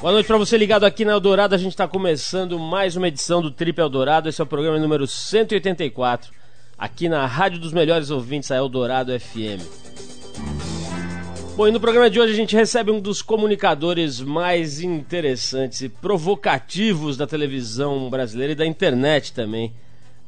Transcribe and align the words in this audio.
Boa 0.00 0.12
noite 0.12 0.26
para 0.26 0.36
você 0.36 0.58
ligado 0.58 0.84
aqui 0.84 1.04
na 1.04 1.12
Eldorado. 1.12 1.54
A 1.54 1.58
gente 1.58 1.72
está 1.72 1.88
começando 1.88 2.58
mais 2.58 2.94
uma 2.94 3.08
edição 3.08 3.40
do 3.40 3.50
Trip 3.50 3.78
Eldorado. 3.80 4.28
Esse 4.28 4.40
é 4.40 4.44
o 4.44 4.46
programa 4.46 4.78
número 4.78 5.06
184, 5.06 6.30
aqui 6.76 7.08
na 7.08 7.24
Rádio 7.26 7.58
dos 7.58 7.72
Melhores 7.72 8.10
Ouvintes, 8.10 8.50
a 8.50 8.56
Eldorado 8.56 9.18
FM. 9.18 9.64
Bom, 11.56 11.68
e 11.68 11.70
no 11.70 11.80
programa 11.80 12.10
de 12.10 12.20
hoje 12.20 12.32
a 12.32 12.36
gente 12.36 12.54
recebe 12.54 12.90
um 12.90 13.00
dos 13.00 13.22
comunicadores 13.22 14.20
mais 14.20 14.80
interessantes 14.80 15.80
e 15.80 15.88
provocativos 15.88 17.16
da 17.16 17.26
televisão 17.26 18.10
brasileira 18.10 18.52
e 18.52 18.56
da 18.56 18.66
internet 18.66 19.32
também, 19.32 19.72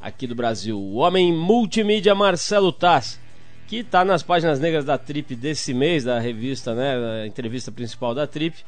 aqui 0.00 0.26
do 0.26 0.34
Brasil. 0.34 0.78
O 0.78 0.94
homem 0.94 1.32
multimídia 1.32 2.14
Marcelo 2.14 2.72
Tass, 2.72 3.20
que 3.66 3.78
está 3.78 4.04
nas 4.04 4.22
páginas 4.22 4.60
negras 4.60 4.84
da 4.84 4.96
Trip 4.96 5.34
desse 5.34 5.74
mês, 5.74 6.04
da 6.04 6.18
revista, 6.18 6.74
né, 6.74 7.22
a 7.24 7.26
entrevista 7.26 7.70
principal 7.72 8.14
da 8.14 8.26
Trip 8.26 8.64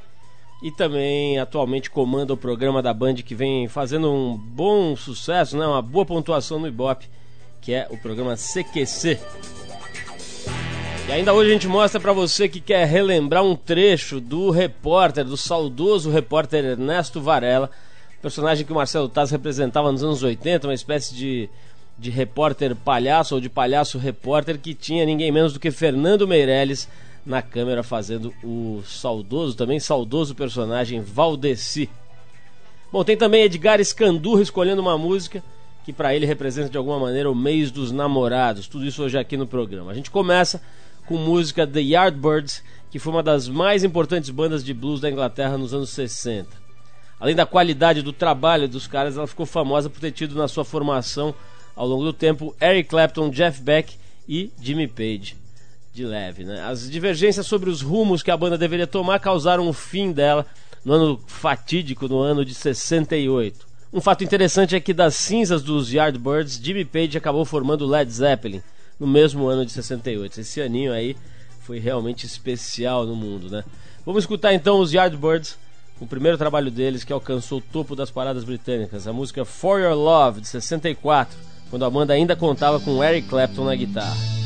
e 0.63 0.71
também 0.71 1.39
atualmente 1.39 1.91
comanda 1.91 2.33
o 2.33 2.37
programa 2.37 2.83
da 2.83 2.93
Band 2.93 3.17
que 3.17 3.35
vem 3.35 3.69
fazendo 3.69 4.11
um 4.13 4.37
bom 4.37 4.97
sucesso, 4.97 5.57
né? 5.57 5.67
uma 5.67 5.83
boa 5.83 6.05
pontuação 6.05 6.59
no 6.59 6.67
Ibope, 6.67 7.09
que 7.61 7.73
é 7.73 7.87
o 7.91 7.97
programa 7.97 8.35
CQC. 8.37 9.19
E 11.09 11.13
ainda 11.13 11.33
hoje 11.33 11.51
a 11.51 11.53
gente 11.55 11.69
mostra 11.69 12.01
para 12.01 12.13
você 12.13 12.49
que 12.49 12.61
quer 12.61 12.87
relembrar 12.87 13.43
um 13.43 13.57
trecho 13.57 14.21
do 14.21 14.51
repórter, 14.51 15.25
do 15.25 15.37
saudoso 15.37 16.11
repórter 16.11 16.65
Ernesto 16.65 17.21
Varela, 17.21 17.71
personagem 18.21 18.67
que 18.67 18.73
o 18.73 18.77
Marcelo 18.77 19.09
Taz 19.09 19.31
representava 19.31 19.93
nos 19.93 20.03
anos 20.03 20.23
80, 20.23 20.67
uma 20.67 20.75
espécie 20.75 21.15
de, 21.15 21.49
de 21.97 22.11
repórter 22.11 22.75
palhaço 22.75 23.37
ou 23.37 23.41
de 23.41 23.49
palhaço 23.49 23.97
repórter 23.97 24.59
que 24.59 24.75
tinha 24.75 25.07
ninguém 25.07 25.31
menos 25.31 25.53
do 25.53 25.61
que 25.61 25.71
Fernando 25.71 26.27
Meirelles 26.27 26.89
na 27.29 27.43
câmera 27.43 27.83
fazendo 27.83 28.35
o 28.43 28.83
saudoso, 28.87 29.55
também 29.55 29.79
saudoso 29.79 30.35
personagem 30.35 31.03
Valdeci. 31.03 31.89
Bom, 32.91 33.05
tem 33.05 33.19
também 33.19 33.43
Edgar 33.43 33.79
Escandurra 33.79 34.41
escolhendo 34.41 34.81
uma 34.81 34.97
música 34.97 35.45
que 35.85 35.93
para 35.93 36.15
ele 36.15 36.25
representa 36.25 36.71
de 36.71 36.79
alguma 36.79 36.99
maneira 36.99 37.31
o 37.31 37.35
mês 37.35 37.71
dos 37.71 37.93
namorados. 37.93 38.67
Tudo 38.67 38.87
isso 38.87 39.03
hoje 39.03 39.19
aqui 39.19 39.37
no 39.37 39.47
programa. 39.47 39.91
A 39.91 39.95
gente 39.95 40.11
começa 40.11 40.61
com 41.07 41.19
música 41.19 41.67
The 41.67 41.81
Yardbirds, 41.81 42.63
que 42.91 42.99
foi 42.99 43.13
uma 43.13 43.23
das 43.23 43.47
mais 43.47 43.85
importantes 43.85 44.31
bandas 44.31 44.65
de 44.65 44.73
blues 44.73 45.01
da 45.01 45.11
Inglaterra 45.11 45.59
nos 45.59 45.75
anos 45.75 45.91
60. 45.91 46.49
Além 47.21 47.35
da 47.35 47.45
qualidade 47.45 48.01
do 48.01 48.13
trabalho 48.13 48.67
dos 48.67 48.87
caras, 48.87 49.19
ela 49.19 49.27
ficou 49.27 49.45
famosa 49.45 49.91
por 49.91 50.01
ter 50.01 50.13
tido 50.13 50.35
na 50.35 50.49
sua 50.49 50.65
formação 50.65 51.35
ao 51.77 51.87
longo 51.87 52.05
do 52.05 52.13
tempo 52.13 52.57
Eric 52.61 52.89
Clapton, 52.89 53.29
Jeff 53.29 53.61
Beck 53.61 53.97
e 54.27 54.51
Jimmy 54.61 54.89
Page 54.89 55.48
de 55.93 56.05
leve. 56.05 56.45
Né? 56.45 56.63
As 56.63 56.89
divergências 56.91 57.47
sobre 57.47 57.71
os 57.71 57.83
rumos 57.83 58.23
que 58.23 58.31
a 58.31 58.37
banda 58.37 58.59
deveria 58.59 58.87
tomar 58.87 59.19
causaram 59.19 59.69
o 59.69 59.73
fim 59.73 60.13
dela 60.13 60.47
no 60.85 60.93
ano 60.93 61.21
fatídico, 61.27 62.09
no 62.09 62.21
ano 62.21 62.45
de 62.45 62.55
68. 62.55 63.67
Um 63.93 64.01
fato 64.01 64.23
interessante 64.23 64.77
é 64.77 64.81
que 64.81 64.93
das 64.93 65.15
cinzas 65.15 65.63
dos 65.63 65.93
Yardbirds, 65.93 66.61
Jimmy 66.63 66.85
Page 66.85 67.17
acabou 67.17 67.45
formando 67.45 67.87
Led 67.87 68.11
Zeppelin 68.11 68.63
no 68.99 69.07
mesmo 69.07 69.47
ano 69.47 69.65
de 69.65 69.73
68. 69.73 70.41
Esse 70.41 70.61
aninho 70.61 70.93
aí 70.93 71.17
foi 71.61 71.79
realmente 71.79 72.27
especial 72.27 73.07
no 73.07 73.17
mundo, 73.17 73.51
né? 73.51 73.65
Vamos 74.05 74.25
escutar 74.25 74.55
então 74.55 74.81
os 74.81 74.93
Yardbirds, 74.93 75.59
o 76.01 76.07
primeiro 76.07 76.39
trabalho 76.39 76.71
deles 76.71 77.05
que 77.05 77.13
alcançou 77.13 77.59
o 77.59 77.63
topo 77.63 77.95
das 77.95 78.11
paradas 78.11 78.45
britânicas, 78.45 79.07
a 79.07 79.13
música 79.13 79.45
For 79.45 79.81
Your 79.81 79.95
Love 79.95 80.41
de 80.41 80.49
64, 80.49 81.37
quando 81.71 81.85
a 81.85 81.91
banda 81.91 82.15
ainda 82.15 82.35
contava 82.35 82.81
com 82.81 83.03
Eric 83.03 83.29
Clapton 83.29 83.65
na 83.65 83.75
guitarra. 83.75 84.38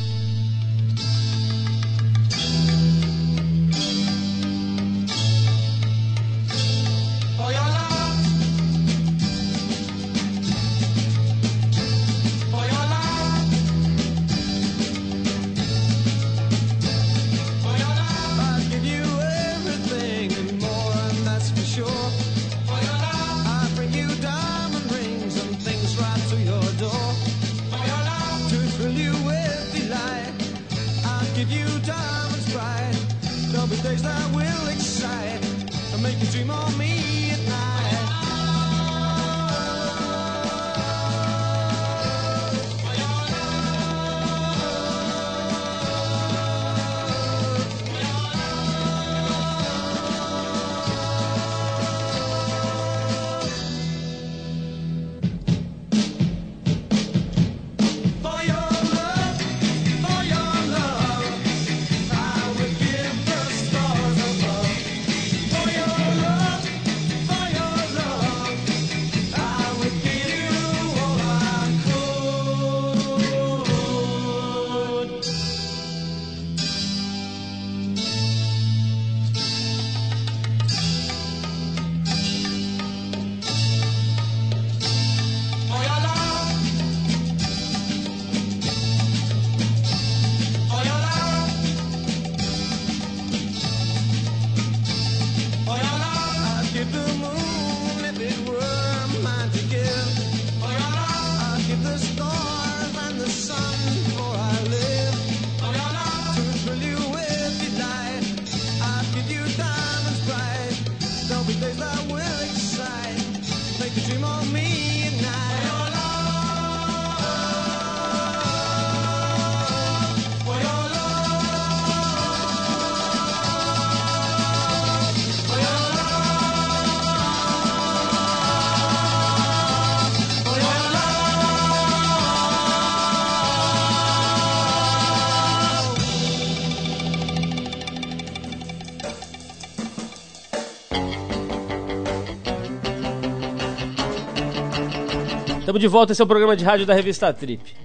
Estamos 145.73 145.81
de 145.81 145.87
volta, 145.87 146.11
esse 146.11 146.21
é 146.21 146.23
o 146.23 146.27
programa 146.27 146.55
de 146.55 146.63
rádio 146.63 146.85
da 146.85 146.93
revista 146.93 147.33
Trip. 147.33 147.75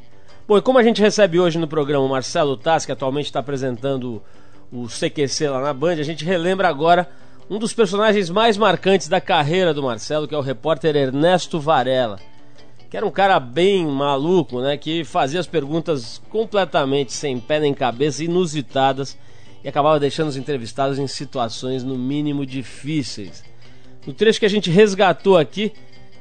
Bom, 0.46 0.58
e 0.58 0.61
como 0.61 0.76
a 0.76 0.82
gente 0.82 1.00
recebe 1.00 1.40
hoje 1.40 1.58
no 1.58 1.67
programa 1.67 2.05
o 2.05 2.08
Marcelo 2.08 2.55
Tass, 2.55 2.85
que 2.85 2.93
atualmente 2.93 3.25
está 3.25 3.40
apresentando 3.40 4.23
o 4.70 4.87
CQC 4.87 5.49
lá 5.49 5.62
na 5.62 5.73
Band, 5.73 5.93
a 5.93 6.02
gente 6.02 6.23
relembra 6.23 6.69
agora 6.69 7.08
um 7.49 7.58
dos 7.58 7.73
personagens 7.73 8.29
mais 8.29 8.58
marcantes 8.58 9.08
da 9.08 9.23
carreira 9.23 9.73
do 9.73 9.82
Marcelo, 9.82 10.29
que 10.29 10.35
é 10.35 10.37
o 10.37 10.43
repórter 10.43 10.94
Ernesto 10.96 11.58
Varela. 11.58 12.20
Que 12.90 12.96
era 12.99 13.06
um 13.06 13.11
cara 13.11 13.40
bem 13.40 13.87
maluco, 13.87 14.61
né? 14.61 14.76
Que 14.76 15.02
fazia 15.02 15.41
as 15.41 15.46
perguntas 15.46 16.20
completamente 16.29 17.14
sem 17.14 17.41
pé 17.41 17.58
nem 17.58 17.73
cabeça, 17.73 18.23
inusitadas, 18.23 19.17
e 19.64 19.69
acabava 19.69 19.99
deixando 19.99 20.29
os 20.29 20.37
entrevistados 20.37 20.99
em 20.99 21.06
situações 21.06 21.82
no 21.82 21.96
mínimo 21.96 22.44
difíceis. 22.44 23.43
No 24.06 24.12
trecho 24.12 24.41
que 24.41 24.46
a 24.46 24.50
gente 24.50 24.70
resgatou 24.70 25.38
aqui, 25.38 25.73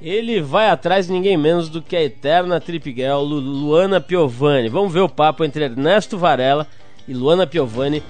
ele 0.01 0.41
vai 0.41 0.69
atrás 0.69 1.07
de 1.07 1.13
ninguém 1.13 1.37
menos 1.37 1.69
do 1.69 1.81
que 1.81 1.95
a 1.95 2.03
eterna 2.03 2.59
Trip 2.59 2.93
Girl 2.93 3.21
Luana 3.21 3.99
Piovani. 3.99 4.69
Vamos 4.69 4.93
ver 4.93 5.01
o 5.01 5.09
papo 5.09 5.43
entre 5.43 5.63
Ernesto 5.63 6.17
Varela 6.17 6.67
e 7.07 7.13
Luana 7.13 7.47
Piovani 7.47 8.03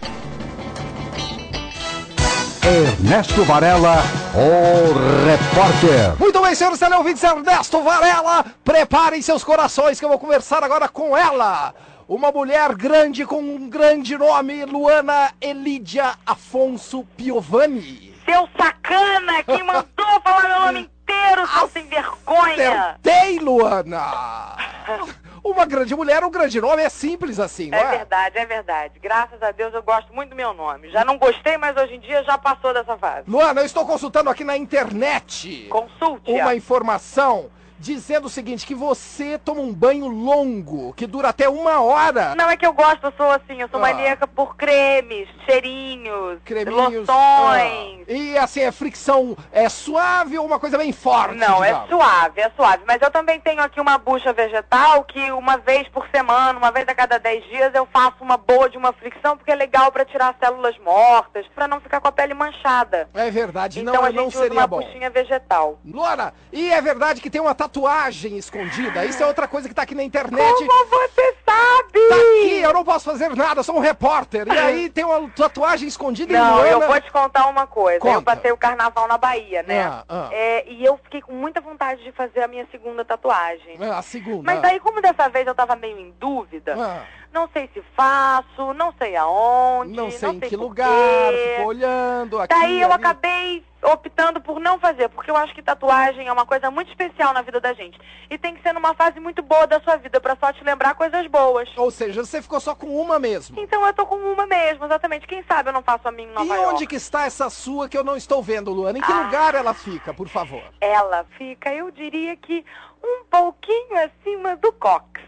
Ernesto 2.68 3.46
Varela, 3.46 3.96
o 4.36 5.26
repórter. 5.26 6.20
Muito 6.20 6.42
bem, 6.42 6.54
senhores 6.54 6.78
teleouvintes, 6.78 7.24
Ernesto 7.24 7.82
Varela, 7.82 8.44
preparem 8.62 9.22
seus 9.22 9.42
corações 9.42 9.98
que 9.98 10.04
eu 10.04 10.10
vou 10.10 10.20
conversar 10.20 10.66
agora 10.66 10.90
com 10.90 11.16
ela. 11.16 11.74
Uma 12.10 12.30
mulher 12.30 12.76
grande 12.76 13.26
com 13.26 13.40
um 13.40 13.70
grande 13.70 14.18
nome, 14.18 14.66
Luana 14.66 15.32
Elidia 15.40 16.16
Afonso 16.26 17.06
Piovani. 17.16 18.14
Seu 18.26 18.50
sacana 18.58 19.44
que 19.44 19.64
mandou 19.64 20.22
falar 20.22 20.50
meu 20.50 20.60
nome 20.60 20.90
inteiro, 21.08 21.48
seu 21.48 21.68
sem 21.70 21.86
vergonha. 21.88 22.82
Acertei, 23.04 23.40
Luana! 23.40 24.58
Uma 25.44 25.66
grande 25.66 25.96
mulher, 25.96 26.26
um 26.26 26.30
grande 26.30 26.60
nome, 26.60 26.82
é 26.82 26.90
simples 26.90 27.40
assim, 27.40 27.70
não 27.70 27.78
É 27.78 27.82
é? 27.82 27.98
verdade, 28.00 28.38
é 28.38 28.46
verdade. 28.46 29.00
Graças 29.00 29.42
a 29.42 29.52
Deus 29.52 29.74
eu 29.74 29.82
gosto 29.82 30.14
muito 30.14 30.32
do 30.32 30.36
meu 30.36 30.54
nome. 30.54 30.90
Já 30.92 31.06
não 31.06 31.18
gostei, 31.18 31.56
mas 31.56 31.78
hoje 31.78 31.96
em 31.96 32.00
dia 32.02 32.22
já 32.26 32.38
passou 32.38 32.74
dessa 32.74 32.98
fase. 32.98 33.30
Luana, 33.30 33.62
eu 33.62 33.66
estou 33.66 33.86
consultando 33.86 34.30
aqui 34.30 34.44
na 34.44 34.58
internet 34.58 35.68
Consulte. 35.70 36.30
uma 36.32 36.54
informação 36.54 37.50
dizendo 37.80 38.26
o 38.26 38.30
seguinte, 38.30 38.66
que 38.66 38.76
você 38.76 39.38
toma 39.38 39.62
um 39.62 39.74
banho 39.74 40.08
longo, 40.08 40.94
que 40.94 41.06
dura 41.08 41.30
até 41.30 41.48
uma 41.50 41.82
hora. 41.82 42.36
Não 42.36 42.50
é 42.50 42.58
que 42.58 42.66
eu 42.66 42.74
gosto, 42.74 43.06
eu 43.06 43.14
sou 43.16 43.32
assim, 43.32 43.62
eu 43.62 43.68
sou 43.70 43.80
Ah. 43.80 43.84
maníaca 43.84 44.28
por 44.28 44.56
cremes, 44.56 45.28
cheirinhos, 45.46 46.40
Creminhos. 46.44 47.08
loções. 47.08 47.08
ah. 47.10 48.12
E 48.12 48.38
assim, 48.38 48.62
é 48.62 48.72
fricção 48.72 49.38
é 49.52 49.68
suave 49.70 50.38
ou 50.38 50.46
uma 50.46 50.60
coisa 50.60 50.78
bem 50.78 50.92
forte? 50.92 51.36
Não, 51.36 51.64
é 51.64 51.68
digamos? 51.70 51.90
suave, 51.90 52.42
é 52.42 52.52
suave. 52.56 52.84
Mas 52.88 53.02
eu 53.02 53.12
também 53.12 53.40
tenho 53.40 53.62
aqui 53.62 53.80
uma 53.82 53.98
bucha 53.98 54.32
vegetal 54.34 55.04
que 55.04 55.32
uma 55.32 55.58
vez 55.58 55.88
por 55.90 56.08
semana, 56.14 56.58
uma 56.58 56.72
vez 56.72 56.88
a 56.88 56.96
cada 56.96 57.18
10 57.18 57.44
dias, 57.46 57.74
eu 57.76 57.88
faço 57.92 58.18
uma 58.22 58.38
boa 58.38 58.70
de 58.70 58.78
uma 58.78 58.94
fricção, 58.94 59.38
porque 59.38 59.52
é 59.52 59.56
legal 59.56 59.92
pra 59.92 60.06
tirar 60.06 60.36
células 60.40 60.78
mortas, 60.80 61.46
pra 61.54 61.68
não 61.68 61.80
ficar 61.80 62.00
com 62.02 62.08
a 62.08 62.12
pele 62.12 62.34
manchada. 62.34 63.10
É 63.14 63.30
verdade, 63.30 63.80
Então 63.82 63.94
não, 63.94 64.04
a 64.04 64.08
gente 64.08 64.18
não 64.18 64.28
usa 64.28 64.40
seria 64.40 64.60
uma 64.60 64.68
bom. 64.68 64.78
buchinha 64.82 65.10
vegetal. 65.10 65.80
Luana, 65.86 66.34
e 66.52 66.72
é 66.72 66.82
verdade 66.82 67.22
que 67.22 67.30
tem 67.30 67.42
uma 67.42 67.56
tatuagem 67.68 68.38
escondida? 68.38 69.06
Isso 69.06 69.22
é 69.22 69.26
outra 69.26 69.48
coisa 69.48 69.68
que 69.68 69.76
tá 69.76 69.82
aqui 69.84 69.94
na 69.94 70.04
internet. 70.04 70.54
Como 70.66 70.86
você 70.86 71.36
sabe? 71.46 72.00
Tá 72.10 72.16
aqui, 72.16 72.60
eu 72.62 72.74
não 72.74 72.84
posso 72.84 73.06
fazer 73.06 73.36
nada, 73.36 73.60
eu 73.60 73.64
sou 73.64 73.76
um 73.76 73.80
repórter. 73.80 74.48
E 74.48 74.58
aí 74.58 74.90
tem 74.90 75.04
uma 75.04 75.30
tatuagem 75.30 75.88
escondida 75.88 76.32
em 76.34 76.36
Não, 76.36 76.66
eu 76.66 76.80
vou 76.88 77.00
te 77.02 77.12
contar 77.12 77.48
uma 77.48 77.68
coisa. 77.68 78.00
Conta. 78.00 78.16
Eu 78.16 78.22
passei 78.22 78.52
o 78.52 78.58
carnaval 78.58 79.08
na 79.08 79.18
Bahia, 79.18 79.64
né? 79.64 79.84
Ah, 79.84 80.04
ah. 80.08 80.30
É, 80.32 80.66
e 80.70 80.84
eu 80.84 80.98
fiquei 81.04 81.22
com 81.22 81.34
muita 81.34 81.60
vontade 81.62 82.04
de 82.04 82.12
fazer 82.12 82.42
a 82.42 82.48
minha 82.48 82.66
segunda 82.72 83.04
tatuagem. 83.04 83.78
É, 83.80 83.90
A 83.90 84.02
segunda. 84.02 84.44
Mas 84.44 84.62
daí, 84.62 84.80
como 84.80 85.02
dessa 85.02 85.28
vez 85.30 85.46
eu 85.46 85.54
tava 85.56 85.76
meio 85.76 85.98
em 86.00 86.12
dúvida, 86.20 86.76
Ah, 86.78 87.04
não 87.38 87.48
sei 87.54 87.70
se 87.72 87.84
faço, 87.96 88.74
não 88.74 88.92
sei 88.98 89.16
aonde, 89.16 89.94
não 89.94 90.10
sei 90.10 90.30
em 90.30 90.40
que 90.40 90.58
por 90.58 90.64
lugar, 90.64 91.34
ficou 91.54 91.68
olhando 91.68 92.40
aqui. 92.40 92.54
Daí 92.60 92.82
eu 92.82 92.92
ali. 92.92 92.96
acabei 92.96 93.64
optando 93.84 94.42
por 94.42 94.60
não 94.60 94.80
fazer, 94.80 95.08
porque 95.10 95.30
eu 95.30 95.38
acho 95.38 95.54
que 95.54 95.62
tatuagem 95.62 96.28
é 96.28 96.34
uma 96.34 96.48
coisa 96.48 96.72
muito 96.72 96.90
especial 96.90 97.32
na 97.34 97.44
vida 97.44 97.62
da 97.62 97.74
gente. 97.74 97.98
E 98.28 98.38
tem 98.40 98.56
que 98.56 98.62
ser 98.64 98.74
numa 98.74 98.96
fase 98.96 99.20
muito 99.20 99.44
boa 99.44 99.68
da 99.68 99.80
sua 99.82 99.98
vida, 99.98 100.20
pra 100.20 100.36
só 100.36 100.52
te 100.52 100.64
lembrar 100.64 100.96
coisas 100.96 101.28
boas. 101.28 101.70
Ou 101.78 101.92
seja, 101.92 102.26
você 102.26 102.42
ficou 102.42 102.60
só 102.60 102.74
com 102.74 102.88
uma 102.88 103.20
mesmo. 103.20 103.60
Então 103.60 103.86
eu 103.86 103.94
tô 103.94 104.08
com 104.08 104.16
uma 104.16 104.48
mesmo, 104.48 104.86
exatamente. 104.86 105.28
Quem 105.28 105.44
sabe 105.44 105.70
eu 105.70 105.74
não 105.74 105.84
faço 105.84 106.08
a 106.08 106.12
minha 106.12 106.28
em 106.28 106.34
Nova 106.34 106.46
e 106.56 106.58
York. 106.58 106.74
onde 106.74 106.88
que 106.88 106.96
está 106.96 107.26
essa 107.26 107.52
sua 107.52 107.88
que 107.88 107.98
eu 107.98 108.04
não 108.04 108.18
estou 108.18 108.42
vendo, 108.42 108.72
Luana? 108.74 108.98
Em 108.98 109.02
que 109.02 109.12
Ah. 109.12 109.22
lugar 109.26 109.54
ela 109.54 109.76
fica, 109.76 110.12
por 110.12 110.28
favor? 110.28 110.64
Ela 110.82 111.24
fica, 111.38 111.72
eu 111.72 111.92
diria 111.92 112.36
que 112.36 112.66
um 113.04 113.24
pouquinho 113.30 113.96
acima 114.04 114.56
do 114.56 114.74
cox. 114.74 115.22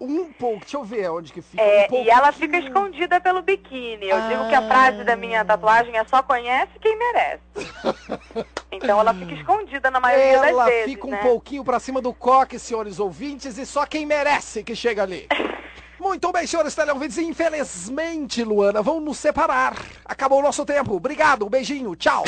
Um 0.00 0.32
pouco, 0.32 0.60
deixa 0.60 0.76
eu 0.76 0.84
ver 0.84 1.10
onde 1.10 1.32
que 1.32 1.42
fica. 1.42 1.60
É, 1.62 1.88
um 1.90 2.04
e 2.04 2.08
ela 2.08 2.30
fica 2.30 2.56
escondida 2.58 3.20
pelo 3.20 3.42
biquíni. 3.42 4.08
Eu 4.08 4.20
digo 4.28 4.48
que 4.48 4.54
Ah. 4.54 4.60
a 4.60 4.68
frase 4.68 5.02
da 5.02 5.16
minha 5.16 5.44
tatuagem 5.44 5.96
é 5.96 6.04
só 6.04 6.22
conhece 6.22 6.70
quem 6.80 6.96
merece. 6.96 7.42
então 8.70 9.00
ela 9.00 9.12
fica 9.12 9.34
escondida 9.34 9.90
na 9.90 9.98
maioria 9.98 10.24
Ela 10.48 10.64
das 10.64 10.66
vezes, 10.72 10.84
fica 10.92 11.06
um 11.06 11.10
né? 11.10 11.16
pouquinho 11.18 11.64
pra 11.64 11.80
cima 11.80 12.00
do 12.00 12.14
coque, 12.14 12.58
senhores 12.58 13.00
ouvintes, 13.00 13.58
e 13.58 13.66
só 13.66 13.84
quem 13.86 14.06
merece 14.06 14.62
que 14.62 14.76
chega 14.76 15.02
ali. 15.02 15.26
Muito 15.98 16.30
bem, 16.30 16.46
senhores 16.46 16.76
teleouvintes. 16.76 17.18
Infelizmente, 17.18 18.44
Luana, 18.44 18.80
vão 18.80 19.00
nos 19.00 19.18
separar. 19.18 19.74
Acabou 20.04 20.38
o 20.38 20.42
nosso 20.42 20.64
tempo. 20.64 20.94
Obrigado, 20.94 21.44
um 21.44 21.48
beijinho, 21.48 21.96
tchau. 21.96 22.22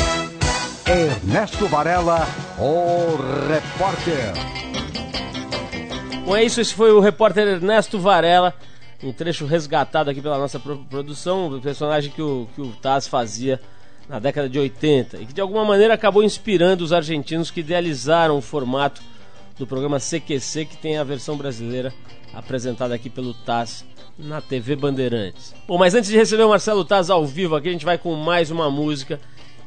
Ernesto 0.88 1.68
Varela, 1.68 2.26
o 2.58 3.14
repórter. 3.48 4.32
Bom, 6.24 6.36
é 6.36 6.44
isso. 6.44 6.60
Esse 6.60 6.74
foi 6.74 6.92
o 6.92 7.00
repórter 7.00 7.46
Ernesto 7.46 7.98
Varela. 7.98 8.54
Um 9.02 9.12
trecho 9.12 9.46
resgatado 9.46 10.10
aqui 10.10 10.20
pela 10.20 10.38
nossa 10.38 10.58
pro- 10.60 10.78
produção, 10.78 11.48
do 11.48 11.60
personagem 11.60 12.10
que 12.12 12.20
o, 12.20 12.46
que 12.54 12.60
o 12.60 12.68
Taz 12.82 13.06
fazia 13.06 13.58
na 14.08 14.18
década 14.18 14.48
de 14.48 14.58
80 14.58 15.18
e 15.18 15.26
que 15.26 15.32
de 15.32 15.40
alguma 15.40 15.64
maneira 15.64 15.94
acabou 15.94 16.22
inspirando 16.22 16.84
os 16.84 16.92
argentinos 16.92 17.50
que 17.50 17.60
idealizaram 17.60 18.36
o 18.36 18.42
formato 18.42 19.00
do 19.58 19.66
programa 19.66 19.98
CQC, 19.98 20.66
que 20.66 20.76
tem 20.76 20.98
a 20.98 21.04
versão 21.04 21.36
brasileira 21.36 21.94
apresentada 22.34 22.94
aqui 22.94 23.08
pelo 23.08 23.32
Taz 23.32 23.84
na 24.18 24.40
TV 24.42 24.76
Bandeirantes. 24.76 25.54
Bom, 25.66 25.78
mas 25.78 25.94
antes 25.94 26.10
de 26.10 26.16
receber 26.16 26.42
o 26.42 26.48
Marcelo 26.50 26.84
Taz 26.84 27.08
ao 27.08 27.24
vivo 27.24 27.56
aqui, 27.56 27.68
a 27.68 27.72
gente 27.72 27.84
vai 27.84 27.96
com 27.96 28.14
mais 28.16 28.50
uma 28.50 28.70
música. 28.70 29.18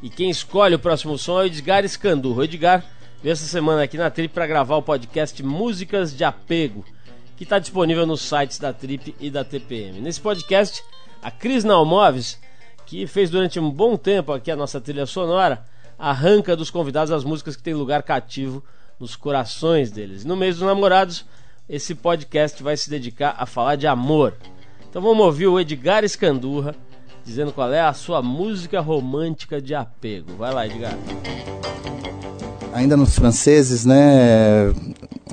E 0.02 0.10
quem 0.10 0.30
escolhe 0.30 0.76
o 0.76 0.80
próximo 0.80 1.18
som 1.18 1.40
é 1.40 1.44
o 1.44 1.46
Edgar 1.48 1.84
Escandurro. 1.84 2.42
O 2.42 2.44
Edgar 2.44 2.86
veio 3.24 3.32
essa 3.32 3.46
semana 3.46 3.84
aqui 3.84 3.98
na 3.98 4.12
Trip 4.12 4.34
para 4.34 4.46
gravar 4.46 4.76
o 4.76 4.82
podcast 4.82 5.42
Músicas 5.42 6.14
de 6.14 6.26
Apego, 6.26 6.84
que 7.38 7.44
está 7.46 7.58
disponível 7.58 8.06
nos 8.06 8.20
sites 8.20 8.60
da 8.60 8.74
Trip 8.74 9.16
e 9.18 9.30
da 9.32 9.46
TPM. 9.46 10.02
Nesse 10.02 10.20
podcast, 10.20 10.84
a 11.22 11.32
Cris 11.32 11.64
Nalmoves, 11.64 12.38
que 12.86 13.08
fez 13.08 13.30
durante 13.30 13.62
um 13.62 13.72
bom 13.72 13.96
tempo 13.96 14.34
aqui 14.34 14.52
a 14.52 14.58
nossa 14.58 14.82
trilha 14.82 15.06
sonora, 15.06 15.66
arranca 15.98 16.54
dos 16.54 16.70
convidados 16.70 17.14
as 17.14 17.24
músicas 17.24 17.56
que 17.56 17.64
têm 17.64 17.74
lugar 17.74 18.04
cativo 18.04 18.62
nos 19.00 19.16
corações 19.16 19.90
deles. 19.90 20.26
No 20.26 20.36
mês 20.36 20.58
dos 20.58 20.68
namorados, 20.68 21.26
esse 21.70 21.96
podcast 21.96 22.62
vai 22.62 22.76
se 22.76 22.90
dedicar 22.90 23.36
a 23.40 23.46
falar 23.46 23.78
de 23.78 23.88
amor. 23.88 24.36
Então 24.90 25.02
vamos 25.02 25.26
ouvir 25.26 25.48
o 25.48 25.58
Edgar 25.58 26.04
Escandurra 26.04 26.76
dizendo 27.24 27.54
qual 27.54 27.72
é 27.72 27.80
a 27.80 27.94
sua 27.94 28.22
música 28.22 28.82
romântica 28.82 29.62
de 29.62 29.74
apego. 29.74 30.36
Vai 30.36 30.54
lá, 30.54 30.68
Edgar. 30.68 30.98
Ainda 32.74 32.98
nos 32.98 33.16
franceses, 33.16 33.86
né? 33.86 34.74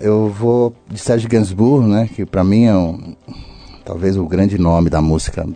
Eu 0.00 0.28
vou 0.28 0.74
de 0.90 0.98
Serge 0.98 1.26
Gainsbourg, 1.26 1.86
né? 1.88 2.08
Que 2.14 2.26
para 2.26 2.44
mim 2.44 2.64
é 2.64 2.76
um, 2.76 3.14
talvez 3.84 4.16
o 4.16 4.26
grande 4.26 4.58
nome 4.58 4.90
da 4.90 5.00
música 5.00 5.46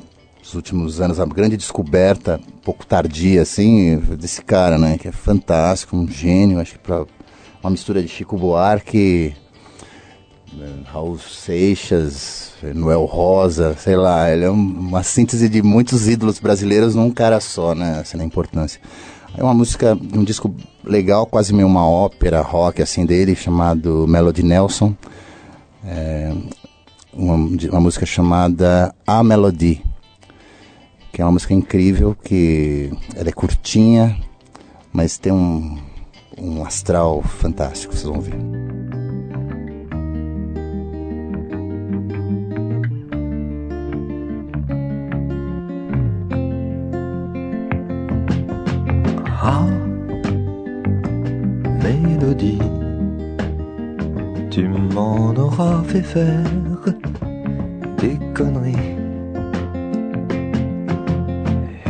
dos 0.42 0.54
últimos 0.54 1.00
anos, 1.00 1.20
a 1.20 1.26
grande 1.26 1.56
descoberta, 1.56 2.41
pouco 2.62 2.86
tardia, 2.86 3.43
assim, 3.43 3.96
desse 4.19 4.43
cara, 4.43 4.79
né? 4.79 4.96
Que 4.98 5.08
é 5.08 5.12
fantástico, 5.12 5.96
um 5.96 6.08
gênio, 6.08 6.58
acho 6.60 6.72
que 6.72 6.79
para 6.79 7.05
uma 7.62 7.70
mistura 7.70 8.03
de 8.03 8.08
Chico 8.08 8.36
Buarque, 8.36 9.34
eh, 10.58 10.67
Raul 10.86 11.19
Seixas, 11.19 12.53
Noel 12.74 13.05
Rosa, 13.05 13.74
sei 13.79 13.96
lá, 13.96 14.31
ele 14.31 14.44
é 14.44 14.50
um- 14.50 14.55
uma 14.55 15.03
síntese 15.03 15.48
de 15.50 15.62
muitos 15.62 16.08
ídolos 16.08 16.38
brasileiros 16.38 16.94
num 16.94 17.10
cara 17.10 17.41
só, 17.41 17.74
né? 17.74 17.98
Essa 18.00 18.17
é 18.17 18.20
a 18.20 18.24
importância. 18.24 18.81
É 19.36 19.43
uma 19.43 19.55
música, 19.55 19.98
um 20.14 20.22
disco 20.22 20.55
legal, 20.84 21.26
quase 21.26 21.53
meio 21.53 21.67
uma 21.67 21.88
ópera 21.88 22.41
rock 22.41 22.81
assim 22.81 23.05
dele, 23.05 23.34
chamado 23.34 24.06
Melody 24.06 24.43
Nelson. 24.44 24.94
É, 25.84 26.32
uma, 27.12 27.34
uma 27.34 27.81
música 27.81 28.06
chamada 28.06 28.94
A 29.06 29.24
Melody, 29.24 29.82
que 31.12 31.20
é 31.20 31.24
uma 31.24 31.32
música 31.32 31.53
incrível, 31.53 32.17
que 32.22 32.93
ela 33.17 33.29
é 33.29 33.32
curtinha, 33.32 34.17
mas 34.93 35.19
tem 35.19 35.32
um, 35.32 35.79
um 36.38 36.64
astral 36.64 37.22
fantástico, 37.22 37.94
vocês 37.94 38.08
vão 38.08 38.20
ver. 38.20 38.83
Ah, 49.46 49.67
mélodie, 51.82 52.58
tu 54.51 54.67
m'en 54.69 55.34
auras 55.36 55.82
fait 55.82 56.01
faire 56.01 56.89
des 57.98 58.19
conneries. 58.32 58.96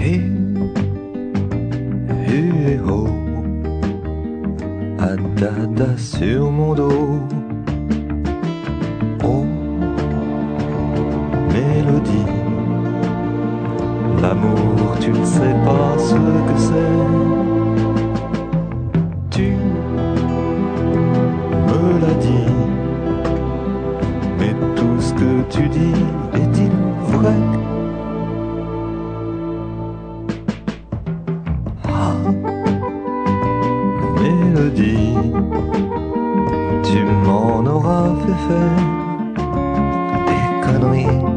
Et, 0.03 0.21
et 2.29 2.81
oh, 2.85 3.07
à 4.99 5.15
dada 5.41 5.97
sur 5.97 6.51
mon 6.51 6.75
dos. 6.75 7.21
Oh, 9.23 9.45
mélodie. 11.53 12.34
L'amour, 14.35 14.99
tu 15.01 15.11
ne 15.11 15.25
sais 15.25 15.55
pas 15.65 15.97
ce 15.99 16.15
que 16.15 16.57
c'est. 16.57 16.73
Tu 19.31 19.53
me 21.67 22.01
l'as 22.01 22.15
dit, 22.15 22.53
mais 24.39 24.55
tout 24.75 25.01
ce 25.01 25.15
que 25.15 25.43
tu 25.51 25.69
dis 25.69 26.05
est-il 26.35 26.71
vrai? 27.13 27.35
Ah, 31.89 32.17
mélodie, 34.21 35.17
tu 36.83 37.05
m'en 37.25 37.65
auras 37.67 38.11
fait 38.25 38.41
faire 38.49 38.83
des 40.27 40.67
conneries. 40.67 41.34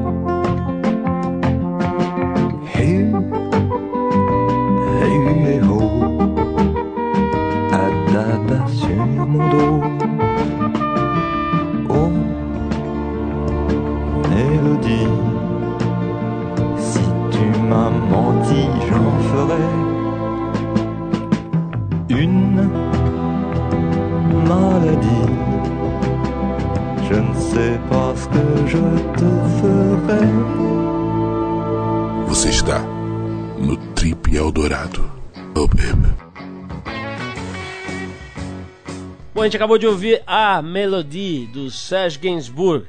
Gente 39.47 39.55
acabou 39.55 39.77
de 39.77 39.87
ouvir 39.87 40.21
a 40.27 40.61
Melody 40.61 41.47
do 41.47 41.71
Serge 41.71 42.19
Gainsbourg, 42.19 42.85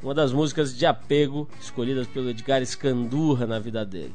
uma 0.00 0.14
das 0.14 0.32
músicas 0.32 0.76
de 0.76 0.86
apego 0.86 1.48
escolhidas 1.60 2.06
pelo 2.06 2.30
Edgar 2.30 2.62
Escandurra 2.62 3.44
na 3.44 3.58
vida 3.58 3.84
dele. 3.84 4.14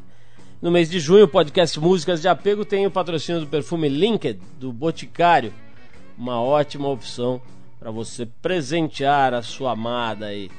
No 0.62 0.71
mês 0.71 0.89
de 0.89 1.01
junho, 1.01 1.25
o 1.25 1.27
podcast 1.27 1.77
Músicas 1.81 2.21
de 2.21 2.29
Apego 2.29 2.63
tem 2.63 2.88
o 2.88 2.91
patrocínio 2.91 3.41
do 3.41 3.48
perfume 3.48 3.89
Linked, 3.89 4.39
do 4.57 4.71
Boticário. 4.71 5.53
Uma 6.17 6.41
ótima 6.41 6.88
opção 6.88 7.41
para 7.77 7.91
você 7.91 8.25
presentear 8.25 9.33
a 9.33 9.41
sua 9.41 9.71
amada 9.71 10.27
aí. 10.27 10.50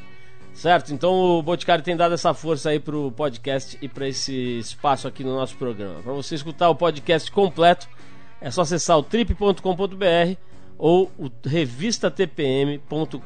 Certo? 0.53 0.93
Então 0.93 1.15
o 1.15 1.43
Boticário 1.43 1.83
tem 1.83 1.97
dado 1.97 2.13
essa 2.13 2.35
força 2.35 2.69
aí 2.69 2.79
pro 2.79 3.11
podcast 3.13 3.79
e 3.81 3.89
para 3.89 4.07
esse 4.07 4.59
espaço 4.59 5.09
aqui 5.09 5.25
no 5.25 5.35
nosso 5.35 5.57
programa. 5.57 6.03
Para 6.03 6.13
você 6.13 6.35
escutar 6.35 6.69
o 6.69 6.75
podcast 6.75 7.33
completo, 7.33 7.89
é 8.39 8.51
só 8.51 8.61
acessar 8.61 8.99
o 8.99 9.03
trip.com.br 9.03 10.52
ou 10.83 11.09
o 11.17 11.31
revistatpm.com.br. 11.47 13.17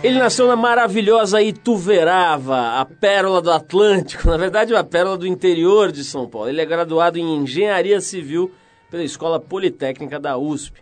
Ele 0.00 0.16
nasceu 0.16 0.46
na 0.46 0.54
maravilhosa 0.54 1.42
Ituverava, 1.42 2.78
a 2.78 2.84
pérola 2.84 3.42
do 3.42 3.50
Atlântico, 3.50 4.28
na 4.30 4.36
verdade 4.36 4.72
a 4.72 4.84
pérola 4.84 5.18
do 5.18 5.26
interior 5.26 5.90
de 5.90 6.04
São 6.04 6.28
Paulo. 6.28 6.48
Ele 6.48 6.60
é 6.60 6.64
graduado 6.64 7.18
em 7.18 7.38
Engenharia 7.38 8.00
Civil 8.00 8.52
pela 8.88 9.02
Escola 9.02 9.40
Politécnica 9.40 10.20
da 10.20 10.38
USP. 10.38 10.80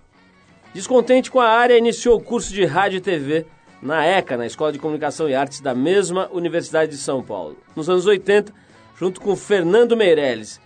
Descontente 0.75 1.31
com 1.31 1.41
a 1.41 1.49
área, 1.49 1.79
iniciou 1.79 2.19
o 2.19 2.23
curso 2.23 2.53
de 2.53 2.67
rádio 2.67 2.99
e 2.99 3.01
TV 3.01 3.47
na 3.81 4.05
ECA, 4.05 4.37
na 4.37 4.45
Escola 4.45 4.71
de 4.71 4.79
Comunicação 4.79 5.31
e 5.31 5.35
Artes 5.35 5.63
da 5.63 5.75
mesma 5.75 6.29
Universidade 6.31 6.91
de 6.91 6.99
São 6.99 7.23
Paulo. 7.23 7.57
Nos 7.75 7.89
anos 7.89 8.05
80, 8.05 8.53
junto 8.99 9.19
com 9.19 9.35
Fernando 9.35 9.97
Meirelles 9.97 10.61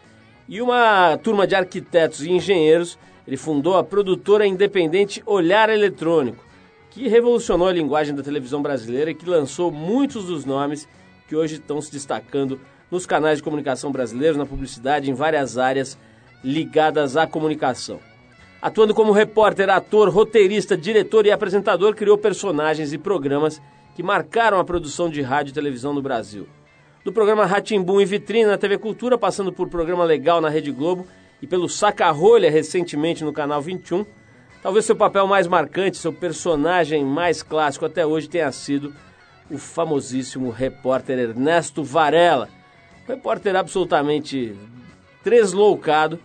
e 0.49 0.61
uma 0.61 1.17
turma 1.19 1.47
de 1.47 1.55
arquitetos 1.55 2.23
e 2.23 2.33
engenheiros, 2.33 2.99
ele 3.27 3.37
fundou 3.37 3.77
a 3.77 3.85
produtora 3.85 4.47
independente 4.47 5.23
Olhar 5.27 5.71
Eletrônico, 5.71 6.45
que 6.91 7.09
revolucionou 7.09 7.69
a 7.69 7.73
linguagem 7.73 8.15
da 8.15 8.23
televisão 8.23 8.61
brasileira 8.61 9.11
e 9.11 9.15
que 9.15 9.29
lançou 9.29 9.71
muitos 9.71 10.27
dos 10.27 10.45
nomes 10.45 10.89
que 11.27 11.37
hoje 11.37 11.55
estão 11.55 11.81
se 11.81 11.91
destacando 11.91 12.61
nos 12.91 13.07
canais 13.07 13.39
de 13.39 13.43
comunicação 13.43 13.91
brasileiros, 13.91 14.37
na 14.37 14.45
publicidade, 14.45 15.11
em 15.11 15.15
várias 15.15 15.57
áreas 15.57 15.97
ligadas 16.45 17.17
à 17.17 17.27
comunicação. 17.27 18.01
Atuando 18.61 18.95
como 18.95 19.13
repórter, 19.13 19.71
ator, 19.71 20.09
roteirista, 20.11 20.77
diretor 20.77 21.25
e 21.25 21.31
apresentador, 21.31 21.95
criou 21.95 22.19
personagens 22.19 22.93
e 22.93 22.99
programas 22.99 23.63
que 23.95 24.03
marcaram 24.03 24.59
a 24.59 24.65
produção 24.65 25.09
de 25.09 25.23
rádio 25.23 25.51
e 25.51 25.55
televisão 25.55 25.95
no 25.95 26.03
Brasil. 26.03 26.47
Do 27.05 27.13
programa 27.13 27.47
Ratimbum 27.47 28.01
e 28.01 28.05
Vitrine 28.05 28.45
na 28.45 28.59
TV 28.59 28.79
Cultura, 28.79 29.17
passando 29.17 29.53
por 29.53 29.69
Programa 29.69 30.05
Legal 30.05 30.41
na 30.41 30.49
Rede 30.49 30.71
Globo 30.71 31.07
e 31.43 31.47
pelo 31.47 31.69
Saca-Rolha 31.69 32.49
recentemente 32.49 33.25
no 33.25 33.33
Canal 33.33 33.61
21, 33.61 34.07
talvez 34.63 34.85
seu 34.85 34.95
papel 34.95 35.27
mais 35.27 35.49
marcante, 35.49 35.99
seu 35.99 36.13
personagem 36.13 37.05
mais 37.05 37.43
clássico 37.43 37.85
até 37.85 38.07
hoje 38.07 38.29
tenha 38.29 38.51
sido 38.53 38.95
o 39.51 39.59
famosíssimo 39.59 40.51
repórter 40.51 41.19
Ernesto 41.19 41.83
Varela. 41.83 42.49
Um 43.05 43.09
repórter 43.09 43.57
absolutamente 43.57 44.57
tresloucado, 45.25 46.21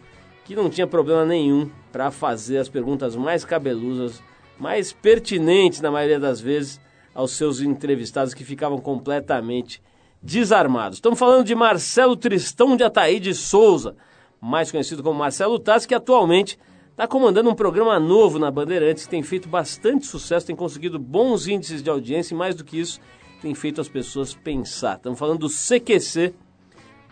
que 0.46 0.56
não 0.56 0.70
tinha 0.70 0.86
problema 0.86 1.26
nenhum 1.26 1.70
para 1.92 2.12
fazer 2.12 2.60
as 2.60 2.70
perguntas 2.70 3.16
mais 3.16 3.44
cabeluzas, 3.44 4.22
mais 4.60 4.94
pertinentes 4.94 5.82
na 5.82 5.90
maioria 5.90 6.20
das 6.20 6.40
vezes 6.40 6.80
aos 7.14 7.32
seus 7.32 7.60
entrevistados 7.60 8.36
que 8.36 8.46
ficavam 8.46 8.78
completamente 8.78 9.82
desarmados. 10.22 11.00
Estamos 11.00 11.18
falando 11.18 11.44
de 11.44 11.56
Marcelo 11.56 12.16
Tristão 12.16 12.78
de 12.78 12.84
Ataíde 12.84 13.34
Souza, 13.34 13.96
mais 14.42 14.72
conhecido 14.72 15.04
como 15.04 15.20
Marcelo 15.20 15.60
Tassi, 15.60 15.88
que 15.88 15.96
atualmente 15.96 16.58
está 16.92 17.08
comandando 17.08 17.50
um 17.50 17.56
programa 17.56 18.00
novo 18.00 18.40
na 18.40 18.50
Bandeirantes 18.50 19.06
que 19.06 19.10
tem 19.10 19.24
feito 19.24 19.48
bastante 19.48 20.08
sucesso, 20.08 20.48
tem 20.48 20.56
conseguido 20.56 20.98
bons 20.98 21.48
índices 21.48 21.84
de 21.84 21.90
audiência 21.90 22.34
e 22.34 22.38
mais 22.38 22.56
do 22.56 22.64
que 22.64 22.80
isso, 22.80 23.00
tem 23.42 23.54
feito 23.54 23.80
as 23.80 23.88
pessoas 23.88 24.34
pensar. 24.34 24.98
Estamos 24.98 25.20
falando 25.20 25.40
do 25.40 25.50
CQC, 25.50 26.34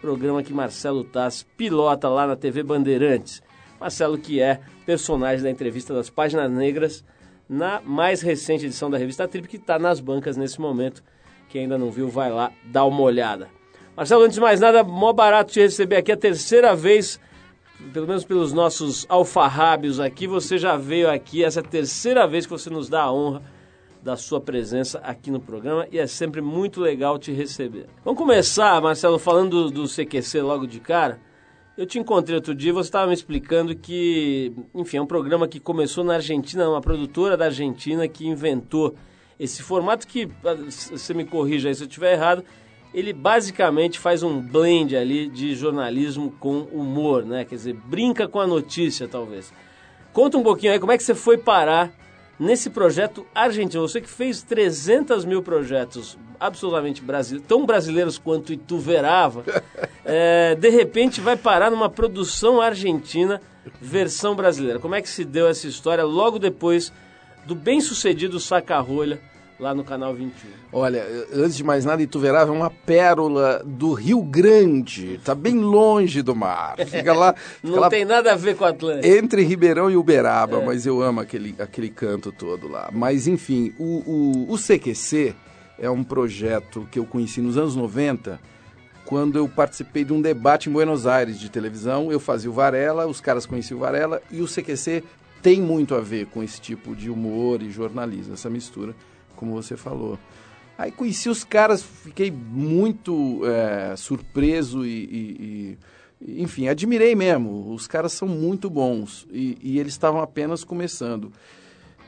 programa 0.01 0.44
que 0.44 0.53
Marcelo 0.53 1.03
Tassi 1.03 1.46
pilota 1.58 2.10
lá 2.10 2.25
na 2.27 2.36
TV 2.36 2.63
Bandeirantes. 2.63 3.41
Marcelo 3.79 4.17
que 4.17 4.39
é 4.39 4.60
personagem 4.86 5.44
da 5.44 5.51
entrevista 5.51 5.94
das 5.94 6.10
Páginas 6.10 6.51
Negras 6.51 7.03
na 7.48 7.82
mais 7.82 8.22
recente 8.22 8.65
edição 8.65 8.89
da 8.89 8.98
revista 8.98 9.27
Trip, 9.27 9.48
que 9.48 9.58
está 9.58 9.77
nas 9.77 10.00
bancas 10.00 10.38
nesse 10.38 10.60
momento. 10.60 11.03
Quem 11.50 11.63
ainda 11.63 11.77
não 11.77 11.91
viu, 11.91 12.10
vai 12.10 12.32
lá 12.32 12.51
dar 12.65 12.86
uma 12.86 13.01
olhada. 13.01 13.50
Marcelo, 13.95 14.23
antes 14.23 14.35
de 14.35 14.41
mais 14.41 14.59
nada, 14.59 14.83
mó 14.83 15.13
barato 15.13 15.53
te 15.53 15.61
receber 15.61 15.95
aqui 15.95 16.11
a 16.11 16.17
terceira 16.17 16.75
vez, 16.75 17.17
pelo 17.93 18.05
menos 18.05 18.25
pelos 18.25 18.51
nossos 18.51 19.05
alfarrábios 19.07 20.01
aqui, 20.01 20.27
você 20.27 20.57
já 20.57 20.75
veio 20.75 21.09
aqui, 21.09 21.45
essa 21.45 21.61
é 21.61 21.63
a 21.63 21.65
terceira 21.65 22.27
vez 22.27 22.45
que 22.45 22.51
você 22.51 22.69
nos 22.69 22.89
dá 22.89 23.03
a 23.03 23.13
honra 23.13 23.41
da 24.03 24.17
sua 24.17 24.41
presença 24.41 24.99
aqui 24.99 25.31
no 25.31 25.39
programa 25.39 25.87
e 25.91 25.97
é 25.97 26.05
sempre 26.07 26.41
muito 26.41 26.81
legal 26.81 27.17
te 27.17 27.31
receber. 27.31 27.87
Vamos 28.03 28.19
começar, 28.19 28.81
Marcelo, 28.81 29.17
falando 29.17 29.71
do, 29.71 29.83
do 29.83 29.87
CQC 29.87 30.41
logo 30.41 30.67
de 30.67 30.81
cara. 30.81 31.19
Eu 31.77 31.85
te 31.85 31.97
encontrei 31.97 32.35
outro 32.35 32.53
dia 32.53 32.73
você 32.73 32.87
estava 32.87 33.07
me 33.07 33.13
explicando 33.13 33.75
que, 33.75 34.53
enfim, 34.75 34.97
é 34.97 35.01
um 35.01 35.07
programa 35.07 35.47
que 35.47 35.59
começou 35.59 36.03
na 36.03 36.15
Argentina, 36.15 36.69
uma 36.69 36.81
produtora 36.81 37.37
da 37.37 37.45
Argentina 37.45 38.07
que 38.09 38.27
inventou 38.27 38.93
esse 39.39 39.63
formato 39.63 40.05
que, 40.05 40.29
você 40.91 41.13
me 41.13 41.25
corrija 41.25 41.69
aí 41.69 41.75
se 41.75 41.83
eu 41.83 41.87
estiver 41.87 42.13
errado, 42.13 42.43
ele 42.95 43.11
basicamente 43.11 43.99
faz 43.99 44.23
um 44.23 44.39
blend 44.39 44.95
ali 44.95 45.27
de 45.27 45.53
jornalismo 45.53 46.31
com 46.39 46.61
humor, 46.71 47.25
né? 47.25 47.43
Quer 47.43 47.55
dizer, 47.55 47.73
brinca 47.73 48.25
com 48.25 48.39
a 48.39 48.47
notícia, 48.47 49.05
talvez. 49.05 49.51
Conta 50.13 50.37
um 50.37 50.43
pouquinho 50.43 50.71
aí 50.71 50.79
como 50.79 50.93
é 50.93 50.97
que 50.97 51.03
você 51.03 51.13
foi 51.13 51.37
parar 51.37 51.91
nesse 52.39 52.69
projeto 52.69 53.27
argentino. 53.35 53.85
Você 53.85 53.99
que 53.99 54.09
fez 54.09 54.41
300 54.43 55.25
mil 55.25 55.43
projetos 55.43 56.17
absolutamente 56.39 57.01
brasileiros, 57.01 57.45
tão 57.45 57.65
brasileiros 57.65 58.17
quanto 58.17 58.53
Ituverava, 58.53 59.43
é, 60.05 60.55
de 60.55 60.69
repente 60.69 61.19
vai 61.19 61.35
parar 61.35 61.69
numa 61.69 61.89
produção 61.89 62.61
argentina 62.61 63.41
versão 63.81 64.37
brasileira. 64.37 64.79
Como 64.79 64.95
é 64.95 65.01
que 65.01 65.09
se 65.09 65.25
deu 65.25 65.49
essa 65.49 65.67
história 65.67 66.05
logo 66.05 66.39
depois 66.39 66.93
do 67.45 67.55
bem-sucedido 67.55 68.39
Saca-Rolha 68.39 69.19
lá 69.59 69.74
no 69.74 69.83
Canal 69.83 70.13
21? 70.13 70.31
Olha, 70.74 71.05
antes 71.33 71.55
de 71.55 71.63
mais 71.63 71.85
nada, 71.85 72.01
Ituverava 72.03 72.51
é 72.51 72.55
uma 72.55 72.69
pérola 72.69 73.62
do 73.65 73.93
Rio 73.93 74.21
Grande. 74.21 75.19
Tá 75.24 75.33
bem 75.33 75.55
longe 75.59 76.21
do 76.21 76.35
mar. 76.35 76.75
Fica 76.85 77.13
lá. 77.13 77.33
Não 77.63 77.69
fica 77.71 77.81
lá 77.81 77.89
tem 77.89 78.03
nada 78.05 78.33
a 78.33 78.35
ver 78.35 78.55
com 78.55 78.63
o 78.63 78.67
Atlântico. 78.67 79.07
entre 79.13 79.43
Ribeirão 79.43 79.89
e 79.89 79.95
Uberaba, 79.97 80.57
É. 80.57 80.65
mas 80.65 80.85
eu 80.85 81.01
amo 81.01 81.21
aquele, 81.21 81.55
aquele 81.59 81.89
canto 81.89 82.31
todo 82.31 82.67
lá. 82.67 82.89
Mas 82.91 83.27
enfim, 83.27 83.74
o, 83.79 84.45
o, 84.50 84.53
o 84.53 84.57
CQC 84.57 85.33
é 85.79 85.89
um 85.89 86.03
projeto 86.03 86.88
que 86.91 87.00
eu 87.00 87.05
conheci 87.05 87.41
nos 87.41 87.57
anos 87.57 87.75
90, 87.75 88.39
quando 89.05 89.38
eu 89.38 89.47
participei 89.47 90.03
de 90.03 90.12
um 90.13 90.21
debate 90.21 90.69
em 90.69 90.74
Buenos 90.74 91.05
Aires 91.05 91.39
de 91.39 91.50
televisão. 91.50 92.12
Eu 92.12 92.19
fazia 92.19 92.50
o 92.50 92.53
Varela, 92.53 93.05
os 93.07 93.21
caras 93.21 93.45
conheciam 93.45 93.77
o 93.77 93.81
Varela, 93.81 94.21
e 94.31 94.41
o 94.41 94.47
CQC 94.47 95.03
tem 95.41 95.62
muito 95.62 95.93
a 95.93 96.01
ver 96.01 96.25
com 96.27 96.41
esse 96.41 96.59
tipo 96.59 96.95
de 96.95 97.09
humor 97.09 97.62
e 97.62 97.69
jornalismo, 97.69 98.33
essa 98.33 98.50
mistura, 98.50 98.95
como 99.35 99.53
você 99.53 99.75
falou. 99.77 100.17
Aí 100.77 100.91
conheci 100.91 101.29
os 101.29 101.43
caras, 101.43 101.81
fiquei 101.81 102.29
muito 102.31 103.41
é, 103.45 103.95
surpreso 103.95 104.85
e, 104.85 104.89
e- 104.89 105.77
e- 106.21 106.41
enfim, 106.41 106.67
admirei 106.67 107.15
mesmo. 107.15 107.71
Os 107.73 107.87
caras 107.87 108.11
são 108.11 108.27
muito 108.27 108.69
bons 108.69 109.25
e, 109.31 109.57
e 109.61 109.79
eles 109.79 109.93
estavam 109.93 110.21
apenas 110.21 110.63
começando. 110.63 111.31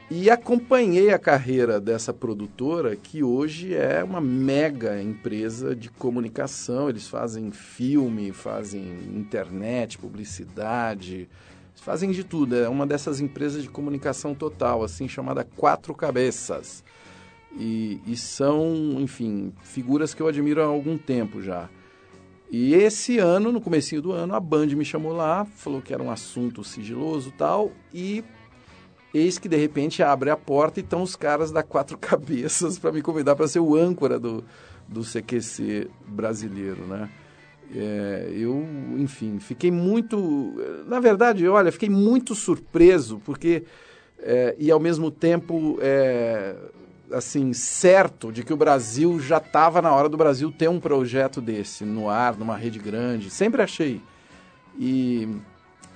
E 0.10 0.30
acompanhei 0.30 1.12
a 1.12 1.20
carreira 1.20 1.82
dessa 1.82 2.14
produtora, 2.14 2.96
que 2.96 3.24
hoje 3.24 3.74
é 3.76 4.02
uma 4.02 4.22
mega 4.22 5.02
empresa 5.02 5.76
de 5.76 5.90
comunicação. 5.90 6.88
Eles 6.90 7.10
fazem 7.10 7.52
filme, 7.52 8.32
fazem 8.32 8.82
internet, 9.14 9.98
publicidade, 9.98 11.28
fazem 11.76 12.12
de 12.12 12.24
tudo, 12.24 12.56
é 12.56 12.70
uma 12.70 12.88
dessas 12.88 13.20
empresas 13.20 13.64
de 13.64 13.70
comunicação 13.70 14.34
total, 14.34 14.82
assim, 14.82 15.08
chamada 15.10 15.44
Quatro 15.58 15.94
Cabeças. 15.94 16.84
E, 17.58 18.00
e 18.06 18.16
são, 18.16 18.98
enfim, 19.00 19.52
figuras 19.64 20.14
que 20.14 20.22
eu 20.22 20.28
admiro 20.28 20.62
há 20.62 20.66
algum 20.66 20.98
tempo 20.98 21.42
já. 21.42 21.70
E 22.50 22.74
esse 22.74 23.18
ano, 23.18 23.52
no 23.52 23.60
comecinho 23.60 24.02
do 24.02 24.12
ano, 24.12 24.34
a 24.34 24.40
Band 24.40 24.68
me 24.68 24.86
chamou 24.86 25.12
lá, 25.12 25.44
falou 25.44 25.82
que 25.82 25.94
era 25.94 26.02
um 26.02 26.10
assunto 26.10 26.64
sigiloso 26.64 27.34
tal, 27.38 27.72
e 27.94 28.24
eis 29.14 29.38
que 29.38 29.50
de 29.50 29.58
repente 29.58 30.02
abre 30.02 30.30
a 30.30 30.38
porta 30.38 30.80
e 30.80 30.84
estão 30.84 31.02
os 31.02 31.16
caras 31.16 31.52
da 31.52 31.64
Quatro 31.64 31.98
Cabeças 32.00 32.80
para 32.80 32.92
me 32.92 33.02
convidar 33.02 33.36
para 33.36 33.48
ser 33.48 33.60
o 33.60 33.76
âncora 33.76 34.18
do, 34.20 34.44
do 34.88 35.02
CQC 35.02 35.90
brasileiro, 36.08 36.86
né? 36.86 37.10
É, 37.76 38.32
eu, 38.34 38.66
enfim, 38.98 39.40
fiquei 39.40 39.70
muito. 39.70 40.54
Na 40.88 41.02
verdade, 41.02 41.46
olha, 41.48 41.72
fiquei 41.72 41.90
muito 41.90 42.34
surpreso, 42.34 43.22
porque. 43.26 43.64
É, 44.20 44.56
e 44.58 44.72
ao 44.72 44.80
mesmo 44.80 45.12
tempo, 45.12 45.78
é, 45.80 46.56
assim, 47.12 47.54
certo 47.54 48.32
de 48.32 48.44
que 48.44 48.54
o 48.54 48.58
Brasil 48.58 49.20
já 49.20 49.38
estava 49.38 49.82
na 49.82 49.94
hora 49.94 50.10
do 50.10 50.18
Brasil 50.18 50.52
ter 50.52 50.70
um 50.70 50.80
projeto 50.80 51.42
desse 51.42 51.84
no 51.84 52.10
ar, 52.10 52.38
numa 52.38 52.58
rede 52.58 52.80
grande. 52.80 53.30
Sempre 53.30 53.62
achei. 53.62 54.02
E, 54.78 55.28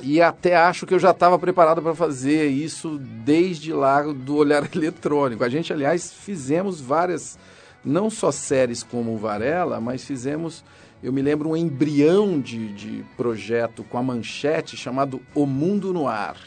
e 0.01 0.21
até 0.21 0.55
acho 0.55 0.85
que 0.85 0.93
eu 0.93 0.99
já 0.99 1.11
estava 1.11 1.37
preparado 1.37 1.81
para 1.81 1.93
fazer 1.93 2.47
isso 2.47 2.97
desde 2.97 3.73
lá 3.73 4.01
do 4.01 4.35
olhar 4.35 4.67
eletrônico. 4.73 5.43
A 5.43 5.49
gente, 5.49 5.71
aliás, 5.71 6.11
fizemos 6.13 6.79
várias, 6.79 7.37
não 7.83 8.09
só 8.09 8.31
séries 8.31 8.83
como 8.83 9.17
Varela, 9.17 9.79
mas 9.79 10.03
fizemos 10.03 10.63
eu 11.03 11.11
me 11.11 11.21
lembro 11.21 11.49
um 11.49 11.57
embrião 11.57 12.39
de, 12.39 12.71
de 12.73 13.03
projeto 13.17 13.83
com 13.83 13.97
a 13.97 14.03
manchete 14.03 14.77
chamado 14.77 15.19
O 15.33 15.47
Mundo 15.47 15.91
no 15.91 16.07
Ar, 16.07 16.37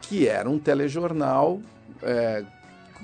que 0.00 0.28
era 0.28 0.48
um 0.48 0.60
telejornal 0.60 1.60
é, 2.00 2.44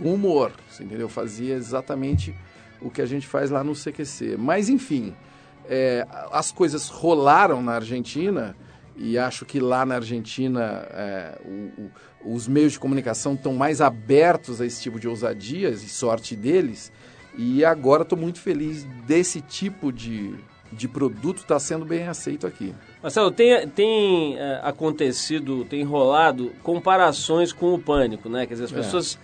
humor, 0.00 0.52
entendeu? 0.80 1.08
Fazia 1.08 1.54
exatamente 1.54 2.34
o 2.80 2.90
que 2.90 3.00
a 3.00 3.06
gente 3.06 3.26
faz 3.26 3.50
lá 3.50 3.64
no 3.64 3.74
CQC. 3.74 4.36
Mas, 4.36 4.68
enfim, 4.68 5.14
é, 5.68 6.06
as 6.30 6.52
coisas 6.52 6.88
rolaram 6.88 7.62
na 7.62 7.74
Argentina 7.74 8.56
e 8.96 9.18
acho 9.18 9.44
que 9.44 9.60
lá 9.60 9.84
na 9.84 9.96
Argentina 9.96 10.86
é, 10.90 11.38
o, 11.44 11.82
o, 12.28 12.34
os 12.34 12.48
meios 12.48 12.72
de 12.72 12.80
comunicação 12.80 13.34
estão 13.34 13.54
mais 13.54 13.80
abertos 13.80 14.60
a 14.60 14.66
esse 14.66 14.82
tipo 14.82 14.98
de 14.98 15.08
ousadias 15.08 15.82
e 15.82 15.88
sorte 15.88 16.34
deles. 16.34 16.92
E 17.36 17.64
agora 17.64 18.02
estou 18.02 18.18
muito 18.18 18.40
feliz 18.40 18.84
desse 19.06 19.42
tipo 19.42 19.92
de, 19.92 20.34
de 20.72 20.88
produto 20.88 21.38
está 21.38 21.58
sendo 21.58 21.84
bem 21.84 22.08
aceito 22.08 22.46
aqui. 22.46 22.74
Marcelo, 23.02 23.30
tem, 23.30 23.68
tem 23.68 24.38
é, 24.38 24.60
acontecido, 24.62 25.64
tem 25.66 25.82
rolado 25.84 26.52
comparações 26.62 27.52
com 27.52 27.74
o 27.74 27.78
pânico, 27.78 28.28
né? 28.28 28.46
Quer 28.46 28.54
dizer, 28.54 28.64
as 28.64 28.72
é. 28.72 29.18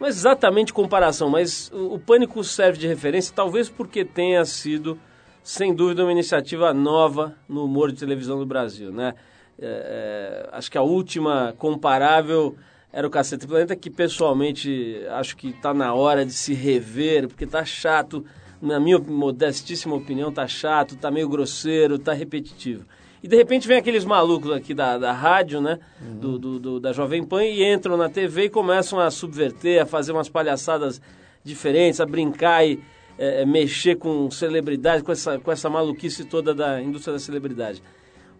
Não 0.00 0.06
é 0.06 0.08
exatamente 0.08 0.72
comparação, 0.72 1.28
mas 1.28 1.70
o, 1.74 1.98
pânico 1.98 2.42
serve 2.42 2.78
de 2.78 2.88
referência, 2.88 3.34
talvez 3.36 3.68
porque 3.68 4.02
tenha 4.02 4.42
sido, 4.46 4.98
sem 5.44 5.74
dúvida, 5.74 6.02
uma 6.02 6.10
iniciativa 6.10 6.72
nova 6.72 7.36
no 7.46 7.66
humor 7.66 7.92
de 7.92 7.98
televisão 7.98 8.38
do 8.38 8.46
Brasil, 8.46 8.90
né? 8.90 9.14
É, 9.60 10.48
é 10.48 10.56
acho 10.56 10.70
que 10.70 10.78
a 10.78 10.82
última 10.82 11.54
comparável 11.58 12.56
era 12.90 13.06
o 13.06 13.10
Cacete 13.10 13.46
Planeta, 13.46 13.76
que 13.76 13.90
pessoalmente 13.90 15.02
acho 15.10 15.36
que 15.36 15.50
está 15.50 15.74
na 15.74 15.92
hora 15.92 16.24
de 16.24 16.32
se 16.32 16.54
rever, 16.54 17.28
porque 17.28 17.44
está 17.44 17.62
chato 17.62 18.24
na 18.60 18.80
minha 18.80 18.98
modestíssima 18.98 19.94
opinião, 19.94 20.32
tá 20.32 20.48
chato, 20.48 20.96
tá 20.96 21.10
meio 21.10 21.28
grosseiro, 21.28 21.98
tá 21.98 22.14
repetitivo. 22.14 22.86
E 23.22 23.28
de 23.28 23.36
repente 23.36 23.68
vem 23.68 23.76
aqueles 23.76 24.04
malucos 24.04 24.50
aqui 24.50 24.72
da, 24.72 24.96
da 24.96 25.12
rádio, 25.12 25.60
né? 25.60 25.78
Uhum. 26.00 26.18
Do, 26.18 26.38
do, 26.38 26.58
do, 26.58 26.80
da 26.80 26.92
Jovem 26.92 27.24
Pan 27.24 27.44
e 27.44 27.62
entram 27.62 27.96
na 27.96 28.08
TV 28.08 28.44
e 28.44 28.50
começam 28.50 28.98
a 28.98 29.10
subverter, 29.10 29.82
a 29.82 29.86
fazer 29.86 30.12
umas 30.12 30.28
palhaçadas 30.28 31.00
diferentes, 31.44 32.00
a 32.00 32.06
brincar 32.06 32.66
e 32.66 32.80
é, 33.18 33.44
mexer 33.44 33.96
com 33.96 34.30
celebridade, 34.30 35.02
com 35.02 35.12
essa, 35.12 35.38
com 35.38 35.52
essa 35.52 35.68
maluquice 35.68 36.24
toda 36.24 36.54
da 36.54 36.80
indústria 36.80 37.12
da 37.12 37.18
celebridade. 37.18 37.82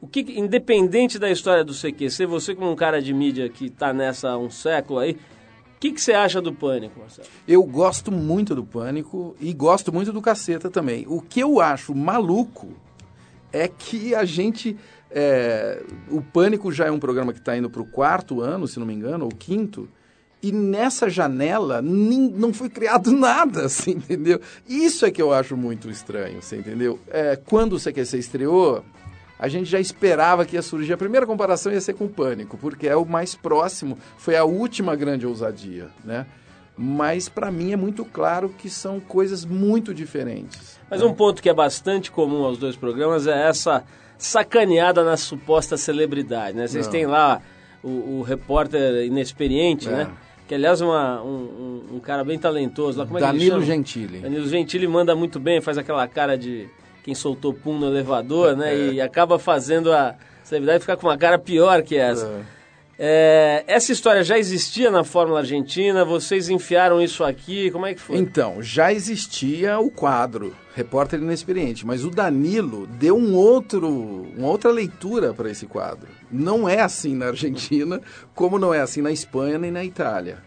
O 0.00 0.08
que, 0.08 0.20
independente 0.20 1.18
da 1.18 1.30
história 1.30 1.62
do 1.62 1.74
CQC, 1.74 2.24
você 2.24 2.54
como 2.54 2.70
um 2.70 2.76
cara 2.76 3.02
de 3.02 3.12
mídia 3.12 3.50
que 3.50 3.66
está 3.66 3.92
nessa 3.92 4.30
há 4.30 4.38
um 4.38 4.48
século 4.48 4.98
aí, 4.98 5.12
o 5.12 5.80
que, 5.80 5.92
que 5.92 6.00
você 6.00 6.12
acha 6.12 6.40
do 6.40 6.52
Pânico, 6.52 6.98
Marcelo? 6.98 7.28
Eu 7.46 7.62
gosto 7.64 8.10
muito 8.10 8.54
do 8.54 8.64
Pânico 8.64 9.36
e 9.38 9.52
gosto 9.52 9.92
muito 9.92 10.12
do 10.12 10.22
Caceta 10.22 10.70
também. 10.70 11.04
O 11.06 11.20
que 11.20 11.40
eu 11.40 11.60
acho 11.60 11.94
maluco 11.94 12.68
é 13.52 13.68
que 13.68 14.14
a 14.14 14.24
gente... 14.24 14.76
É, 15.10 15.82
o 16.08 16.22
Pânico 16.22 16.70
já 16.70 16.86
é 16.86 16.90
um 16.90 17.00
programa 17.00 17.32
que 17.32 17.40
está 17.40 17.56
indo 17.56 17.68
para 17.68 17.82
o 17.82 17.86
quarto 17.86 18.40
ano, 18.40 18.68
se 18.68 18.78
não 18.78 18.86
me 18.86 18.94
engano, 18.94 19.24
ou 19.24 19.30
quinto, 19.30 19.88
e 20.42 20.52
nessa 20.52 21.10
janela 21.10 21.82
não 21.82 22.52
foi 22.52 22.70
criado 22.70 23.10
nada, 23.12 23.66
assim, 23.66 23.92
entendeu? 23.92 24.40
Isso 24.68 25.04
é 25.04 25.10
que 25.10 25.20
eu 25.20 25.32
acho 25.32 25.56
muito 25.56 25.90
estranho, 25.90 26.40
você 26.40 26.56
entendeu? 26.56 26.98
É, 27.08 27.36
quando 27.36 27.74
o 27.74 27.80
CQC 27.80 28.18
estreou, 28.18 28.84
a 29.38 29.48
gente 29.48 29.68
já 29.68 29.80
esperava 29.80 30.44
que 30.44 30.56
ia 30.56 30.62
surgir. 30.62 30.92
A 30.92 30.98
primeira 30.98 31.26
comparação 31.26 31.72
ia 31.72 31.80
ser 31.80 31.94
com 31.94 32.04
o 32.04 32.08
Pânico, 32.08 32.56
porque 32.56 32.88
é 32.88 32.96
o 32.96 33.04
mais 33.04 33.34
próximo, 33.34 33.98
foi 34.16 34.36
a 34.36 34.44
última 34.44 34.96
grande 34.96 35.26
ousadia, 35.26 35.88
né? 36.04 36.26
Mas 36.76 37.28
para 37.28 37.50
mim 37.50 37.72
é 37.72 37.76
muito 37.76 38.06
claro 38.06 38.48
que 38.48 38.70
são 38.70 39.00
coisas 39.00 39.44
muito 39.44 39.92
diferentes. 39.92 40.79
Mas 40.90 41.02
um 41.02 41.14
ponto 41.14 41.40
que 41.40 41.48
é 41.48 41.54
bastante 41.54 42.10
comum 42.10 42.44
aos 42.44 42.58
dois 42.58 42.74
programas 42.74 43.26
é 43.26 43.48
essa 43.48 43.84
sacaneada 44.18 45.04
na 45.04 45.16
suposta 45.16 45.76
celebridade, 45.76 46.56
né? 46.56 46.66
Vocês 46.66 46.86
Não. 46.86 46.92
têm 46.92 47.06
lá 47.06 47.40
o, 47.82 48.18
o 48.18 48.22
repórter 48.22 49.06
inexperiente, 49.06 49.88
é. 49.88 49.92
né? 49.92 50.10
que 50.50 50.54
aliás 50.56 50.80
é 50.80 50.84
uma, 50.84 51.22
um, 51.22 51.84
um, 51.92 52.00
cara 52.00 52.24
bem 52.24 52.36
talentoso 52.36 52.98
lá. 52.98 53.06
Como 53.06 53.18
é 53.18 53.20
Danilo 53.20 53.62
Gentili. 53.62 54.18
Danilo 54.18 54.48
Gentili 54.48 54.88
manda 54.88 55.14
muito 55.14 55.38
bem, 55.38 55.60
faz 55.60 55.78
aquela 55.78 56.08
cara 56.08 56.36
de 56.36 56.68
quem 57.04 57.14
soltou 57.14 57.54
pum 57.54 57.78
no 57.78 57.86
elevador, 57.86 58.56
né? 58.56 58.74
É. 58.74 58.92
E 58.94 59.00
acaba 59.00 59.38
fazendo 59.38 59.92
a 59.92 60.16
celebridade 60.42 60.80
ficar 60.80 60.96
com 60.96 61.06
uma 61.06 61.16
cara 61.16 61.38
pior 61.38 61.82
que 61.82 61.96
essa. 61.96 62.26
É. 62.26 62.59
É, 63.02 63.64
essa 63.66 63.92
história 63.92 64.22
já 64.22 64.38
existia 64.38 64.90
na 64.90 65.02
Fórmula 65.02 65.38
Argentina? 65.38 66.04
Vocês 66.04 66.50
enfiaram 66.50 67.00
isso 67.00 67.24
aqui? 67.24 67.70
Como 67.70 67.86
é 67.86 67.94
que 67.94 68.00
foi? 68.00 68.18
Então, 68.18 68.62
já 68.62 68.92
existia 68.92 69.78
o 69.78 69.90
quadro 69.90 70.54
Repórter 70.74 71.18
Inexperiente, 71.18 71.86
mas 71.86 72.04
o 72.04 72.10
Danilo 72.10 72.86
deu 72.86 73.16
um 73.16 73.34
outro, 73.34 73.88
uma 74.36 74.48
outra 74.48 74.70
leitura 74.70 75.32
para 75.32 75.50
esse 75.50 75.64
quadro. 75.64 76.08
Não 76.30 76.68
é 76.68 76.80
assim 76.80 77.14
na 77.14 77.28
Argentina, 77.28 78.02
como 78.34 78.58
não 78.58 78.74
é 78.74 78.80
assim 78.80 79.00
na 79.00 79.10
Espanha 79.10 79.58
nem 79.58 79.70
na 79.70 79.82
Itália. 79.82 80.42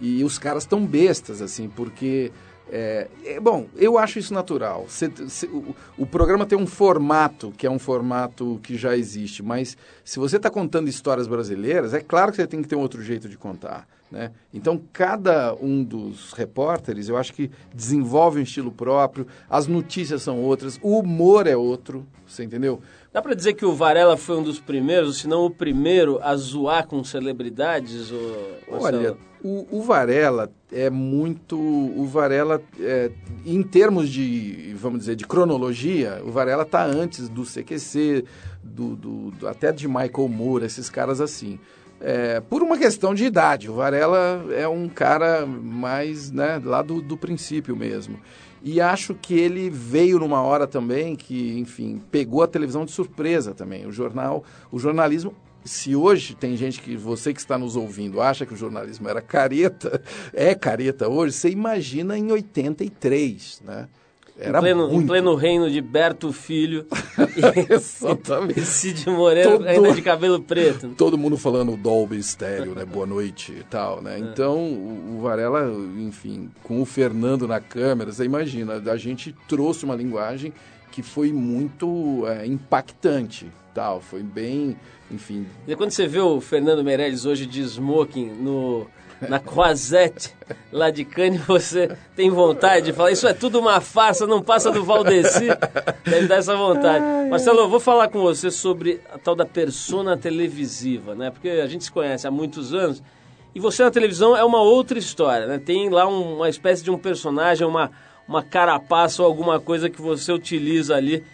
E 0.00 0.24
os 0.24 0.40
caras 0.40 0.64
estão 0.64 0.84
bestas, 0.84 1.40
assim, 1.40 1.68
porque 1.68 2.32
é, 2.70 3.08
é, 3.24 3.40
bom, 3.40 3.66
eu 3.76 3.98
acho 3.98 4.18
isso 4.18 4.32
natural. 4.32 4.86
Cê, 4.88 5.10
cê, 5.28 5.46
o, 5.46 5.74
o, 5.98 6.06
programa 6.06 6.46
tem 6.46 6.56
um 6.56 6.66
formato, 6.66 7.52
que 7.56 7.66
é 7.66 7.70
um 7.70 7.78
formato 7.78 8.60
que 8.62 8.76
já 8.76 8.96
existe, 8.96 9.42
mas 9.42 9.76
se 10.04 10.18
você 10.18 10.36
está 10.36 10.48
contando 10.48 10.88
histórias 10.88 11.26
brasileiras, 11.26 11.92
é 11.92 12.00
claro 12.00 12.30
que 12.30 12.36
você 12.36 12.46
tem 12.46 12.62
que 12.62 12.68
ter 12.68 12.76
um 12.76 12.80
outro 12.80 13.02
jeito 13.02 13.28
de 13.28 13.36
contar. 13.36 13.86
Né? 14.10 14.30
Então, 14.52 14.80
cada 14.92 15.54
um 15.54 15.82
dos 15.82 16.32
repórteres, 16.32 17.08
eu 17.08 17.16
acho 17.16 17.32
que 17.32 17.50
desenvolve 17.74 18.40
um 18.40 18.42
estilo 18.42 18.70
próprio, 18.70 19.26
as 19.48 19.66
notícias 19.66 20.22
são 20.22 20.40
outras, 20.42 20.78
o 20.82 20.98
humor 20.98 21.46
é 21.46 21.56
outro, 21.56 22.06
você 22.26 22.44
entendeu? 22.44 22.80
Dá 23.12 23.20
para 23.20 23.34
dizer 23.34 23.54
que 23.54 23.64
o 23.64 23.74
Varela 23.74 24.16
foi 24.16 24.36
um 24.36 24.42
dos 24.42 24.60
primeiros, 24.60 25.18
se 25.18 25.28
não 25.28 25.46
o 25.46 25.50
primeiro, 25.50 26.18
a 26.22 26.36
zoar 26.36 26.86
com 26.86 27.02
celebridades? 27.02 28.10
Ou... 28.10 28.80
Olha, 28.80 29.16
o, 29.42 29.66
o, 29.78 29.82
Varela 29.82 30.50
é 30.70 30.88
muito. 30.88 31.58
O 31.58 32.06
Varela, 32.06 32.62
é, 32.78 33.10
em 33.44 33.62
termos 33.62 34.08
de, 34.08 34.72
vamos 34.76 35.00
dizer, 35.00 35.16
de 35.16 35.26
cronologia, 35.26 36.22
o 36.24 36.30
Varela 36.30 36.62
está 36.62 36.84
antes 36.84 37.28
do 37.28 37.42
CQC, 37.42 38.24
do, 38.62 38.94
do, 38.94 39.30
do, 39.32 39.48
até 39.48 39.72
de 39.72 39.88
Michael 39.88 40.28
Moore, 40.28 40.64
esses 40.64 40.88
caras 40.88 41.20
assim. 41.20 41.58
É, 42.00 42.40
por 42.40 42.62
uma 42.62 42.76
questão 42.76 43.14
de 43.14 43.24
idade. 43.24 43.70
O 43.70 43.74
Varela 43.74 44.44
é 44.52 44.66
um 44.66 44.88
cara 44.88 45.46
mais 45.46 46.30
né, 46.32 46.60
lá 46.64 46.82
do, 46.82 47.00
do 47.00 47.16
princípio 47.16 47.76
mesmo. 47.76 48.18
E 48.64 48.80
acho 48.80 49.14
que 49.14 49.34
ele 49.34 49.68
veio 49.68 50.20
numa 50.20 50.40
hora 50.40 50.66
também 50.68 51.16
que, 51.16 51.58
enfim, 51.58 52.00
pegou 52.10 52.42
a 52.42 52.46
televisão 52.46 52.84
de 52.84 52.92
surpresa 52.92 53.52
também. 53.52 53.86
O 53.86 53.92
jornal, 53.92 54.44
o 54.70 54.78
jornalismo 54.78 55.34
se 55.64 55.94
hoje 55.96 56.34
tem 56.34 56.56
gente 56.56 56.80
que 56.80 56.96
você 56.96 57.32
que 57.32 57.40
está 57.40 57.56
nos 57.58 57.76
ouvindo 57.76 58.20
acha 58.20 58.44
que 58.46 58.54
o 58.54 58.56
jornalismo 58.56 59.08
era 59.08 59.20
careta, 59.20 60.02
é 60.32 60.54
careta 60.54 61.08
hoje, 61.08 61.34
você 61.34 61.50
imagina 61.50 62.16
em 62.18 62.30
83, 62.32 63.62
né? 63.64 63.88
Era 64.38 64.58
em, 64.58 64.60
pleno, 64.62 64.92
em 64.92 65.06
pleno 65.06 65.34
reino 65.34 65.70
de 65.70 65.80
Berto 65.80 66.32
Filho 66.32 66.86
Exatamente. 67.68 68.60
e 68.60 68.64
Cid 68.64 69.08
Moreira 69.10 69.50
Todo- 69.52 69.66
ainda 69.68 69.92
de 69.92 70.02
cabelo 70.02 70.40
preto. 70.42 70.88
Todo 70.96 71.18
mundo 71.18 71.36
falando 71.36 71.76
Dolby 71.76 72.16
Estéreo, 72.18 72.74
né? 72.74 72.84
Boa 72.84 73.06
noite 73.06 73.52
e 73.52 73.62
tal, 73.64 73.98
É. 73.98 74.02
né? 74.02 74.18
Então, 74.18 74.56
o, 74.58 75.16
o 75.18 75.20
Varela, 75.22 75.70
enfim, 75.98 76.50
com 76.62 76.80
o 76.80 76.84
Fernando 76.86 77.46
na 77.46 77.60
câmera, 77.60 78.10
você 78.12 78.24
imagina, 78.24 78.82
a 78.90 78.96
gente 78.96 79.34
trouxe 79.46 79.84
uma 79.84 79.94
linguagem 79.94 80.52
que 80.92 81.02
foi 81.02 81.32
muito 81.32 82.24
é, 82.28 82.46
impactante, 82.46 83.50
tal. 83.74 84.00
Foi 84.00 84.22
bem, 84.22 84.76
enfim, 85.10 85.46
E 85.66 85.74
quando 85.74 85.90
você 85.90 86.06
vê 86.06 86.20
o 86.20 86.40
Fernando 86.40 86.84
Meirelles 86.84 87.24
hoje 87.26 87.46
de 87.46 87.60
smoking 87.62 88.26
no, 88.26 88.86
na 89.28 89.40
Quasete 89.40 90.34
lá 90.70 90.90
de 90.90 91.04
Cannes, 91.04 91.40
você 91.48 91.96
tem 92.14 92.28
vontade 92.30 92.86
de 92.86 92.92
falar, 92.92 93.10
isso 93.10 93.26
é 93.26 93.32
tudo 93.32 93.58
uma 93.58 93.80
farsa, 93.80 94.26
não 94.26 94.42
passa 94.42 94.70
do 94.70 94.84
Valdeci. 94.84 95.48
Deve 96.04 96.26
dar 96.26 96.36
essa 96.36 96.54
vontade. 96.56 97.04
Marcelo, 97.30 97.60
eu 97.60 97.68
vou 97.68 97.80
falar 97.80 98.08
com 98.08 98.20
você 98.20 98.50
sobre 98.50 99.00
a 99.12 99.18
tal 99.18 99.34
da 99.34 99.46
persona 99.46 100.16
televisiva, 100.16 101.14
né? 101.14 101.30
Porque 101.30 101.48
a 101.48 101.66
gente 101.66 101.84
se 101.84 101.90
conhece 101.92 102.26
há 102.26 102.30
muitos 102.30 102.74
anos 102.74 103.02
e 103.54 103.60
você 103.60 103.82
na 103.82 103.90
televisão 103.90 104.36
é 104.36 104.44
uma 104.44 104.60
outra 104.62 104.98
história, 104.98 105.46
né? 105.46 105.58
Tem 105.58 105.88
lá 105.90 106.06
um- 106.06 106.36
uma 106.36 106.48
espécie 106.48 106.82
de 106.84 106.90
um 106.90 106.98
personagem, 106.98 107.66
uma, 107.66 107.90
uma 108.26 108.42
carapaça 108.42 109.22
ou 109.22 109.28
alguma 109.28 109.60
coisa 109.60 109.90
que 109.90 110.00
você 110.00 110.32
utiliza 110.32 110.96
ali 110.96 111.24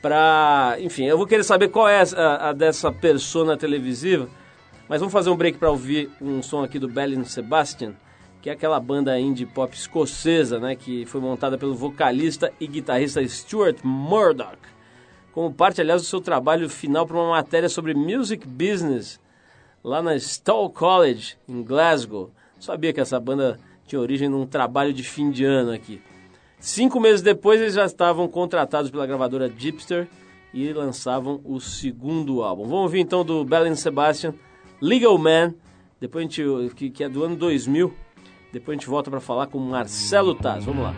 pra... 0.00 0.76
Enfim, 0.80 1.04
eu 1.04 1.16
vou 1.16 1.26
querer 1.26 1.44
saber 1.44 1.68
qual 1.68 1.88
é 1.88 2.02
a, 2.16 2.50
a 2.50 2.52
dessa 2.52 2.92
persona 2.92 3.56
televisiva, 3.56 4.28
mas 4.88 5.00
vamos 5.00 5.12
fazer 5.12 5.30
um 5.30 5.36
break 5.36 5.58
para 5.58 5.70
ouvir 5.70 6.10
um 6.20 6.42
som 6.42 6.62
aqui 6.62 6.78
do 6.78 6.88
Bell 6.88 7.18
and 7.18 7.24
Sebastian, 7.24 7.94
que 8.40 8.48
é 8.48 8.52
aquela 8.52 8.78
banda 8.78 9.18
indie 9.18 9.46
pop 9.46 9.74
escocesa, 9.74 10.60
né, 10.60 10.76
que 10.76 11.04
foi 11.06 11.20
montada 11.20 11.58
pelo 11.58 11.74
vocalista 11.74 12.52
e 12.60 12.66
guitarrista 12.66 13.26
Stuart 13.26 13.78
Murdoch, 13.82 14.58
como 15.32 15.52
parte, 15.52 15.82
aliás, 15.82 16.00
do 16.00 16.08
seu 16.08 16.20
trabalho 16.20 16.66
final 16.70 17.06
para 17.06 17.16
uma 17.16 17.30
matéria 17.30 17.68
sobre 17.68 17.92
music 17.92 18.46
business 18.48 19.20
lá 19.84 20.00
na 20.00 20.18
Stowe 20.18 20.72
College, 20.72 21.36
em 21.46 21.62
Glasgow. 21.62 22.30
Sabia 22.58 22.90
que 22.92 23.00
essa 23.00 23.20
banda 23.20 23.60
tinha 23.86 24.00
origem 24.00 24.28
num 24.28 24.46
trabalho 24.46 24.94
de 24.94 25.02
fim 25.02 25.30
de 25.30 25.44
ano 25.44 25.72
aqui. 25.72 26.00
Cinco 26.66 26.98
meses 26.98 27.22
depois, 27.22 27.60
eles 27.60 27.74
já 27.74 27.84
estavam 27.84 28.26
contratados 28.26 28.90
pela 28.90 29.06
gravadora 29.06 29.48
Gipster 29.56 30.08
e 30.52 30.72
lançavam 30.72 31.40
o 31.44 31.60
segundo 31.60 32.42
álbum. 32.42 32.64
Vamos 32.64 32.80
ouvir 32.80 32.98
então 32.98 33.24
do 33.24 33.44
Bell 33.44 33.66
and 33.66 33.76
Sebastian, 33.76 34.34
Legal 34.80 35.16
Man, 35.16 35.54
depois 36.00 36.26
a 36.26 36.28
gente, 36.28 36.74
que, 36.74 36.90
que 36.90 37.04
é 37.04 37.08
do 37.08 37.22
ano 37.22 37.36
2000. 37.36 37.94
Depois 38.52 38.76
a 38.76 38.80
gente 38.80 38.90
volta 38.90 39.08
para 39.12 39.20
falar 39.20 39.46
com 39.46 39.60
Marcelo 39.60 40.34
Taz. 40.34 40.64
Vamos 40.64 40.82
lá. 40.82 40.96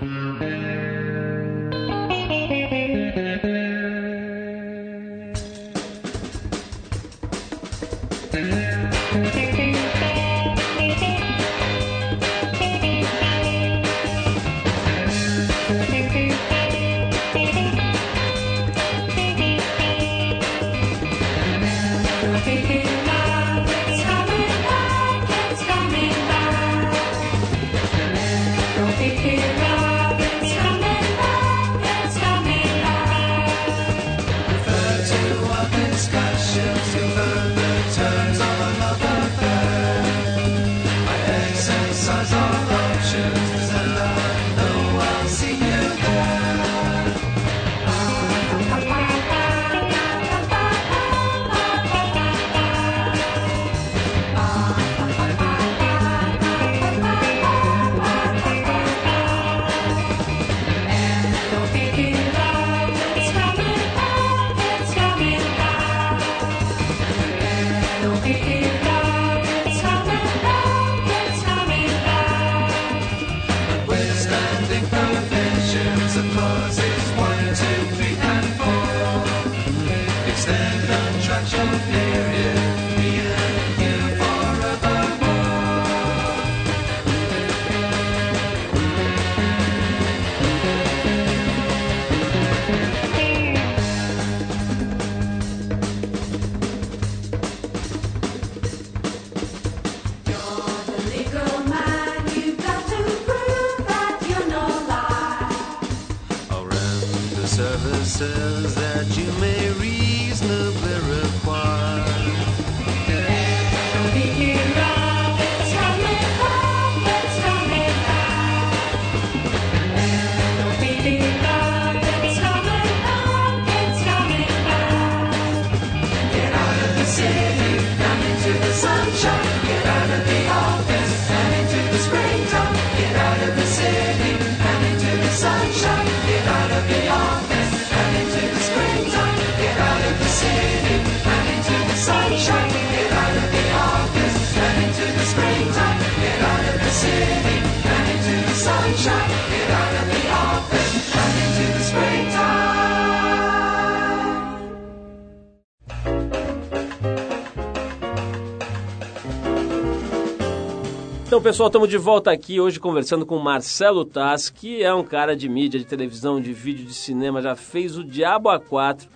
Então, 161.26 161.42
pessoal, 161.42 161.68
estamos 161.68 161.88
de 161.88 161.98
volta 161.98 162.32
aqui 162.32 162.58
hoje 162.58 162.80
conversando 162.80 163.26
com 163.26 163.38
Marcelo 163.38 164.04
Taz, 164.04 164.48
que 164.48 164.82
é 164.82 164.92
um 164.94 165.04
cara 165.04 165.36
de 165.36 165.48
mídia, 165.48 165.78
de 165.78 165.86
televisão, 165.86 166.40
de 166.40 166.52
vídeo, 166.52 166.86
de 166.86 166.94
cinema, 166.94 167.42
já 167.42 167.54
fez 167.54 167.98
o 167.98 168.02
Diabo 168.02 168.48
A4 168.48 169.06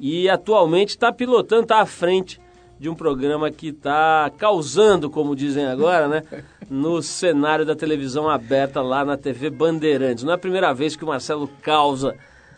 e 0.00 0.28
atualmente 0.28 0.88
está 0.88 1.12
pilotando, 1.12 1.62
está 1.62 1.80
à 1.80 1.86
frente 1.86 2.40
de 2.80 2.88
um 2.88 2.94
programa 2.94 3.50
que 3.50 3.68
está 3.68 4.32
causando, 4.38 5.10
como 5.10 5.36
dizem 5.36 5.66
agora, 5.66 6.08
né, 6.08 6.22
no 6.70 7.02
cenário 7.02 7.66
da 7.66 7.76
televisão 7.76 8.26
aberta 8.26 8.80
lá 8.80 9.04
na 9.04 9.18
TV 9.18 9.50
Bandeirantes. 9.50 10.24
Não 10.24 10.32
é 10.32 10.36
a 10.36 10.38
primeira 10.38 10.72
vez 10.72 10.96
que 10.96 11.04
o 11.04 11.06
Marcelo 11.06 11.46
causa 11.60 12.16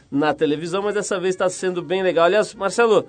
na 0.08 0.32
televisão, 0.32 0.80
mas 0.80 0.94
dessa 0.94 1.18
vez 1.18 1.34
está 1.34 1.48
sendo 1.48 1.82
bem 1.82 2.04
legal. 2.04 2.26
Aliás, 2.26 2.54
Marcelo, 2.54 3.04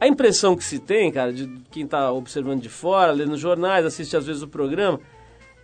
a 0.00 0.08
impressão 0.08 0.56
que 0.56 0.64
se 0.64 0.78
tem, 0.78 1.12
cara, 1.12 1.30
de 1.30 1.46
quem 1.70 1.84
está 1.84 2.10
observando 2.10 2.62
de 2.62 2.70
fora, 2.70 3.12
lendo 3.12 3.36
jornais, 3.36 3.84
assiste 3.84 4.16
às 4.16 4.24
vezes 4.24 4.40
o 4.40 4.48
programa, 4.48 4.98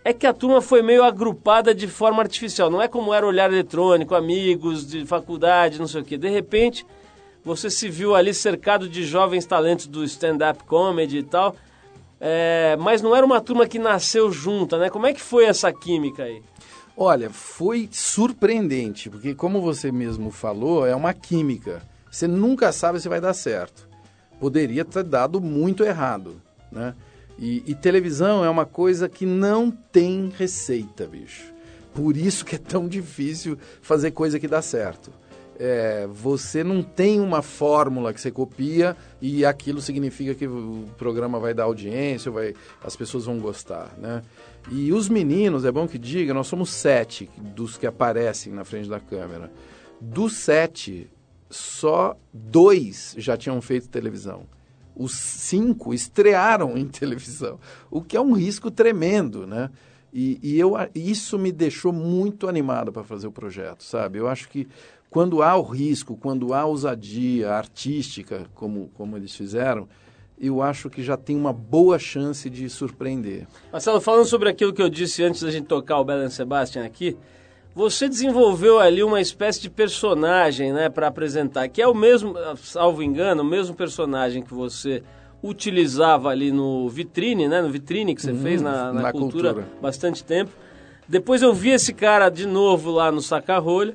é 0.05 0.13
que 0.13 0.27
a 0.27 0.33
turma 0.33 0.61
foi 0.61 0.83
meio 0.83 1.03
agrupada 1.03 1.73
de 1.73 1.87
forma 1.87 2.21
artificial. 2.21 2.69
Não 2.69 2.79
é 2.79 2.87
como 2.87 3.11
era 3.15 3.25
olhar 3.25 3.51
eletrônico, 3.51 4.13
amigos 4.13 4.85
de 4.85 5.07
faculdade, 5.07 5.79
não 5.79 5.87
sei 5.87 6.01
o 6.01 6.05
quê. 6.05 6.19
De 6.19 6.29
repente, 6.29 6.85
você 7.43 7.69
se 7.69 7.89
viu 7.89 8.15
ali 8.15 8.33
cercado 8.33 8.87
de 8.87 9.03
jovens 9.03 9.45
talentos 9.45 9.87
do 9.87 10.03
stand-up 10.03 10.63
comedy 10.63 11.19
e 11.19 11.23
tal. 11.23 11.55
É, 12.19 12.77
mas 12.79 13.01
não 13.01 13.15
era 13.15 13.25
uma 13.25 13.41
turma 13.41 13.67
que 13.67 13.77
nasceu 13.77 14.31
junta, 14.31 14.77
né? 14.77 14.89
Como 14.89 15.05
é 15.05 15.13
que 15.13 15.21
foi 15.21 15.45
essa 15.45 15.71
química 15.73 16.23
aí? 16.23 16.41
Olha, 16.95 17.29
foi 17.29 17.89
surpreendente, 17.91 19.09
porque 19.09 19.33
como 19.33 19.59
você 19.59 19.91
mesmo 19.91 20.31
falou, 20.31 20.85
é 20.85 20.95
uma 20.95 21.13
química. 21.13 21.81
Você 22.09 22.27
nunca 22.27 22.71
sabe 22.71 22.99
se 23.01 23.09
vai 23.09 23.19
dar 23.19 23.33
certo. 23.33 23.89
Poderia 24.39 24.85
ter 24.85 25.03
dado 25.03 25.41
muito 25.41 25.83
errado, 25.83 26.41
né? 26.71 26.93
E, 27.37 27.63
e 27.65 27.73
televisão 27.73 28.45
é 28.45 28.49
uma 28.49 28.65
coisa 28.65 29.09
que 29.09 29.25
não 29.25 29.71
tem 29.71 30.31
receita, 30.37 31.07
bicho. 31.07 31.51
Por 31.93 32.15
isso 32.15 32.45
que 32.45 32.55
é 32.55 32.59
tão 32.59 32.87
difícil 32.87 33.57
fazer 33.81 34.11
coisa 34.11 34.39
que 34.39 34.47
dá 34.47 34.61
certo. 34.61 35.11
É, 35.59 36.07
você 36.11 36.63
não 36.63 36.81
tem 36.81 37.19
uma 37.19 37.41
fórmula 37.41 38.13
que 38.13 38.19
você 38.19 38.31
copia 38.31 38.97
e 39.21 39.45
aquilo 39.45 39.81
significa 39.81 40.33
que 40.33 40.47
o 40.47 40.85
programa 40.97 41.39
vai 41.39 41.53
dar 41.53 41.63
audiência, 41.65 42.31
vai, 42.31 42.53
as 42.83 42.95
pessoas 42.95 43.25
vão 43.25 43.39
gostar, 43.39 43.93
né? 43.97 44.23
E 44.71 44.91
os 44.93 45.09
meninos, 45.09 45.65
é 45.65 45.71
bom 45.71 45.87
que 45.87 45.99
diga, 45.99 46.33
nós 46.33 46.47
somos 46.47 46.69
sete 46.69 47.29
dos 47.37 47.77
que 47.77 47.85
aparecem 47.85 48.51
na 48.53 48.63
frente 48.63 48.89
da 48.89 48.99
câmera. 48.99 49.51
Dos 49.99 50.33
sete, 50.33 51.09
só 51.49 52.17
dois 52.33 53.13
já 53.17 53.37
tinham 53.37 53.61
feito 53.61 53.89
televisão. 53.89 54.45
Os 54.95 55.13
cinco 55.13 55.93
estrearam 55.93 56.77
em 56.77 56.87
televisão, 56.87 57.59
o 57.91 58.01
que 58.01 58.15
é 58.15 58.21
um 58.21 58.33
risco 58.33 58.71
tremendo, 58.71 59.45
né? 59.45 59.69
E, 60.13 60.39
e 60.43 60.59
eu, 60.59 60.75
isso 60.93 61.39
me 61.39 61.51
deixou 61.51 61.91
muito 61.91 62.47
animado 62.47 62.91
para 62.91 63.03
fazer 63.03 63.25
o 63.25 63.31
projeto, 63.31 63.83
sabe? 63.83 64.19
Eu 64.19 64.27
acho 64.27 64.47
que 64.47 64.67
quando 65.13 65.43
há 65.43 65.55
o 65.55 65.61
risco, 65.61 66.17
quando 66.17 66.55
há 66.55 66.65
ousadia 66.65 67.51
artística, 67.51 68.47
como, 68.55 68.89
como 68.95 69.15
eles 69.15 69.35
fizeram, 69.35 69.87
eu 70.41 70.59
acho 70.59 70.89
que 70.89 71.03
já 71.03 71.15
tem 71.15 71.35
uma 71.37 71.53
boa 71.53 71.99
chance 71.99 72.49
de 72.49 72.67
surpreender. 72.67 73.45
Marcelo, 73.71 74.01
falando 74.01 74.25
sobre 74.25 74.49
aquilo 74.49 74.73
que 74.73 74.81
eu 74.81 74.89
disse 74.89 75.23
antes 75.23 75.43
da 75.43 75.51
gente 75.51 75.67
tocar 75.67 75.99
o 75.99 76.03
Belen 76.03 76.31
Sebastian 76.31 76.83
aqui, 76.83 77.15
você 77.75 78.09
desenvolveu 78.09 78.79
ali 78.79 79.03
uma 79.03 79.21
espécie 79.21 79.61
de 79.61 79.69
personagem, 79.69 80.73
né, 80.73 80.89
para 80.89 81.07
apresentar, 81.09 81.67
que 81.67 81.79
é 81.79 81.87
o 81.87 81.93
mesmo, 81.93 82.33
salvo 82.57 83.03
engano, 83.03 83.43
o 83.43 83.45
mesmo 83.45 83.75
personagem 83.75 84.41
que 84.41 84.53
você 84.53 85.03
utilizava 85.43 86.29
ali 86.29 86.51
no 86.51 86.89
vitrine, 86.89 87.47
né, 87.47 87.61
no 87.61 87.69
vitrine 87.69 88.15
que 88.15 88.21
você 88.21 88.31
Uhum, 88.31 88.41
fez 88.41 88.63
na, 88.63 88.91
na, 88.91 89.01
na 89.03 89.11
cultura, 89.11 89.53
cultura. 89.53 89.77
bastante 89.79 90.23
tempo. 90.23 90.51
Depois 91.13 91.43
eu 91.43 91.53
vi 91.53 91.69
esse 91.69 91.93
cara 91.93 92.27
de 92.27 92.47
novo 92.47 92.89
lá 92.89 93.11
no 93.11 93.21
Saca-Rolha, 93.21 93.93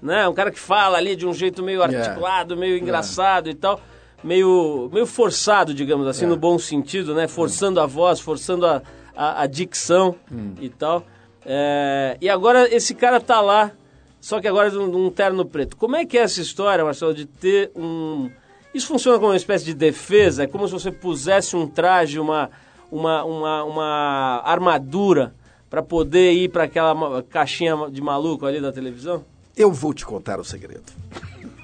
né, 0.00 0.28
um 0.28 0.32
cara 0.32 0.52
que 0.52 0.58
fala 0.60 0.98
ali 0.98 1.16
de 1.16 1.26
um 1.26 1.34
jeito 1.34 1.64
meio 1.64 1.80
Uhum. 1.80 1.86
Yeah. 1.88 2.06
articulado, 2.10 2.56
meio 2.56 2.78
engraçado 2.78 3.50
e 3.50 3.54
tal, 3.54 3.80
meio, 4.22 4.88
meio 4.92 5.04
forçado, 5.04 5.74
digamos 5.74 6.06
assim, 6.06 6.26
Yeah. 6.26 6.36
no 6.36 6.40
bom 6.40 6.56
sentido, 6.60 7.12
né, 7.12 7.26
forçando 7.26 7.80
a 7.80 7.86
voz, 7.86 8.20
forçando 8.20 8.64
a, 8.66 8.82
a, 9.16 9.42
a 9.42 9.46
dicção 9.48 10.14
Hum. 10.30 10.52
e 10.60 10.68
tal. 10.68 11.04
É, 11.44 12.16
e 12.20 12.28
agora 12.28 12.72
esse 12.72 12.94
cara 12.94 13.20
tá 13.20 13.40
lá, 13.40 13.72
só 14.20 14.40
que 14.40 14.46
agora 14.46 14.70
num, 14.70 14.86
num 14.86 15.10
terno 15.10 15.44
preto. 15.44 15.76
Como 15.76 15.96
é 15.96 16.04
que 16.06 16.16
é 16.16 16.20
essa 16.22 16.40
história, 16.40 16.84
Marcelo, 16.84 17.12
de 17.12 17.26
ter 17.26 17.72
um... 17.74 18.30
Isso 18.72 18.86
funciona 18.86 19.18
como 19.18 19.30
uma 19.32 19.36
espécie 19.36 19.64
de 19.64 19.74
defesa? 19.74 20.44
É 20.44 20.46
como 20.46 20.68
se 20.68 20.72
você 20.72 20.92
pusesse 20.92 21.56
um 21.56 21.66
traje, 21.66 22.20
uma, 22.20 22.48
uma, 22.92 23.24
uma, 23.24 23.64
uma 23.64 24.42
armadura 24.44 25.34
para 25.70 25.82
poder 25.82 26.32
ir 26.32 26.50
para 26.50 26.64
aquela 26.64 27.22
caixinha 27.22 27.88
de 27.90 28.02
maluco 28.02 28.44
ali 28.44 28.60
da 28.60 28.72
televisão? 28.72 29.24
Eu 29.56 29.70
vou 29.70 29.94
te 29.94 30.04
contar 30.04 30.40
o 30.40 30.44
segredo. 30.44 30.92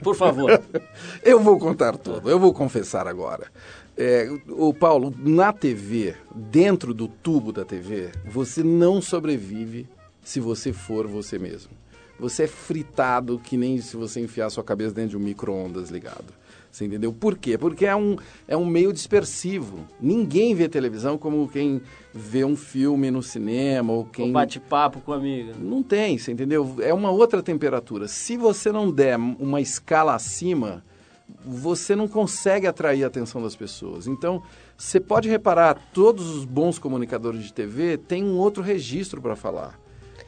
Por 0.03 0.15
favor. 0.15 0.63
Eu 1.25 1.41
vou 1.41 1.59
contar 1.59 1.97
tudo, 1.97 2.31
eu 2.31 2.39
vou 2.39 2.53
confessar 2.53 3.09
agora. 3.09 3.51
É, 3.97 4.29
o 4.49 4.73
Paulo, 4.73 5.13
na 5.19 5.53
TV, 5.53 6.15
dentro 6.33 6.95
do 6.95 7.09
tubo 7.09 7.51
da 7.51 7.65
TV, 7.65 8.13
você 8.25 8.63
não 8.63 9.03
sobrevive 9.03 9.89
se 10.23 10.39
você 10.39 10.73
for 10.73 11.07
você 11.07 11.39
mesmo. 11.39 11.73
Você 12.21 12.45
é 12.45 12.47
fritado 12.47 13.41
que 13.43 13.57
nem 13.57 13.81
se 13.81 13.97
você 13.97 14.21
enfiar 14.21 14.51
sua 14.51 14.63
cabeça 14.63 14.95
dentro 14.95 15.11
de 15.11 15.17
um 15.17 15.21
micro-ondas 15.21 15.89
ligado. 15.91 16.33
Você 16.77 16.85
entendeu? 16.85 17.11
Por 17.11 17.39
quê? 17.39 17.57
Porque 17.57 17.87
é 17.87 17.97
um, 17.97 18.17
é 18.47 18.55
um 18.55 18.67
meio 18.67 18.93
dispersivo. 18.93 19.87
Ninguém 19.99 20.55
vê 20.55 20.69
televisão 20.69 21.17
como 21.17 21.49
quem 21.49 21.81
vê 22.13 22.45
um 22.45 22.55
filme 22.55 23.11
no 23.11 23.23
cinema 23.23 23.95
ou 23.95 24.05
quem 24.05 24.29
Um 24.29 24.33
bate-papo 24.33 25.01
com 25.01 25.15
a 25.15 25.17
amiga. 25.17 25.55
não 25.59 25.83
tem, 25.83 26.19
você 26.19 26.33
entendeu? 26.33 26.77
É 26.81 26.93
uma 26.93 27.11
outra 27.11 27.43
temperatura. 27.43 28.07
Se 28.07 28.37
você 28.37 28.71
não 28.71 28.91
der 28.91 29.17
uma 29.17 29.59
escala 29.59 30.15
acima, 30.15 30.85
você 31.43 31.97
não 31.97 32.07
consegue 32.07 32.67
atrair 32.67 33.05
a 33.05 33.07
atenção 33.07 33.43
das 33.43 33.57
pessoas. 33.57 34.07
Então, 34.07 34.43
você 34.77 35.01
pode 35.01 35.31
reparar, 35.31 35.79
todos 35.95 36.29
os 36.29 36.45
bons 36.45 36.79
comunicadores 36.79 37.43
de 37.43 37.55
TV 37.55 37.97
têm 37.97 38.23
um 38.23 38.37
outro 38.37 38.63
registro 38.63 39.23
para 39.23 39.35
falar. 39.35 39.81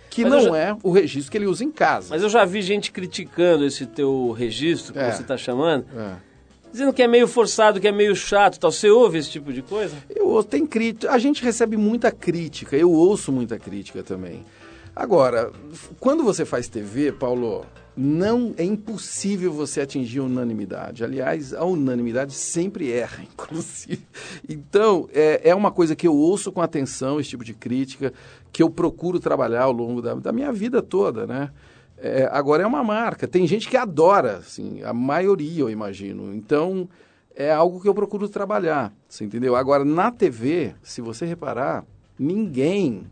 Que 0.09 0.23
Mas 0.25 0.33
não 0.33 0.41
já- 0.53 0.59
é 0.59 0.77
o 0.83 0.91
registro 0.91 1.31
que 1.31 1.37
ele 1.37 1.47
usa 1.47 1.63
em 1.63 1.71
casa. 1.71 2.07
Mas 2.09 2.23
eu 2.23 2.31
já 2.31 2.43
vi 2.47 2.63
gente 2.63 2.91
criticando 2.91 3.67
esse 3.67 3.85
teu 3.85 4.31
registro 4.33 4.95
que 4.95 4.99
É. 4.99 5.13
você 5.13 5.21
está 5.21 5.37
chamando, 5.37 5.85
É. 5.95 6.17
dizendo 6.71 6.93
que 6.93 7.03
é 7.03 7.09
meio 7.09 7.27
forçado, 7.27 7.81
que 7.81 7.89
é 7.89 7.93
meio 7.93 8.15
chato 8.15 8.59
tal. 8.59 8.71
Você 8.71 8.91
ouve 8.91 9.19
esse 9.19 9.31
tipo 9.31 9.53
de 9.53 9.63
coisa? 9.63 9.97
Eu 10.09 10.43
tem 10.45 10.67
crítica. 10.67 11.13
A 11.13 11.19
gente 11.19 11.43
recebe 11.43 11.77
muita 11.77 12.11
crítica, 12.11 12.77
eu 12.77 12.91
ouço 12.91 13.33
muita 13.33 13.59
crítica 13.59 14.03
também. 14.03 14.45
Agora, 14.95 15.53
quando 16.01 16.25
você 16.25 16.45
faz 16.45 16.69
TV, 16.69 17.13
Paulo, 17.13 17.65
não 17.97 18.55
é 18.57 18.65
impossível 18.65 19.53
você 19.53 19.81
atingir 19.81 20.21
unanimidade. 20.21 21.03
Aliás, 21.03 21.53
a 21.53 21.65
unanimidade 21.65 22.33
sempre 22.33 22.93
erra, 22.93 23.23
inclusive. 23.33 24.03
Então, 24.49 25.09
é, 25.13 25.51
é 25.51 25.55
uma 25.55 25.71
coisa 25.71 25.97
que 25.97 26.07
eu 26.07 26.15
ouço 26.15 26.53
com 26.53 26.61
atenção, 26.61 27.19
esse 27.19 27.31
tipo 27.31 27.45
de 27.45 27.55
crítica, 27.55 28.13
que 28.53 28.63
eu 28.63 28.71
procuro 28.71 29.19
trabalhar 29.19 29.63
ao 29.63 29.73
longo 29.73 30.01
da, 30.01 30.15
da 30.15 30.33
minha 30.33 30.53
vida 30.53 30.81
toda, 30.81 31.27
né? 31.27 31.51
É, 32.01 32.29
agora 32.31 32.63
é 32.63 32.67
uma 32.67 32.85
marca. 32.85 33.27
Tem 33.27 33.47
gente 33.47 33.69
que 33.69 33.77
adora, 33.77 34.39
assim, 34.39 34.83
a 34.83 34.93
maioria, 34.93 35.63
eu 35.63 35.71
imagino. 35.71 36.35
Então, 36.35 36.89
é 37.35 37.51
algo 37.51 37.81
que 37.81 37.89
eu 37.89 37.95
procuro 37.95 38.29
trabalhar, 38.29 38.93
você 39.09 39.25
entendeu? 39.25 39.57
Agora, 39.57 39.85
na 39.85 40.11
TV, 40.11 40.75
se 40.83 41.01
você 41.01 41.25
reparar, 41.25 41.85
ninguém 42.19 43.07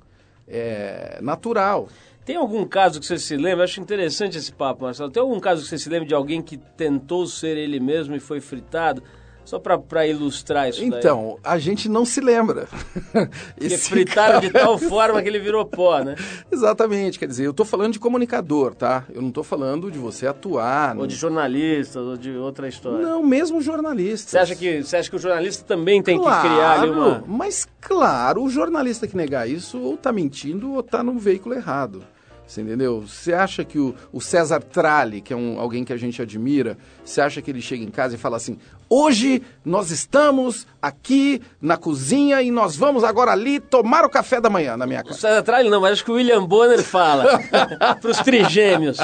é 0.48 1.18
natural. 1.20 1.88
Tem 2.24 2.34
algum 2.34 2.64
caso 2.66 2.98
que 2.98 3.06
você 3.06 3.18
se 3.18 3.36
lembra? 3.36 3.64
Acho 3.64 3.80
interessante 3.80 4.36
esse 4.36 4.52
papo, 4.52 4.82
Marcelo. 4.82 5.10
Tem 5.10 5.20
algum 5.20 5.38
caso 5.38 5.62
que 5.62 5.68
você 5.68 5.78
se 5.78 5.88
lembra 5.88 6.08
de 6.08 6.14
alguém 6.14 6.42
que 6.42 6.56
tentou 6.56 7.24
ser 7.26 7.56
ele 7.56 7.78
mesmo 7.78 8.16
e 8.16 8.20
foi 8.20 8.40
fritado? 8.40 9.00
Só 9.46 9.58
para 9.60 10.06
ilustrar 10.06 10.68
isso 10.68 10.80
daí. 10.80 10.88
Então, 10.98 11.38
a 11.42 11.56
gente 11.56 11.88
não 11.88 12.04
se 12.04 12.20
lembra. 12.20 12.66
Porque 13.56 13.78
fritaram 13.78 14.40
de 14.40 14.50
cara- 14.50 14.64
tal 14.66 14.76
forma 14.76 15.22
que 15.22 15.28
ele 15.28 15.38
virou 15.38 15.64
pó, 15.64 16.00
né? 16.02 16.16
Exatamente, 16.50 17.18
quer 17.18 17.28
dizer, 17.28 17.46
eu 17.46 17.52
estou 17.52 17.64
falando 17.64 17.92
de 17.92 18.00
comunicador, 18.00 18.74
tá? 18.74 19.04
Eu 19.14 19.22
não 19.22 19.28
estou 19.28 19.44
falando 19.44 19.90
de 19.90 19.98
você 19.98 20.26
atuar. 20.26 20.96
Ou 20.96 21.02
no- 21.02 21.06
de 21.06 21.14
jornalista, 21.14 22.00
ou 22.00 22.16
de 22.16 22.32
outra 22.32 22.68
história. 22.68 22.98
Não, 23.06 23.22
mesmo 23.22 23.60
jornalista. 23.60 24.30
Você 24.32 24.38
acha, 24.38 24.56
que, 24.56 24.82
você 24.82 24.96
acha 24.96 25.08
que 25.08 25.16
o 25.16 25.18
jornalista 25.20 25.64
também 25.64 26.02
tem 26.02 26.18
que 26.18 26.24
criar 26.24 26.80
ali 26.80 26.90
uma... 26.90 27.22
Mas 27.26 27.68
claro, 27.80 28.42
o 28.42 28.50
jornalista 28.50 29.06
que 29.06 29.16
negar 29.16 29.48
isso 29.48 29.78
ou 29.78 29.96
tá 29.96 30.12
mentindo 30.12 30.72
ou 30.72 30.82
tá 30.82 31.04
no 31.04 31.16
veículo 31.18 31.54
errado. 31.54 32.02
Você 32.46 32.60
entendeu? 32.60 33.00
Você 33.00 33.32
acha 33.32 33.64
que 33.64 33.76
o, 33.76 33.92
o 34.12 34.20
César 34.20 34.60
Tralli, 34.62 35.20
que 35.20 35.32
é 35.32 35.36
um, 35.36 35.58
alguém 35.58 35.84
que 35.84 35.92
a 35.92 35.96
gente 35.96 36.22
admira, 36.22 36.78
você 37.04 37.20
acha 37.20 37.42
que 37.42 37.50
ele 37.50 37.60
chega 37.60 37.82
em 37.82 37.90
casa 37.90 38.14
e 38.14 38.18
fala 38.18 38.36
assim: 38.36 38.56
hoje 38.88 39.42
nós 39.64 39.90
estamos 39.90 40.66
aqui 40.80 41.40
na 41.60 41.76
cozinha 41.76 42.40
e 42.42 42.50
nós 42.50 42.76
vamos 42.76 43.02
agora 43.04 43.32
ali 43.32 43.58
tomar 43.60 44.04
o 44.04 44.10
café 44.10 44.40
da 44.40 44.48
manhã 44.48 44.76
na 44.76 44.86
minha 44.86 45.00
O 45.00 45.04
casa. 45.04 45.18
César 45.20 45.42
Tralli 45.42 45.68
não, 45.68 45.80
mas 45.80 45.92
acho 45.94 46.04
que 46.04 46.10
o 46.10 46.14
William 46.14 46.44
Bonner 46.44 46.82
fala 46.82 47.38
para 48.00 48.10
os 48.10 48.18
trigêmeos. 48.18 48.98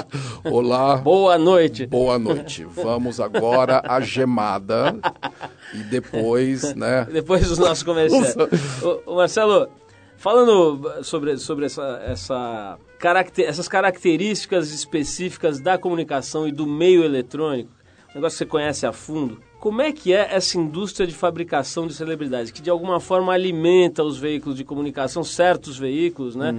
Olá, 0.45 0.97
Boa 0.97 1.37
noite. 1.38 1.87
boa 1.87 2.18
noite. 2.18 2.64
Vamos 2.64 3.21
agora 3.21 3.83
à 3.87 4.01
gemada 4.01 4.97
e 5.75 5.79
depois, 5.85 6.75
né? 6.75 7.07
Depois 7.11 7.49
dos 7.49 7.59
nossos 7.59 7.83
comerciais. 7.83 8.37
Ô, 8.83 9.12
ô, 9.12 9.16
Marcelo, 9.16 9.68
falando 10.16 11.03
sobre, 11.03 11.37
sobre 11.38 11.66
essa, 11.66 12.03
essa 12.07 12.79
caracter, 12.99 13.49
essas 13.49 13.66
características 13.68 14.71
específicas 14.73 15.59
da 15.61 15.77
comunicação 15.77 16.47
e 16.47 16.53
do 16.53 16.66
meio 16.66 17.03
eletrônico, 17.05 17.71
um 18.11 18.14
negócio 18.16 18.37
que 18.37 18.45
você 18.45 18.47
conhece 18.47 18.87
a 18.87 18.92
fundo, 18.92 19.38
como 19.62 19.81
é 19.81 19.92
que 19.92 20.12
é 20.12 20.27
essa 20.35 20.59
indústria 20.59 21.07
de 21.07 21.14
fabricação 21.14 21.87
de 21.87 21.94
celebridades, 21.94 22.51
que 22.51 22.61
de 22.61 22.68
alguma 22.68 22.98
forma 22.98 23.33
alimenta 23.33 24.03
os 24.03 24.18
veículos 24.18 24.57
de 24.57 24.64
comunicação, 24.64 25.22
certos 25.22 25.79
veículos, 25.79 26.35
né? 26.35 26.53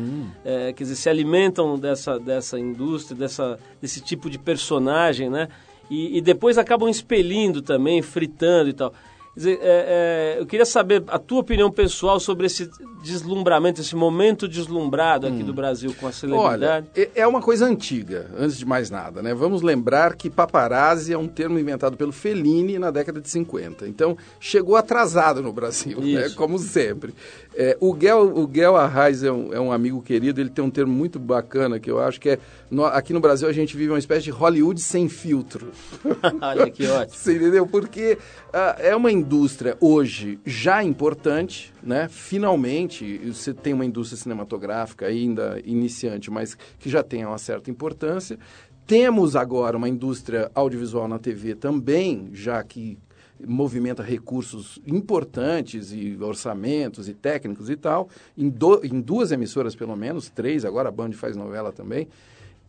É, 0.46 0.72
quer 0.72 0.86
dizer, 0.86 0.96
se 0.96 1.10
alimentam 1.10 1.78
dessa, 1.78 2.18
dessa 2.18 2.58
indústria, 2.58 3.20
dessa, 3.20 3.60
desse 3.82 4.00
tipo 4.00 4.30
de 4.30 4.40
personagem, 4.40 5.30
né? 5.30 5.50
E, 5.90 6.18
e 6.18 6.22
depois 6.22 6.58
acabam 6.58 6.88
expelindo 6.88 7.62
também, 7.62 8.02
fritando 8.02 8.70
e 8.70 8.74
tal. 8.74 8.94
Dizer, 9.36 9.58
é, 9.64 10.36
é, 10.38 10.40
eu 10.40 10.46
queria 10.46 10.66
saber 10.66 11.04
a 11.08 11.18
tua 11.18 11.40
opinião 11.40 11.72
pessoal 11.72 12.20
sobre 12.20 12.46
esse 12.46 12.70
deslumbramento, 13.04 13.82
esse 13.82 13.96
momento 13.96 14.48
deslumbrado 14.48 15.26
aqui 15.28 15.42
do 15.44 15.54
Brasil 15.54 15.94
com 16.00 16.08
a 16.08 16.12
celebridade. 16.12 16.64
Olha, 16.64 16.88
é- 16.96 17.10
é 17.16 17.28
uma 17.28 17.42
coisa 17.42 17.66
antiga, 17.66 18.30
antes 18.38 18.58
de 18.58 18.66
mais 18.66 18.90
nada, 18.90 19.22
né? 19.22 19.34
Vamos 19.34 19.62
lembrar 19.62 20.16
que 20.16 20.30
paparazzi 20.30 21.12
é 21.14 21.18
um 21.18 21.28
termo 21.28 21.58
inventado 21.60 21.98
pelo 21.98 22.12
Fellini 22.12 22.78
na 22.80 22.92
década 22.92 23.20
de 23.20 23.28
50. 23.30 23.88
Então, 23.88 24.16
chegou 24.40 24.76
atrasado 24.76 25.42
no 25.42 25.52
Brasil, 25.52 26.00
né? 26.00 26.30
Como 26.36 26.58
sempre. 26.60 27.14
É, 27.56 27.78
o 27.80 27.94
Guel, 27.94 28.36
o 28.36 28.48
Guel 28.48 28.76
Arraes 28.76 29.22
é 29.24 29.32
um, 29.32 29.54
é 29.54 29.60
um 29.60 29.72
amigo 29.72 30.02
querido, 30.02 30.42
ele 30.42 30.50
tem 30.50 30.64
um 30.64 30.72
termo 30.72 30.92
muito 30.92 31.20
bacana 31.20 31.80
que 31.80 31.90
eu 31.92 32.00
acho 32.00 32.20
que 32.20 32.30
é... 32.32 32.40
no- 32.72 32.86
aqui 32.86 33.14
no 33.14 33.20
Brasil 33.20 33.48
a 33.48 33.54
gente 33.54 33.78
vive 33.78 33.92
uma 33.92 34.00
espécie 34.00 34.24
de 34.24 34.32
Hollywood 34.32 34.82
sem 34.82 35.08
filtro. 35.08 35.72
Olha 36.42 36.70
que 36.72 36.86
ótimo. 36.88 37.16
Você 37.18 37.36
entendeu? 37.36 37.68
Porque 37.68 38.18
ah, 38.52 38.76
é 38.80 38.96
uma 38.96 39.12
indústria 39.12 39.78
hoje 39.80 40.40
já 40.46 40.84
importante, 40.84 41.72
né? 41.84 42.08
Finalmente, 42.10 43.20
você 43.32 43.54
tem 43.54 43.74
uma 43.74 43.86
indústria 43.86 44.20
cinematográfica 44.20 45.06
ainda 45.06 45.62
iniciante, 45.64 46.30
mas 46.32 46.58
que 46.80 46.90
já 46.90 47.02
tem 47.04 47.26
uma 47.26 47.38
certa 47.38 47.70
importância. 47.70 48.38
Temos 48.86 49.36
agora 49.36 49.78
uma 49.78 49.88
indústria 49.88 50.52
audiovisual 50.54 51.08
na 51.08 51.18
TV 51.18 51.56
também, 51.56 52.30
já 52.34 52.62
que 52.64 52.98
movimenta 53.46 54.02
recursos 54.04 54.80
importantes 54.86 55.92
e 55.92 56.18
orçamentos 56.22 57.10
e 57.10 57.14
técnicos 57.14 57.70
e 57.70 57.76
tal, 57.76 58.10
em, 58.38 58.50
do- 58.50 58.82
em 58.86 59.02
duas 59.02 59.32
emissoras 59.32 59.76
pelo 59.76 59.96
menos, 59.96 60.30
três, 60.30 60.66
agora 60.66 60.90
a 60.90 60.92
Band 60.92 61.12
faz 61.14 61.36
novela 61.36 61.72
também. 61.72 62.08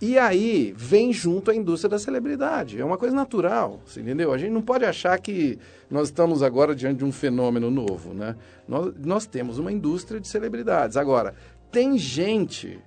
E 0.01 0.19
aí 0.19 0.75
vem 0.77 1.13
junto 1.13 1.51
a 1.51 1.55
indústria 1.55 1.89
da 1.89 1.99
celebridade. 1.99 2.81
É 2.81 2.85
uma 2.85 2.99
coisa 2.99 3.15
natural, 3.15 3.81
entendeu? 3.97 4.33
A 4.33 4.39
gente 4.39 4.51
não 4.51 4.61
pode 4.61 4.85
achar 4.85 5.19
que 5.21 5.59
nós 5.89 6.09
estamos 6.09 6.43
agora 6.43 6.75
diante 6.75 6.99
de 6.99 7.05
um 7.05 7.13
fenômeno 7.13 7.71
novo, 7.71 8.13
né? 8.13 8.35
Nós, 8.67 8.93
nós 9.05 9.27
temos 9.27 9.59
uma 9.59 9.71
indústria 9.71 10.21
de 10.21 10.27
celebridades. 10.27 10.97
Agora, 10.97 11.35
tem 11.71 11.97
gente 11.97 12.81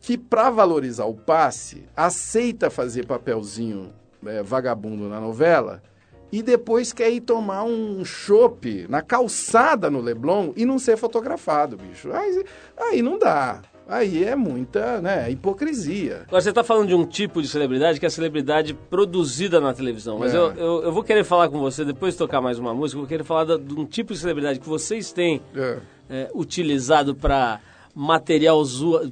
que, 0.00 0.16
para 0.16 0.48
valorizar 0.48 1.06
o 1.06 1.14
passe, 1.14 1.82
aceita 1.96 2.70
fazer 2.70 3.04
papelzinho 3.04 3.92
é, 4.24 4.42
vagabundo 4.42 5.08
na 5.08 5.20
novela 5.20 5.82
e 6.30 6.42
depois 6.42 6.92
quer 6.92 7.10
ir 7.10 7.20
tomar 7.22 7.64
um 7.64 8.04
chopp 8.04 8.86
na 8.88 9.00
calçada 9.02 9.90
no 9.90 10.00
Leblon 10.00 10.52
e 10.56 10.64
não 10.64 10.78
ser 10.78 10.96
fotografado, 10.96 11.76
bicho. 11.76 12.12
Aí, 12.12 12.44
aí 12.78 13.02
não 13.02 13.18
dá. 13.18 13.62
Aí 13.90 14.22
é 14.22 14.36
muita 14.36 15.00
né, 15.00 15.30
hipocrisia. 15.30 16.24
Agora, 16.28 16.42
você 16.42 16.50
está 16.50 16.62
falando 16.62 16.88
de 16.88 16.94
um 16.94 17.06
tipo 17.06 17.40
de 17.40 17.48
celebridade 17.48 17.98
que 17.98 18.04
é 18.04 18.08
a 18.08 18.10
celebridade 18.10 18.74
produzida 18.74 19.58
na 19.60 19.72
televisão. 19.72 20.18
Mas 20.18 20.34
É. 20.34 20.36
eu, 20.36 20.52
eu, 20.52 20.82
eu 20.84 20.92
vou 20.92 21.02
querer 21.02 21.24
falar 21.24 21.48
com 21.48 21.58
você, 21.58 21.86
depois 21.86 22.12
de 22.12 22.18
tocar 22.18 22.42
mais 22.42 22.58
uma 22.58 22.74
música, 22.74 22.96
eu 22.98 23.00
vou 23.00 23.08
querer 23.08 23.24
falar 23.24 23.44
da- 23.44 23.56
de 23.56 23.72
um 23.74 23.86
tipo 23.86 24.12
de 24.12 24.18
celebridade 24.18 24.60
que 24.60 24.68
vocês 24.68 25.10
têm 25.10 25.40
É. 25.56 25.78
é, 26.10 26.30
utilizado 26.34 27.14
para 27.14 27.60
material 27.94 28.62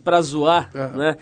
para 0.05 0.21
zoar, 0.21 0.71
né? 0.95 1.17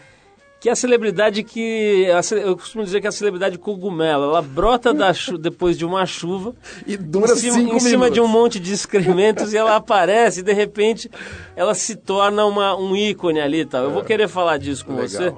Que 0.65 0.71
é 0.71 0.73
a 0.73 0.77
celebridade 0.77 1.43
que. 1.43 2.07
Eu 2.43 2.57
costumo 2.57 2.83
dizer 2.85 2.99
que 3.03 3.07
é 3.07 3.11
a 3.11 3.13
celebridade 3.13 3.59
cogumelo. 3.59 4.25
Ela 4.25 4.41
brota 4.41 4.95
da 4.95 5.13
chu- 5.13 5.37
depois 5.37 5.77
de 5.77 5.85
uma 5.85 6.07
chuva. 6.07 6.55
E 6.87 6.97
dura 6.97 7.33
em 7.33 7.37
cima, 7.37 7.53
cinco 7.59 7.77
em 7.77 7.81
cima 7.81 7.91
minutos. 8.07 8.15
de 8.15 8.21
um 8.23 8.27
monte 8.27 8.59
de 8.59 8.73
excrementos 8.73 9.53
e 9.53 9.59
ela 9.59 9.77
aparece 9.77 10.41
e 10.41 10.43
de 10.43 10.55
repente 10.55 11.11
ela 11.55 11.75
se 11.75 11.95
torna 11.95 12.47
uma, 12.47 12.75
um 12.79 12.97
ícone 12.97 13.41
ali 13.43 13.61
e 13.61 13.67
tal. 13.67 13.85
Eu 13.85 13.91
vou 13.91 14.03
querer 14.03 14.27
falar 14.27 14.57
disso 14.57 14.87
com 14.87 14.95
É. 14.95 15.03
Legal. 15.03 15.09
você. 15.09 15.35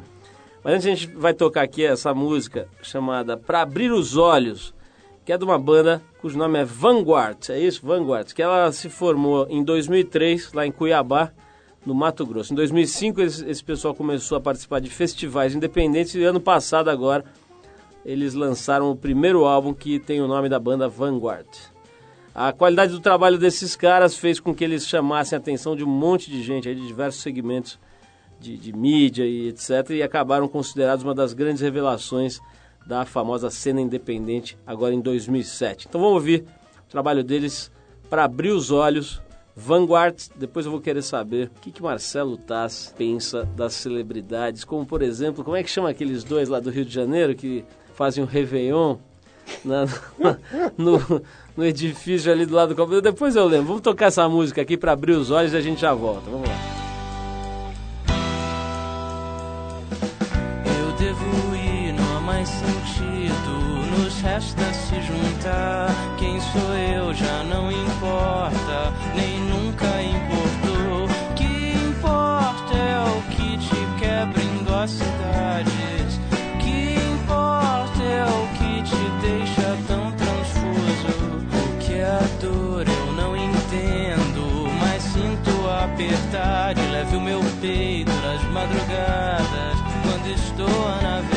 Mas 0.63 0.75
antes 0.75 0.87
a 0.87 0.91
gente 0.91 1.07
vai 1.17 1.35
tocar 1.35 1.63
aqui 1.63 1.85
essa 1.85 2.15
música 2.15 2.69
chamada 2.81 3.37
Pra 3.37 3.63
Abrir 3.63 3.91
os 3.91 4.17
Olhos, 4.17 4.73
que 5.25 5.33
é 5.33 5.37
de 5.37 5.43
uma 5.43 5.59
banda 5.59 6.01
cujo 6.21 6.39
nome 6.39 6.57
é 6.61 6.65
Vanguard, 6.65 7.51
é 7.51 7.59
isso? 7.59 7.85
Vanguard, 7.85 8.33
que 8.33 8.41
ela 8.41 8.71
se 8.71 8.89
formou 8.89 9.45
em 9.51 9.65
2003 9.65 10.53
lá 10.53 10.65
em 10.65 10.71
Cuiabá, 10.71 11.33
no 11.87 11.95
Mato 11.95 12.27
Grosso. 12.27 12.53
Em 12.53 12.57
2005 12.57 13.23
esse, 13.23 13.49
esse 13.49 13.65
pessoal 13.65 13.95
começou 13.95 14.37
a 14.37 14.41
participar 14.41 14.81
de 14.81 14.91
festivais 14.91 15.55
independentes 15.55 16.15
e 16.17 16.25
ano 16.25 16.41
passado 16.41 16.91
agora 16.91 17.25
eles 18.05 18.35
lançaram 18.35 18.91
o 18.91 18.97
primeiro 18.97 19.45
álbum 19.45 19.73
que 19.73 19.99
tem 19.99 20.21
o 20.21 20.29
nome 20.29 20.49
da 20.49 20.59
banda 20.59 20.89
Vanguard. 20.89 21.49
A 22.35 22.53
qualidade 22.53 22.93
do 22.93 23.01
trabalho 23.01 23.39
desses 23.39 23.75
caras 23.75 24.17
fez 24.17 24.39
com 24.39 24.55
que 24.55 24.63
eles 24.63 24.87
chamassem 24.87 25.37
a 25.37 25.41
atenção 25.41 25.75
de 25.75 25.83
um 25.83 25.89
monte 25.89 26.31
de 26.31 26.43
gente 26.43 26.73
de 26.73 26.87
diversos 26.87 27.23
segmentos 27.23 27.79
de, 28.39 28.57
de 28.57 28.73
mídia 28.73 29.25
e 29.25 29.49
etc. 29.49 29.91
E 29.91 30.03
acabaram 30.03 30.47
considerados 30.47 31.03
uma 31.03 31.15
das 31.15 31.33
grandes 31.33 31.63
revelações 31.63 32.41
da 32.87 33.05
famosa 33.05 33.51
cena 33.51 33.81
independente 33.81 34.57
agora 34.67 34.95
em 34.95 35.01
2007. 35.01 35.87
Então 35.89 36.01
vamos 36.01 36.17
ouvir 36.17 36.45
o 36.87 36.91
trabalho 36.91 37.25
deles 37.25 37.73
para 38.09 38.25
abrir 38.25 38.51
os 38.51 38.71
olhos. 38.71 39.21
Vanguard, 39.59 40.15
depois 40.37 40.67
eu 40.67 40.73
vou 40.73 40.81
querer 40.83 41.01
saber 41.03 41.51
o 41.57 41.61
que, 41.61 41.71
que 41.71 41.83
Marcelo 41.83 42.37
Taz 42.37 42.93
pensa 42.97 43.45
das 43.57 43.73
celebridades, 43.73 44.65
como 44.65 44.85
por 44.85 45.01
exemplo, 45.01 45.43
como 45.43 45.57
é 45.57 45.63
que 45.63 45.71
chama 45.71 45.89
aqueles 45.89 46.23
dois 46.23 46.51
lá 46.51 46.61
do 46.61 46.69
Rio 46.71 46.85
de 46.85 46.93
Janeiro 46.93 47.35
que 47.35 47.65
fazem 47.95 48.23
o 48.23 48.27
Réveillon 48.27 48.97
na- 49.65 49.87
no, 50.77 51.01
no 51.57 51.65
edifício 51.65 52.31
ali 52.31 52.45
do 52.45 52.55
lado 52.55 52.75
do 52.75 52.77
copo. 52.77 53.01
Depois 53.01 53.35
eu 53.35 53.47
lembro. 53.47 53.69
Vamos 53.69 53.81
tocar 53.83 54.07
essa 54.07 54.29
música 54.29 54.61
aqui 54.61 54.77
para 54.77 54.93
abrir 54.93 55.13
os 55.13 55.31
olhos 55.31 55.55
e 55.55 55.57
a 55.57 55.61
gente 55.63 55.81
já 55.81 55.95
volta. 55.95 56.29
Vamos 56.31 56.47
lá. 56.49 56.55
Eu 60.79 60.93
devo 60.99 61.57
ir, 61.57 61.93
não 61.95 62.17
há 62.19 62.21
mais 62.21 62.47
sentido. 62.49 63.66
Nos 63.97 64.21
resta 64.21 64.63
se 64.75 65.01
juntar. 65.01 65.89
Quem 66.19 66.39
sou 66.39 66.75
eu 66.75 67.15
já 67.15 67.43
não 67.45 67.73
importa, 67.73 68.93
nem 69.15 69.41
nunca 69.41 69.87
importou. 70.03 71.09
Que 71.35 71.73
importa 71.73 72.77
é 72.77 73.03
o 73.09 73.23
que 73.31 73.57
te 73.57 73.99
quebra 73.99 74.43
em 74.43 74.65
duas 74.65 74.91
cidades. 74.91 76.21
Que 76.61 76.99
importa 77.11 78.03
é 78.03 78.25
o 78.27 78.47
que 78.59 78.83
te 78.83 79.27
deixa 79.27 79.79
tão 79.89 80.13
transfuso. 80.13 81.47
O 81.55 81.79
que 81.79 81.95
é 81.95 82.05
a 82.05 82.29
dor 82.41 82.87
eu 82.87 83.13
não 83.13 83.35
entendo, 83.35 84.69
mas 84.79 85.03
sinto 85.03 85.69
apertar 85.71 86.75
de 86.75 86.83
leve 86.89 87.17
o 87.17 87.21
meu 87.21 87.41
peito 87.63 88.13
nas 88.13 88.43
madrugadas 88.53 89.79
quando 90.03 90.27
estou 90.27 90.89
a 90.89 91.03
navegar. 91.03 91.36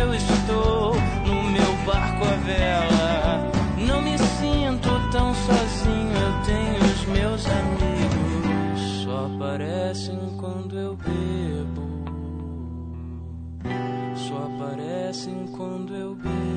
Eu 0.00 0.14
estou 0.14 0.94
no 1.26 1.50
meu 1.50 1.72
barco 1.86 2.24
à 2.24 2.36
vela. 2.44 3.52
Não 3.86 4.00
me 4.02 4.16
sinto 4.18 4.88
tão 5.10 5.34
sozinho, 5.34 6.16
eu 6.16 6.32
tenho 6.44 6.84
os 6.84 7.04
meus 7.06 7.46
amigos. 7.46 9.04
Só 9.04 9.26
aparecem 9.26 10.18
quando 10.38 10.78
eu 10.78 10.96
bebo. 10.96 11.82
Só 14.14 14.48
aparecem 14.48 15.46
quando 15.56 15.94
eu 15.94 16.14
bebo. 16.14 16.49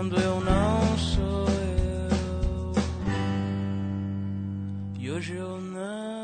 Quando 0.00 0.18
eu 0.18 0.40
não 0.40 0.96
sou 0.96 1.46
eu. 1.46 2.72
E 4.98 5.10
hoje 5.10 5.34
eu 5.34 5.60
não. 5.60 6.19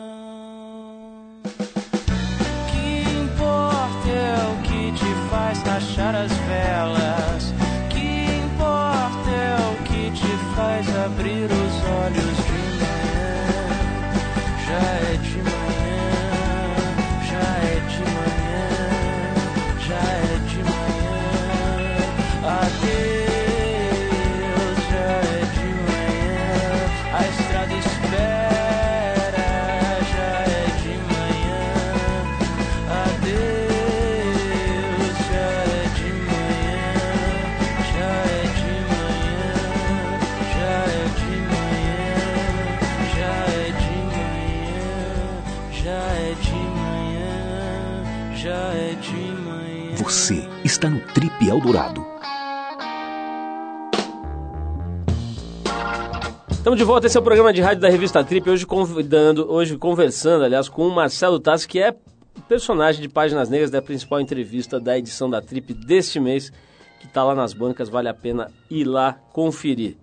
Está 50.77 50.91
no 50.91 51.01
Trip 51.01 51.49
Eldorado. 51.49 52.07
Estamos 56.51 56.79
de 56.79 56.85
volta, 56.85 57.07
esse 57.07 57.17
é 57.17 57.21
o 57.21 57.23
programa 57.23 57.51
de 57.51 57.63
rádio 57.63 57.81
da 57.81 57.89
revista 57.89 58.23
Trip, 58.23 58.51
hoje 58.51 58.67
convidando, 58.67 59.51
hoje 59.51 59.79
conversando, 59.79 60.45
aliás, 60.45 60.69
com 60.69 60.87
o 60.87 60.95
Marcelo 60.95 61.41
Tassi, 61.41 61.67
que 61.67 61.79
é 61.79 61.97
personagem 62.47 63.01
de 63.01 63.09
Páginas 63.09 63.49
Negras 63.49 63.71
da 63.71 63.81
principal 63.81 64.21
entrevista 64.21 64.79
da 64.79 64.99
edição 64.99 65.31
da 65.31 65.41
Trip 65.41 65.73
deste 65.73 66.21
mês, 66.21 66.53
que 67.01 67.07
está 67.07 67.25
lá 67.25 67.35
nas 67.35 67.55
bancas, 67.55 67.89
vale 67.89 68.11
a 68.11 68.15
pena 68.15 68.51
ir 68.69 68.85
lá 68.85 69.19
conferir. 69.33 69.97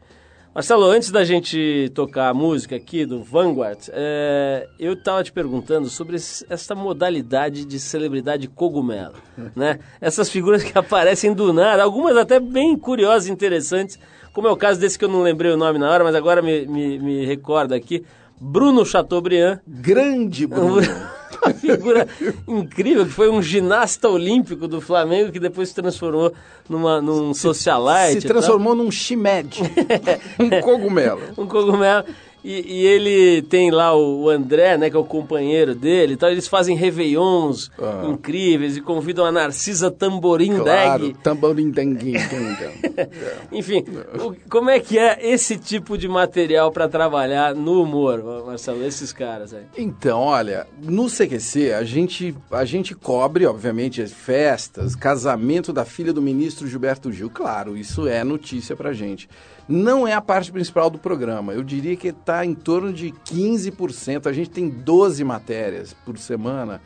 Marcelo, 0.54 0.86
antes 0.86 1.10
da 1.10 1.26
gente 1.26 1.92
tocar 1.96 2.30
a 2.30 2.34
música 2.34 2.76
aqui 2.76 3.08
do 3.08 3.24
Vanguard, 3.24 3.90
é, 3.92 4.68
eu 4.80 4.94
estava 4.94 5.24
te 5.24 5.32
perguntando 5.32 5.90
sobre 5.90 6.18
esse, 6.18 6.46
essa 6.48 6.76
modalidade 6.76 7.66
de 7.66 7.80
celebridade 7.80 8.48
cogumelo, 8.48 9.16
né? 9.56 9.80
Essas 10.00 10.30
figuras 10.30 10.62
que 10.62 10.78
aparecem 10.78 11.34
do 11.34 11.52
nada, 11.52 11.82
algumas 11.82 12.16
até 12.16 12.40
bem 12.40 12.78
curiosas 12.78 13.28
e 13.28 13.32
interessantes, 13.32 13.98
como 14.32 14.48
é 14.48 14.52
o 14.52 14.56
caso 14.56 14.80
desse 14.80 14.98
que 14.98 15.06
eu 15.06 15.10
não 15.10 15.24
lembrei 15.24 15.52
o 15.52 15.58
nome 15.58 15.80
na 15.80 15.90
hora, 15.90 16.04
mas 16.04 16.14
agora 16.14 16.40
me, 16.40 16.68
me, 16.68 17.00
me 17.00 17.26
recordo 17.26 17.74
aqui, 17.74 18.06
Bruno 18.40 18.86
Chateaubriand. 18.86 19.60
Grande 19.68 20.48
Bruno! 20.48 20.82
uma 21.44 21.54
figura 21.54 22.08
incrível, 22.48 23.06
que 23.06 23.12
foi 23.12 23.30
um 23.30 23.42
ginasta 23.42 24.10
olímpico 24.10 24.68
do 24.68 24.80
Flamengo 24.80 25.32
que 25.32 25.40
depois 25.40 25.70
se 25.70 25.76
transformou 25.76 26.34
numa, 26.70 27.02
num 27.02 27.34
socialite. 27.34 28.22
Se 28.22 28.28
transformou 28.28 28.76
num 28.76 28.90
chimed, 28.90 29.60
um 30.40 30.62
cogumelo. 30.62 31.22
um 31.38 31.46
cogumelo. 31.46 32.06
E, 32.44 32.82
e, 32.82 32.86
ele 32.86 33.42
tem 33.44 33.72
lá 33.72 33.96
o, 33.96 34.30
André, 34.30 34.78
né, 34.78 34.90
que 34.90 34.96
é 34.96 35.00
o 35.00 35.06
companheiro 35.06 35.74
dele, 35.74 36.14
então 36.14 36.30
eles 36.30 36.48
fazem 36.48 36.76
réveillons 36.76 37.72
ah. 37.80 38.06
incríveis 38.10 38.76
e 38.76 38.82
convidam 38.82 39.26
a 39.26 39.32
Narcisa 39.32 39.90
Tamborim 39.90 40.58
claro, 40.58 41.14
Tamborim 41.24 41.72
Enfim, 43.52 43.86
o, 44.20 44.36
como 44.50 44.70
é 44.70 44.80
que 44.80 45.00
é 45.00 45.26
esse 45.26 45.58
tipo 45.58 45.98
de 45.98 46.08
material 46.08 46.72
para 46.72 46.90
trabalhar 46.90 47.56
no 47.56 47.82
humor, 47.82 48.44
Marcelo, 48.46 48.84
esses 48.84 49.14
caras 49.14 49.54
aí? 49.54 49.64
Então, 49.78 50.20
olha, 50.20 50.68
no 50.82 51.08
CQC 51.08 51.74
a 51.74 51.84
gente, 51.84 52.36
a 52.52 52.66
gente 52.66 52.94
cobre, 52.94 53.46
obviamente, 53.46 54.06
festas, 54.08 54.96
casamento 54.96 55.72
da 55.72 55.86
filha 55.86 56.12
do 56.12 56.22
ministro 56.22 56.68
Gilberto 56.68 57.12
Gil, 57.12 57.30
claro, 57.30 57.78
isso 57.78 58.08
é 58.08 58.24
notícia 58.24 58.76
pra 58.76 58.92
gente 58.92 59.30
não 59.68 60.08
é 60.08 60.14
a 60.14 60.22
parte 60.22 60.52
principal 60.52 60.90
do 60.90 60.98
programa. 60.98 61.54
Eu 61.54 61.64
diria 61.64 61.96
que 61.96 62.10
está 62.10 62.46
em 62.46 62.54
torno 62.54 62.92
de 62.92 63.12
15%. 63.12 64.28
A 64.28 64.34
gente 64.34 64.50
tem 64.50 64.70
12 64.70 65.24
matérias 65.24 65.94
por 66.06 66.18
semana. 66.18 66.82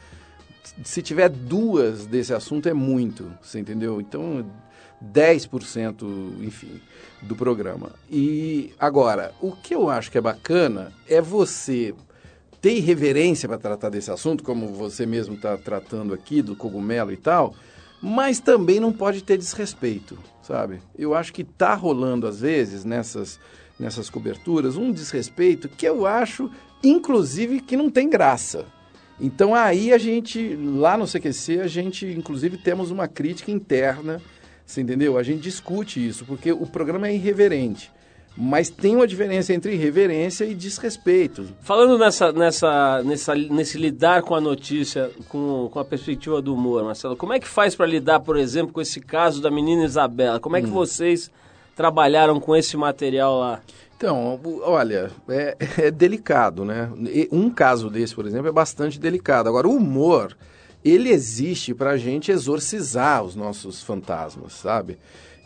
Se 0.83 1.01
tiver 1.01 1.29
duas 1.29 2.05
desse 2.05 2.33
assunto, 2.33 2.69
é 2.69 2.73
muito, 2.73 3.31
você 3.41 3.59
entendeu? 3.59 3.99
Então, 4.01 4.45
10%, 5.03 6.43
enfim, 6.43 6.81
do 7.21 7.35
programa. 7.35 7.91
E 8.09 8.73
agora, 8.79 9.33
o 9.41 9.51
que 9.51 9.73
eu 9.73 9.89
acho 9.89 10.11
que 10.11 10.17
é 10.17 10.21
bacana 10.21 10.91
é 11.07 11.21
você 11.21 11.95
ter 12.61 12.77
irreverência 12.77 13.47
para 13.47 13.57
tratar 13.57 13.89
desse 13.89 14.11
assunto, 14.11 14.43
como 14.43 14.67
você 14.67 15.05
mesmo 15.05 15.35
está 15.35 15.57
tratando 15.57 16.13
aqui, 16.13 16.41
do 16.41 16.55
cogumelo 16.55 17.11
e 17.11 17.17
tal, 17.17 17.55
mas 18.01 18.39
também 18.39 18.79
não 18.79 18.91
pode 18.91 19.23
ter 19.23 19.37
desrespeito 19.37 20.17
sabe? 20.47 20.79
Eu 20.97 21.13
acho 21.13 21.33
que 21.33 21.43
tá 21.43 21.75
rolando 21.75 22.25
às 22.25 22.39
vezes 22.39 22.85
nessas 22.85 23.37
nessas 23.77 24.09
coberturas 24.09 24.75
um 24.75 24.91
desrespeito 24.91 25.69
que 25.69 25.85
eu 25.85 26.07
acho 26.07 26.49
inclusive 26.83 27.59
que 27.59 27.77
não 27.77 27.91
tem 27.91 28.09
graça. 28.09 28.65
Então 29.19 29.53
aí 29.53 29.93
a 29.93 29.97
gente 29.97 30.55
lá 30.55 30.97
no 30.97 31.05
CQC 31.05 31.59
a 31.59 31.67
gente 31.67 32.07
inclusive 32.07 32.57
temos 32.57 32.89
uma 32.89 33.07
crítica 33.07 33.51
interna, 33.51 34.21
você 34.65 34.81
entendeu? 34.81 35.17
A 35.17 35.23
gente 35.23 35.41
discute 35.41 36.05
isso 36.05 36.23
porque 36.25 36.51
o 36.51 36.65
programa 36.65 37.07
é 37.07 37.13
irreverente. 37.13 37.91
Mas 38.37 38.69
tem 38.69 38.95
uma 38.95 39.07
diferença 39.07 39.51
entre 39.51 39.73
irreverência 39.73 40.45
e 40.45 40.53
desrespeito. 40.53 41.47
Falando 41.61 41.97
nessa, 41.97 42.31
nessa, 42.31 43.01
nessa, 43.03 43.35
nesse 43.35 43.77
lidar 43.79 44.21
com 44.21 44.35
a 44.35 44.41
notícia, 44.41 45.09
com, 45.27 45.67
com 45.71 45.79
a 45.79 45.85
perspectiva 45.85 46.39
do 46.41 46.53
humor, 46.53 46.83
Marcelo, 46.83 47.17
como 47.17 47.33
é 47.33 47.39
que 47.39 47.47
faz 47.47 47.75
para 47.75 47.87
lidar, 47.87 48.19
por 48.19 48.37
exemplo, 48.37 48.71
com 48.71 48.79
esse 48.79 49.01
caso 49.01 49.41
da 49.41 49.49
menina 49.49 49.83
Isabela? 49.83 50.39
Como 50.39 50.55
é 50.55 50.61
que 50.61 50.67
hum. 50.67 50.73
vocês 50.73 51.31
trabalharam 51.75 52.39
com 52.39 52.55
esse 52.55 52.77
material 52.77 53.39
lá? 53.39 53.61
Então, 53.97 54.39
olha, 54.61 55.09
é, 55.27 55.57
é 55.79 55.91
delicado, 55.91 56.63
né? 56.63 56.89
Um 57.31 57.49
caso 57.49 57.89
desse, 57.89 58.13
por 58.13 58.27
exemplo, 58.27 58.47
é 58.47 58.51
bastante 58.51 58.99
delicado. 58.99 59.49
Agora, 59.49 59.67
o 59.67 59.75
humor, 59.75 60.37
ele 60.89 61.09
existe 61.09 61.73
para 61.73 61.91
a 61.91 61.97
gente 61.97 62.31
exorcizar 62.31 63.23
os 63.23 63.35
nossos 63.35 63.81
fantasmas, 63.81 64.53
sabe? 64.53 64.97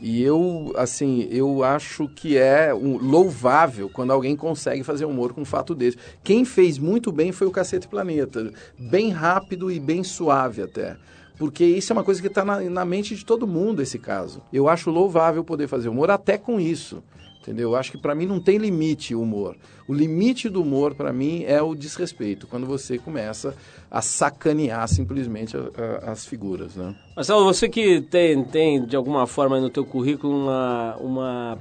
E 0.02 0.24
eu, 0.24 0.74
assim, 0.78 1.28
eu 1.30 1.64
acho 1.64 2.08
que 2.08 2.36
é 2.36 2.74
um, 2.74 2.98
louvável 2.98 3.88
quando 3.88 4.12
alguém 4.12 4.36
consegue 4.36 4.84
fazer 4.84 5.06
humor 5.06 5.32
com 5.32 5.42
um 5.42 5.46
fato 5.46 5.76
desse. 5.76 5.98
Quem 6.24 6.44
fez 6.44 6.80
muito 6.80 7.12
bem 7.12 7.32
foi 7.32 7.46
o 7.46 7.52
Cacete 7.52 7.88
Planeta. 7.88 8.52
Bem 8.80 9.12
rápido 9.12 9.72
e 9.72 9.80
bem 9.80 10.04
suave 10.04 10.64
até. 10.64 10.98
Porque 11.38 11.64
isso 11.64 11.92
é 11.92 11.96
uma 11.96 12.04
coisa 12.04 12.20
que 12.20 12.28
está 12.28 12.44
na, 12.44 12.60
na 12.62 12.84
mente 12.84 13.16
de 13.16 13.24
todo 13.24 13.46
mundo, 13.46 13.82
esse 13.82 14.00
caso. 14.00 14.42
Eu 14.52 14.68
acho 14.68 14.89
louvável 14.89 15.44
poder 15.44 15.68
fazer 15.68 15.89
humor 15.89 16.10
até 16.10 16.36
com 16.36 16.60
isso. 16.60 17.04
Entendeu? 17.42 17.72
Eu 17.72 17.76
acho 17.76 17.92
que 17.92 17.98
para 17.98 18.14
mim 18.14 18.28
não 18.28 18.39
tem 18.39 18.58
limite 18.58 19.16
o 19.16 19.22
humor. 19.22 19.58
O 19.88 19.94
limite 19.94 20.48
do 20.48 20.62
humor 20.62 20.94
para 20.94 21.12
mim 21.12 21.44
é 21.48 21.60
o 21.60 21.74
desrespeito, 21.74 22.46
quando 22.46 22.68
você 22.68 23.00
começa 23.00 23.56
a 23.89 24.00
sacanear 24.00 24.88
simplesmente 24.88 25.58
a, 25.58 25.62
a, 26.06 26.12
as 26.12 26.24
figuras, 26.24 26.76
né? 26.76 26.96
Marcelo, 27.16 27.44
você 27.44 27.68
que 27.68 28.02
tem, 28.02 28.44
tem 28.44 28.86
de 28.86 28.96
alguma 28.96 29.26
forma 29.26 29.60
no 29.60 29.72
teu 29.72 29.84
currículo 29.84 30.38
uma, 30.38 30.96
uma 30.98 31.60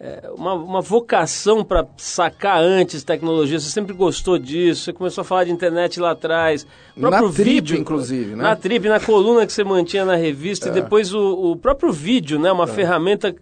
é, 0.00 0.30
uma, 0.36 0.54
uma, 0.54 0.80
vocação 0.80 1.64
para 1.64 1.84
sacar 1.96 2.62
antes 2.62 3.02
tecnologia. 3.02 3.58
Você 3.58 3.68
sempre 3.68 3.92
gostou 3.92 4.38
disso. 4.38 4.84
Você 4.84 4.92
começou 4.92 5.22
a 5.22 5.24
falar 5.24 5.44
de 5.44 5.50
internet 5.50 5.98
lá 5.98 6.12
atrás. 6.12 6.64
O 6.96 7.00
próprio 7.00 7.22
na 7.24 7.28
vídeo, 7.28 7.66
trip, 7.66 7.80
inclusive, 7.80 8.36
né? 8.36 8.42
Na 8.44 8.54
trip, 8.54 8.88
na 8.88 9.00
coluna 9.00 9.44
que 9.44 9.52
você 9.52 9.64
mantinha 9.64 10.04
na 10.04 10.14
revista. 10.14 10.68
É. 10.68 10.70
E 10.70 10.74
depois 10.74 11.12
o, 11.12 11.50
o, 11.50 11.56
próprio 11.56 11.92
vídeo, 11.92 12.38
né? 12.38 12.52
Uma 12.52 12.64
é. 12.64 12.68
ferramenta 12.68 13.34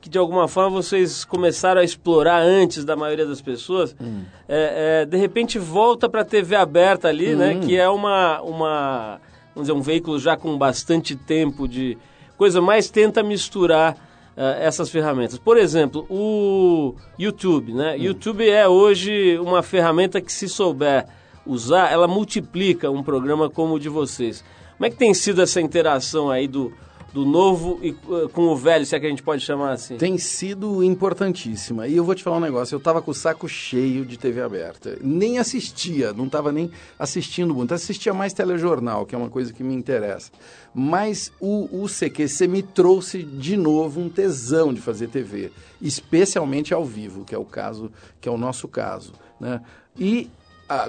que 0.00 0.08
de 0.08 0.18
alguma 0.18 0.48
forma 0.48 0.82
vocês 0.82 1.24
começaram 1.24 1.80
a 1.80 1.84
explorar 1.84 2.40
antes 2.40 2.84
da 2.84 2.96
maioria 2.96 3.26
das 3.26 3.42
pessoas, 3.42 3.94
hum. 4.00 4.22
é, 4.48 5.02
é, 5.02 5.06
de 5.06 5.16
repente 5.16 5.58
volta 5.58 6.08
para 6.08 6.22
a 6.22 6.24
TV 6.24 6.56
aberta 6.56 7.08
ali, 7.08 7.34
né, 7.36 7.50
hum. 7.52 7.60
né? 7.60 7.66
Que 7.66 7.76
é 7.76 7.88
uma, 7.88 8.40
uma, 8.40 9.20
vamos 9.54 9.68
dizer, 9.68 9.72
um 9.72 9.82
veículo 9.82 10.18
já 10.18 10.36
com 10.36 10.56
bastante 10.56 11.14
tempo 11.14 11.68
de 11.68 11.98
coisa, 12.36 12.62
mas 12.62 12.88
tenta 12.88 13.22
misturar 13.22 13.92
uh, 14.36 14.40
essas 14.60 14.88
ferramentas. 14.88 15.38
Por 15.38 15.58
exemplo, 15.58 16.06
o 16.08 16.94
YouTube, 17.18 17.74
né? 17.74 17.94
Hum. 17.94 18.02
YouTube 18.02 18.48
é 18.48 18.66
hoje 18.66 19.38
uma 19.38 19.62
ferramenta 19.62 20.20
que 20.20 20.32
se 20.32 20.48
souber 20.48 21.06
usar, 21.44 21.92
ela 21.92 22.08
multiplica 22.08 22.90
um 22.90 23.02
programa 23.02 23.50
como 23.50 23.74
o 23.74 23.78
de 23.78 23.88
vocês. 23.88 24.42
Como 24.76 24.86
é 24.86 24.90
que 24.90 24.96
tem 24.96 25.12
sido 25.12 25.42
essa 25.42 25.60
interação 25.60 26.30
aí 26.30 26.48
do 26.48 26.72
do 27.12 27.24
novo 27.24 27.78
e 27.82 27.90
uh, 27.90 28.28
com 28.28 28.42
o 28.42 28.56
velho, 28.56 28.86
se 28.86 28.94
é 28.94 29.00
que 29.00 29.06
a 29.06 29.08
gente 29.08 29.22
pode 29.22 29.44
chamar 29.44 29.72
assim? 29.72 29.96
Tem 29.96 30.16
sido 30.18 30.82
importantíssima. 30.82 31.86
E 31.86 31.96
eu 31.96 32.04
vou 32.04 32.14
te 32.14 32.22
falar 32.22 32.36
um 32.36 32.40
negócio, 32.40 32.74
eu 32.74 32.80
tava 32.80 33.02
com 33.02 33.10
o 33.10 33.14
saco 33.14 33.48
cheio 33.48 34.04
de 34.04 34.18
TV 34.18 34.40
aberta. 34.40 34.96
Nem 35.02 35.38
assistia, 35.38 36.12
não 36.12 36.28
tava 36.28 36.52
nem 36.52 36.70
assistindo 36.98 37.54
muito. 37.54 37.74
Assistia 37.74 38.14
mais 38.14 38.32
telejornal, 38.32 39.04
que 39.04 39.14
é 39.14 39.18
uma 39.18 39.30
coisa 39.30 39.52
que 39.52 39.62
me 39.62 39.74
interessa. 39.74 40.30
Mas 40.74 41.32
o, 41.40 41.82
o 41.82 41.86
CQC 41.88 42.46
me 42.46 42.62
trouxe 42.62 43.22
de 43.22 43.56
novo 43.56 44.00
um 44.00 44.08
tesão 44.08 44.72
de 44.72 44.80
fazer 44.80 45.08
TV, 45.08 45.50
especialmente 45.82 46.72
ao 46.72 46.84
vivo, 46.84 47.24
que 47.24 47.34
é 47.34 47.38
o 47.38 47.44
caso, 47.44 47.90
que 48.20 48.28
é 48.28 48.32
o 48.32 48.38
nosso 48.38 48.68
caso, 48.68 49.12
né? 49.40 49.60
E 49.98 50.30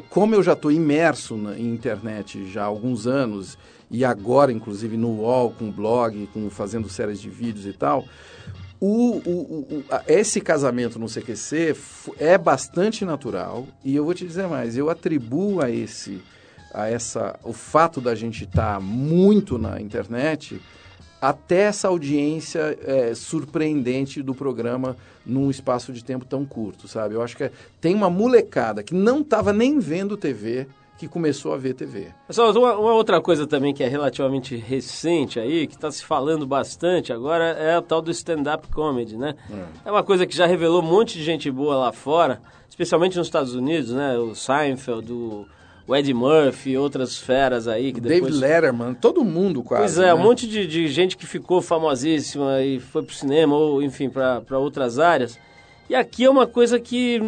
como 0.09 0.36
eu 0.36 0.43
já 0.43 0.53
estou 0.53 0.71
imerso 0.71 1.36
na, 1.36 1.57
em 1.57 1.73
internet 1.73 2.47
já 2.49 2.63
há 2.63 2.65
alguns 2.65 3.07
anos 3.07 3.57
e 3.89 4.05
agora, 4.05 4.51
inclusive, 4.51 4.95
no 4.95 5.09
UOL, 5.21 5.51
com 5.51 5.71
blog, 5.71 6.27
com 6.34 6.49
fazendo 6.49 6.88
séries 6.88 7.19
de 7.19 7.29
vídeos 7.29 7.65
e 7.65 7.73
tal, 7.73 8.05
o, 8.79 9.17
o, 9.17 9.32
o, 9.32 9.84
esse 10.07 10.39
casamento 10.39 10.97
no 10.97 11.07
CQC 11.07 11.75
é 12.17 12.38
bastante 12.38 13.05
natural 13.05 13.67
e 13.84 13.95
eu 13.95 14.05
vou 14.05 14.13
te 14.13 14.25
dizer 14.25 14.47
mais, 14.47 14.75
eu 14.75 14.89
atribuo 14.89 15.61
a 15.61 15.69
esse 15.69 16.21
a 16.73 16.88
essa 16.89 17.38
o 17.43 17.51
fato 17.51 17.99
da 17.99 18.15
gente 18.15 18.45
estar 18.45 18.75
tá 18.75 18.79
muito 18.79 19.57
na 19.57 19.82
internet 19.82 20.61
até 21.22 21.61
essa 21.61 21.88
audiência 21.88 22.78
é, 22.84 23.13
surpreendente 23.13 24.24
do 24.24 24.34
programa 24.34 24.97
num 25.24 25.51
espaço 25.51 25.93
de 25.93 26.03
tempo 26.03 26.26
tão 26.26 26.43
curto, 26.43 26.88
sabe? 26.88 27.13
Eu 27.13 27.22
acho 27.22 27.38
que 27.38 27.43
é, 27.43 27.51
tem 27.80 27.93
uma 27.93 28.09
molecada 28.09 28.82
que 28.82 28.95
não 28.95 29.22
estava 29.22 29.53
nem 29.53 29.78
vendo 29.78 30.17
TV 30.17 30.67
que 30.97 31.07
começou 31.07 31.53
a 31.53 31.57
ver 31.57 31.74
TV. 31.74 32.09
Pessoal, 32.28 32.51
uma, 32.51 32.78
uma, 32.78 32.93
outra 32.93 33.19
coisa 33.19 33.47
também 33.47 33.74
que 33.74 33.84
é 33.84 33.88
relativamente 33.88 34.55
recente 34.55 35.39
aí, 35.39 35.65
que 35.65 35.74
está 35.74 35.91
se 35.91 36.05
falando 36.05 36.45
bastante 36.45 37.11
agora, 37.11 37.45
é 37.45 37.76
o 37.76 37.82
tal 37.82 38.03
do 38.03 38.11
stand-up 38.11 38.67
comedy, 38.67 39.17
né? 39.17 39.36
É. 39.49 39.89
é 39.89 39.91
uma 39.91 40.03
coisa 40.03 40.28
que 40.28 40.36
já 40.36 40.45
revelou 40.45 40.82
um 40.82 40.86
monte 40.86 41.17
de 41.17 41.24
gente 41.24 41.49
boa 41.49 41.76
lá 41.76 41.91
fora, 41.91 42.39
especialmente 42.69 43.17
nos 43.17 43.26
Estados 43.26 43.55
Unidos, 43.55 43.91
né? 43.91 44.15
O 44.17 44.36
Seinfeld, 44.36 45.11
o, 45.11 45.47
o 45.91 45.95
Ed 45.95 46.13
Murphy, 46.13 46.77
outras 46.77 47.17
feras 47.17 47.67
aí 47.67 47.91
que 47.91 47.99
David 47.99 48.21
depois... 48.21 48.39
Letterman, 48.39 48.93
todo 48.93 49.25
mundo 49.25 49.61
quase. 49.61 49.83
Pois 49.83 49.97
é, 49.97 50.05
né? 50.05 50.13
um 50.13 50.23
monte 50.23 50.47
de, 50.47 50.65
de 50.65 50.87
gente 50.87 51.17
que 51.17 51.27
ficou 51.27 51.61
famosíssima 51.61 52.61
e 52.61 52.79
foi 52.79 53.03
pro 53.03 53.13
cinema 53.13 53.57
ou, 53.57 53.83
enfim, 53.83 54.09
para 54.09 54.57
outras 54.57 54.99
áreas. 54.99 55.37
E 55.89 55.95
aqui 55.95 56.23
é 56.23 56.29
uma 56.29 56.47
coisa 56.47 56.79
que, 56.79 57.21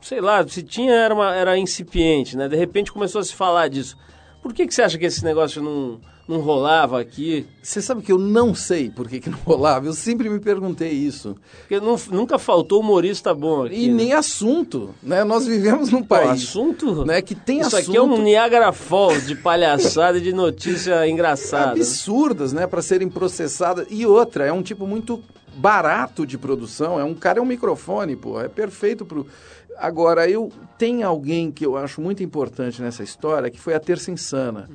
sei 0.00 0.20
lá, 0.20 0.46
se 0.46 0.62
tinha 0.62 0.94
era, 0.94 1.12
uma, 1.12 1.34
era 1.34 1.58
incipiente, 1.58 2.36
né? 2.36 2.46
De 2.48 2.54
repente 2.54 2.92
começou 2.92 3.20
a 3.20 3.24
se 3.24 3.34
falar 3.34 3.66
disso. 3.66 3.98
Por 4.40 4.54
que, 4.54 4.68
que 4.68 4.72
você 4.72 4.82
acha 4.82 4.96
que 4.96 5.06
esse 5.06 5.24
negócio 5.24 5.60
não, 5.60 6.00
não 6.28 6.40
rolava 6.40 7.00
aqui? 7.00 7.46
Você 7.62 7.80
sabe 7.80 8.02
que 8.02 8.10
eu 8.10 8.18
não 8.18 8.54
sei 8.54 8.90
por 8.90 9.08
que, 9.08 9.20
que 9.20 9.30
não 9.30 9.38
rolava. 9.44 9.86
Eu 9.86 9.92
sempre 9.92 10.28
me 10.28 10.40
perguntei 10.40 10.90
isso. 10.90 11.36
Porque 11.60 11.78
não- 11.80 11.96
nunca 12.10 12.38
faltou 12.38 12.80
humorista 12.80 13.32
bom 13.34 13.64
aqui. 13.64 13.84
E 13.84 13.88
né? 13.88 13.94
nem 13.94 14.12
assunto, 14.12 14.90
né? 15.02 15.22
Nós 15.24 15.46
vivemos 15.46 15.90
num 15.90 16.02
Pô, 16.02 16.16
país 16.16 16.42
assunto? 16.42 17.04
né, 17.04 17.22
que 17.22 17.34
tem 17.34 17.60
Isso 17.60 17.76
assunto 17.76 17.90
aqui 17.90 17.96
é 17.96 18.02
um 18.02 18.20
Niagara 18.22 18.72
Falls 18.72 19.26
de 19.26 19.34
palhaçada 19.36 20.18
e 20.18 20.20
de 20.20 20.32
notícia 20.32 21.06
engraçada. 21.08 21.72
absurdas, 21.72 22.52
né, 22.52 22.66
para 22.66 22.82
serem 22.82 23.08
processadas. 23.08 23.86
E 23.90 24.04
outra, 24.04 24.44
é 24.46 24.52
um 24.52 24.62
tipo 24.62 24.86
muito 24.86 25.22
barato 25.56 26.26
de 26.26 26.36
produção. 26.36 27.00
É 27.00 27.04
um 27.04 27.14
cara 27.14 27.38
é 27.38 27.42
um 27.42 27.46
microfone, 27.46 28.14
pô, 28.16 28.40
é 28.40 28.48
perfeito 28.48 29.04
pro. 29.06 29.26
Agora 29.78 30.28
eu 30.28 30.50
tem 30.78 31.02
alguém 31.02 31.50
que 31.50 31.64
eu 31.64 31.76
acho 31.76 32.00
muito 32.00 32.22
importante 32.22 32.82
nessa 32.82 33.02
história, 33.02 33.50
que 33.50 33.60
foi 33.60 33.74
a 33.74 33.80
Terça 33.80 34.10
Insana 34.10 34.68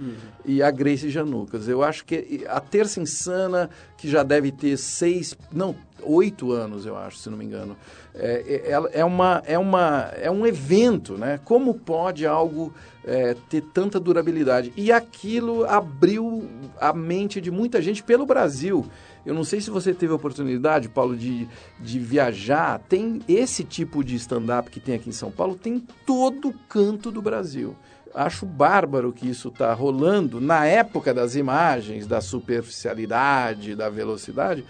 e 0.45 0.61
a 0.61 0.71
Grace 0.71 1.09
Janucas. 1.09 1.67
Eu 1.67 1.83
acho 1.83 2.05
que 2.05 2.43
a 2.47 2.59
Terça 2.59 2.99
Insana, 2.99 3.69
que 3.97 4.09
já 4.09 4.23
deve 4.23 4.51
ter 4.51 4.77
seis, 4.77 5.35
não, 5.51 5.75
oito 6.03 6.51
anos, 6.51 6.85
eu 6.85 6.97
acho, 6.97 7.17
se 7.17 7.29
não 7.29 7.37
me 7.37 7.45
engano, 7.45 7.75
é, 8.13 8.61
é, 8.65 8.71
ela- 8.71 8.89
é, 8.91 9.03
uma, 9.05 9.41
é, 9.45 9.57
uma, 9.57 10.11
é 10.15 10.29
um 10.29 10.45
evento, 10.45 11.17
né? 11.17 11.39
Como 11.43 11.73
pode 11.73 12.25
algo 12.25 12.73
é, 13.05 13.35
ter 13.49 13.61
tanta 13.61 13.99
durabilidade? 13.99 14.71
E 14.75 14.91
aquilo 14.91 15.65
abriu 15.65 16.47
a 16.79 16.93
mente 16.93 17.39
de 17.41 17.49
muita 17.51 17.81
gente 17.81 18.03
pelo 18.03 18.25
Brasil. 18.25 18.85
Eu 19.25 19.33
não 19.35 19.43
sei 19.43 19.61
se 19.61 19.69
você 19.69 19.93
teve 19.93 20.11
a 20.11 20.15
oportunidade, 20.15 20.89
Paulo, 20.89 21.15
de, 21.15 21.47
de 21.79 21.99
viajar. 21.99 22.79
Tem 22.89 23.19
esse 23.27 23.63
tipo 23.63 24.03
de 24.03 24.15
stand-up 24.15 24.69
que 24.71 24.79
tem 24.79 24.95
aqui 24.95 25.09
em 25.09 25.13
São 25.13 25.29
Paulo, 25.31 25.55
tem 25.55 25.75
em 25.75 25.87
todo 26.05 26.53
canto 26.67 27.11
do 27.11 27.21
Brasil. 27.21 27.75
Acho 28.13 28.45
bárbaro 28.45 29.13
que 29.13 29.29
isso 29.29 29.47
está 29.47 29.73
rolando 29.73 30.41
na 30.41 30.65
época 30.65 31.13
das 31.13 31.35
imagens, 31.35 32.05
da 32.05 32.19
superficialidade, 32.19 33.75
da 33.75 33.89
velocidade, 33.89 34.65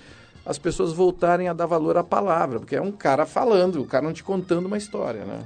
as 0.45 0.57
pessoas 0.57 0.93
voltarem 0.93 1.47
a 1.47 1.53
dar 1.53 1.65
valor 1.65 1.97
à 1.97 2.03
palavra, 2.03 2.59
porque 2.59 2.75
é 2.75 2.81
um 2.81 2.91
cara 2.91 3.25
falando, 3.25 3.81
o 3.81 3.85
cara 3.85 4.03
não 4.03 4.13
te 4.13 4.23
contando 4.23 4.65
uma 4.65 4.77
história, 4.77 5.23
né? 5.23 5.41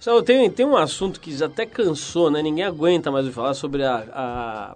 Só 0.00 0.20
tem, 0.20 0.50
tem 0.50 0.66
um 0.66 0.76
assunto 0.76 1.20
que 1.20 1.42
até 1.42 1.64
cansou, 1.64 2.30
né? 2.30 2.42
Ninguém 2.42 2.64
aguenta 2.64 3.10
mais 3.10 3.28
falar 3.28 3.54
sobre 3.54 3.84
a, 3.84 4.74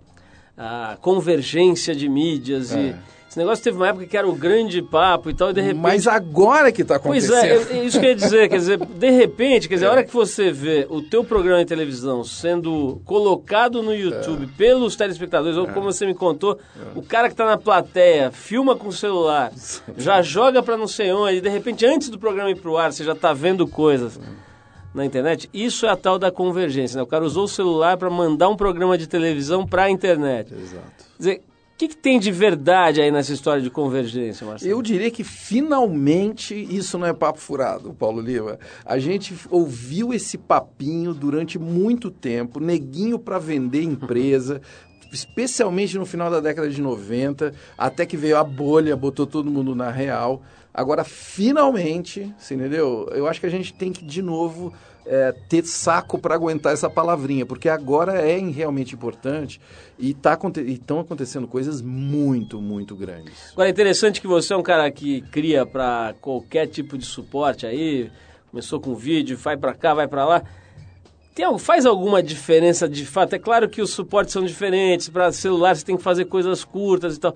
a, 0.56 0.92
a 0.92 0.96
convergência 0.96 1.94
de 1.94 2.08
mídias 2.08 2.72
e... 2.72 2.94
É. 3.36 3.38
Esse 3.38 3.38
negócio 3.38 3.62
teve 3.64 3.76
uma 3.76 3.88
época 3.88 4.06
que 4.06 4.16
era 4.16 4.26
o 4.26 4.34
grande 4.34 4.80
papo 4.80 5.28
e 5.28 5.34
tal, 5.34 5.50
e 5.50 5.52
de 5.52 5.60
repente... 5.60 5.80
Mas 5.82 6.06
agora 6.06 6.72
que 6.72 6.80
está 6.82 6.98
Pois 6.98 7.30
acontecendo. 7.30 7.70
é, 7.70 7.78
eu- 7.80 7.84
isso 7.84 8.00
que 8.00 8.06
eu 8.06 8.10
ia 8.10 8.16
dizer, 8.16 8.48
quer 8.48 8.56
dizer, 8.56 8.78
de 8.78 9.10
repente, 9.10 9.68
quer 9.68 9.74
dizer, 9.74 9.86
a 9.86 9.90
hora 9.92 10.02
que 10.04 10.12
você 10.12 10.50
vê 10.50 10.86
o 10.88 11.02
teu 11.02 11.22
programa 11.22 11.58
de 11.58 11.66
televisão 11.66 12.24
sendo 12.24 13.00
colocado 13.04 13.82
no 13.82 13.94
YouTube 13.94 14.46
pelos 14.56 14.96
telespectadores, 14.96 15.56
ou 15.58 15.66
como 15.66 15.92
você 15.92 16.06
me 16.06 16.14
contou, 16.14 16.58
o 16.94 17.02
cara 17.02 17.28
que 17.28 17.34
tá 17.34 17.44
na 17.44 17.58
plateia 17.58 18.30
filma 18.30 18.74
com 18.74 18.88
o 18.88 18.92
celular, 18.92 19.52
já 19.98 20.22
joga 20.22 20.62
pra 20.62 20.76
não 20.78 20.88
sei 20.88 21.12
onde, 21.12 21.36
e 21.36 21.40
de 21.42 21.48
repente, 21.50 21.84
antes 21.84 22.08
do 22.08 22.18
programa 22.18 22.50
ir 22.50 22.56
pro 22.56 22.78
ar, 22.78 22.90
você 22.92 23.04
já 23.04 23.14
tá 23.14 23.32
vendo 23.34 23.66
coisas 23.66 24.18
na 24.94 25.04
internet, 25.04 25.50
isso 25.52 25.84
é 25.84 25.90
a 25.90 25.96
tal 25.96 26.18
da 26.18 26.30
convergência, 26.30 26.96
né? 26.96 27.02
O 27.02 27.06
cara 27.06 27.22
usou 27.22 27.44
o 27.44 27.48
celular 27.48 27.98
para 27.98 28.08
mandar 28.08 28.48
um 28.48 28.56
programa 28.56 28.96
de 28.96 29.06
televisão 29.06 29.66
pra 29.66 29.90
internet. 29.90 30.54
Exato. 30.54 30.86
Quer 30.96 31.18
dizer, 31.18 31.42
o 31.76 31.78
que, 31.78 31.88
que 31.88 31.96
tem 31.96 32.18
de 32.18 32.32
verdade 32.32 33.02
aí 33.02 33.10
nessa 33.10 33.34
história 33.34 33.60
de 33.60 33.68
convergência, 33.68 34.46
Marcelo? 34.46 34.72
Eu 34.72 34.80
diria 34.80 35.10
que 35.10 35.22
finalmente 35.22 36.54
isso 36.54 36.96
não 36.96 37.06
é 37.06 37.12
papo 37.12 37.38
furado, 37.38 37.92
Paulo 37.92 38.18
Lima. 38.18 38.58
A 38.82 38.98
gente 38.98 39.34
ouviu 39.50 40.14
esse 40.14 40.38
papinho 40.38 41.12
durante 41.12 41.58
muito 41.58 42.10
tempo, 42.10 42.60
neguinho 42.60 43.18
para 43.18 43.38
vender 43.38 43.82
empresa, 43.82 44.62
especialmente 45.12 45.98
no 45.98 46.06
final 46.06 46.30
da 46.30 46.40
década 46.40 46.70
de 46.70 46.80
90, 46.80 47.52
até 47.76 48.06
que 48.06 48.16
veio 48.16 48.38
a 48.38 48.44
bolha, 48.44 48.96
botou 48.96 49.26
todo 49.26 49.50
mundo 49.50 49.74
na 49.74 49.90
real. 49.90 50.42
Agora, 50.72 51.04
finalmente, 51.04 52.34
você 52.38 52.54
entendeu? 52.54 53.06
Eu 53.12 53.26
acho 53.26 53.38
que 53.38 53.46
a 53.46 53.50
gente 53.50 53.74
tem 53.74 53.92
que, 53.92 54.02
de 54.02 54.22
novo, 54.22 54.72
é, 55.06 55.32
ter 55.48 55.64
saco 55.64 56.18
para 56.18 56.34
aguentar 56.34 56.72
essa 56.72 56.90
palavrinha, 56.90 57.46
porque 57.46 57.68
agora 57.68 58.20
é 58.20 58.38
realmente 58.38 58.94
importante 58.94 59.60
e 59.98 60.12
tá, 60.12 60.38
estão 60.66 61.00
acontecendo 61.00 61.46
coisas 61.46 61.80
muito, 61.80 62.60
muito 62.60 62.94
grandes. 62.96 63.52
Agora 63.52 63.68
é 63.68 63.72
interessante 63.72 64.20
que 64.20 64.26
você 64.26 64.52
é 64.52 64.56
um 64.56 64.62
cara 64.62 64.90
que 64.90 65.20
cria 65.22 65.64
para 65.64 66.14
qualquer 66.20 66.66
tipo 66.66 66.98
de 66.98 67.04
suporte 67.04 67.66
aí, 67.66 68.10
começou 68.50 68.80
com 68.80 68.94
vídeo, 68.94 69.36
vai 69.36 69.56
para 69.56 69.74
cá, 69.74 69.94
vai 69.94 70.08
para 70.08 70.24
lá. 70.26 70.42
Tem, 71.34 71.58
faz 71.58 71.84
alguma 71.84 72.22
diferença 72.22 72.88
de 72.88 73.04
fato? 73.04 73.34
É 73.34 73.38
claro 73.38 73.68
que 73.68 73.82
os 73.82 73.90
suportes 73.90 74.32
são 74.32 74.44
diferentes, 74.44 75.08
para 75.08 75.30
celular 75.30 75.76
você 75.76 75.84
tem 75.84 75.96
que 75.96 76.02
fazer 76.02 76.24
coisas 76.24 76.64
curtas 76.64 77.16
e 77.16 77.20
tal. 77.20 77.34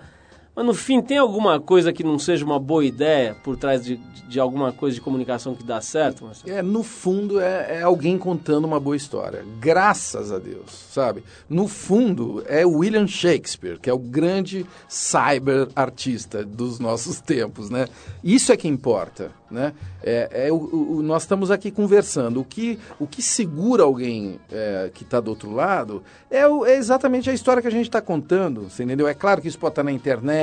Mas 0.55 0.66
no 0.66 0.74
fim, 0.74 1.01
tem 1.01 1.16
alguma 1.16 1.61
coisa 1.61 1.92
que 1.92 2.03
não 2.05 2.18
seja 2.18 2.44
uma 2.44 2.59
boa 2.59 2.84
ideia 2.84 3.36
por 3.42 3.57
trás 3.57 3.84
de, 3.84 3.96
de 4.28 4.38
alguma 4.40 4.72
coisa 4.72 4.94
de 4.96 5.01
comunicação 5.01 5.55
que 5.55 5.62
dá 5.64 5.80
certo? 5.80 6.24
Marcelo? 6.24 6.53
É, 6.57 6.61
no 6.61 6.82
fundo, 6.82 7.40
é, 7.40 7.78
é 7.78 7.82
alguém 7.82 8.18
contando 8.18 8.64
uma 8.64 8.80
boa 8.80 8.96
história. 8.96 9.44
Graças 9.61 10.32
a 10.32 10.38
Deus, 10.38 10.70
sabe? 10.92 11.22
No 11.48 11.68
fundo, 11.68 12.42
é 12.48 12.66
William 12.66 13.07
Shakespeare, 13.07 13.78
que 13.80 13.88
é 13.88 13.92
o 13.92 13.98
grande 13.98 14.66
cyber 14.88 15.68
artista 15.74 16.44
dos 16.44 16.78
nossos 16.78 17.20
tempos, 17.22 17.70
né? 17.70 17.86
Isso 18.22 18.53
é 18.53 18.57
que 18.57 18.68
importa, 18.68 19.30
né? 19.51 19.72
É, 20.03 20.46
é 20.48 20.53
o, 20.53 20.57
o- 20.57 21.03
nós 21.03 21.22
estamos 21.22 21.51
aqui 21.51 21.70
conversando. 21.70 22.40
O 22.40 22.44
que, 22.44 22.78
o 22.98 23.07
que 23.07 23.22
segura 23.22 23.82
alguém 23.84 24.38
é, 24.51 24.90
que 24.92 25.05
está 25.05 25.20
do 25.20 25.28
outro 25.30 25.53
lado 25.53 26.03
é, 26.30 26.40
é 26.40 26.76
exatamente 26.76 27.28
a 27.30 27.32
história 27.34 27.62
que 27.62 27.68
a 27.68 27.72
gente 27.72 27.86
está 27.86 28.01
contando, 28.01 28.68
você 28.68 28.82
entendeu? 28.82 29.07
É 29.07 29.14
claro 29.14 29.40
que 29.40 29.48
isso 29.48 29.59
pode 29.59 29.72
estar 29.72 29.82
na 29.84 29.92
internet, 29.92 30.39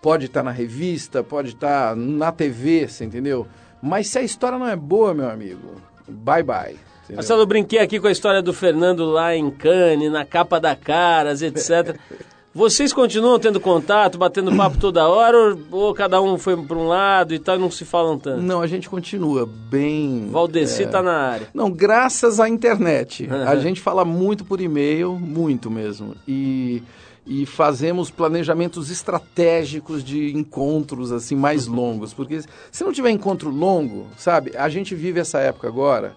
pode 0.00 0.26
estar 0.26 0.42
na 0.42 0.50
revista, 0.50 1.22
pode 1.22 1.50
estar 1.50 1.94
na 1.96 2.32
TV, 2.32 2.88
você 2.88 3.04
entendeu? 3.04 3.46
Mas 3.82 4.08
se 4.08 4.18
a 4.18 4.22
história 4.22 4.58
não 4.58 4.68
é 4.68 4.76
boa, 4.76 5.14
meu 5.14 5.28
amigo, 5.28 5.80
bye 6.08 6.42
bye. 6.42 6.76
entendeu? 7.04 7.16
Marcelo, 7.16 7.42
eu 7.42 7.46
brinquei 7.46 7.78
aqui 7.78 8.00
com 8.00 8.06
a 8.06 8.12
história 8.12 8.42
do 8.42 8.52
Fernando 8.52 9.04
lá 9.04 9.34
em 9.34 9.50
Cannes, 9.50 10.10
na 10.10 10.24
capa 10.24 10.58
da 10.58 10.74
Caras, 10.74 11.42
etc. 11.42 11.96
Vocês 12.56 12.90
continuam 12.90 13.38
tendo 13.38 13.60
contato, 13.60 14.16
batendo 14.16 14.56
papo 14.56 14.78
toda 14.78 15.06
hora, 15.06 15.36
ou, 15.36 15.58
ou 15.70 15.94
cada 15.94 16.22
um 16.22 16.38
foi 16.38 16.56
para 16.56 16.78
um 16.78 16.88
lado 16.88 17.34
e 17.34 17.38
tal, 17.38 17.56
e 17.56 17.58
não 17.58 17.70
se 17.70 17.84
falam 17.84 18.18
tanto? 18.18 18.40
Não, 18.40 18.62
a 18.62 18.66
gente 18.66 18.88
continua 18.88 19.46
bem. 19.46 20.30
Valdeci 20.30 20.84
é, 20.84 20.86
tá 20.86 21.02
na 21.02 21.12
área. 21.12 21.48
Não, 21.52 21.70
graças 21.70 22.40
à 22.40 22.48
internet. 22.48 23.28
A 23.46 23.56
gente 23.56 23.78
fala 23.78 24.06
muito 24.06 24.42
por 24.42 24.58
e-mail, 24.58 25.18
muito 25.20 25.70
mesmo. 25.70 26.14
E, 26.26 26.82
e 27.26 27.44
fazemos 27.44 28.08
planejamentos 28.08 28.88
estratégicos 28.88 30.04
de 30.04 30.36
encontros 30.36 31.10
assim 31.10 31.34
mais 31.34 31.66
longos. 31.66 32.14
Porque 32.14 32.40
se 32.70 32.84
não 32.84 32.92
tiver 32.92 33.10
encontro 33.10 33.50
longo, 33.50 34.06
sabe? 34.16 34.56
A 34.56 34.68
gente 34.68 34.94
vive 34.94 35.18
essa 35.18 35.40
época 35.40 35.66
agora. 35.66 36.14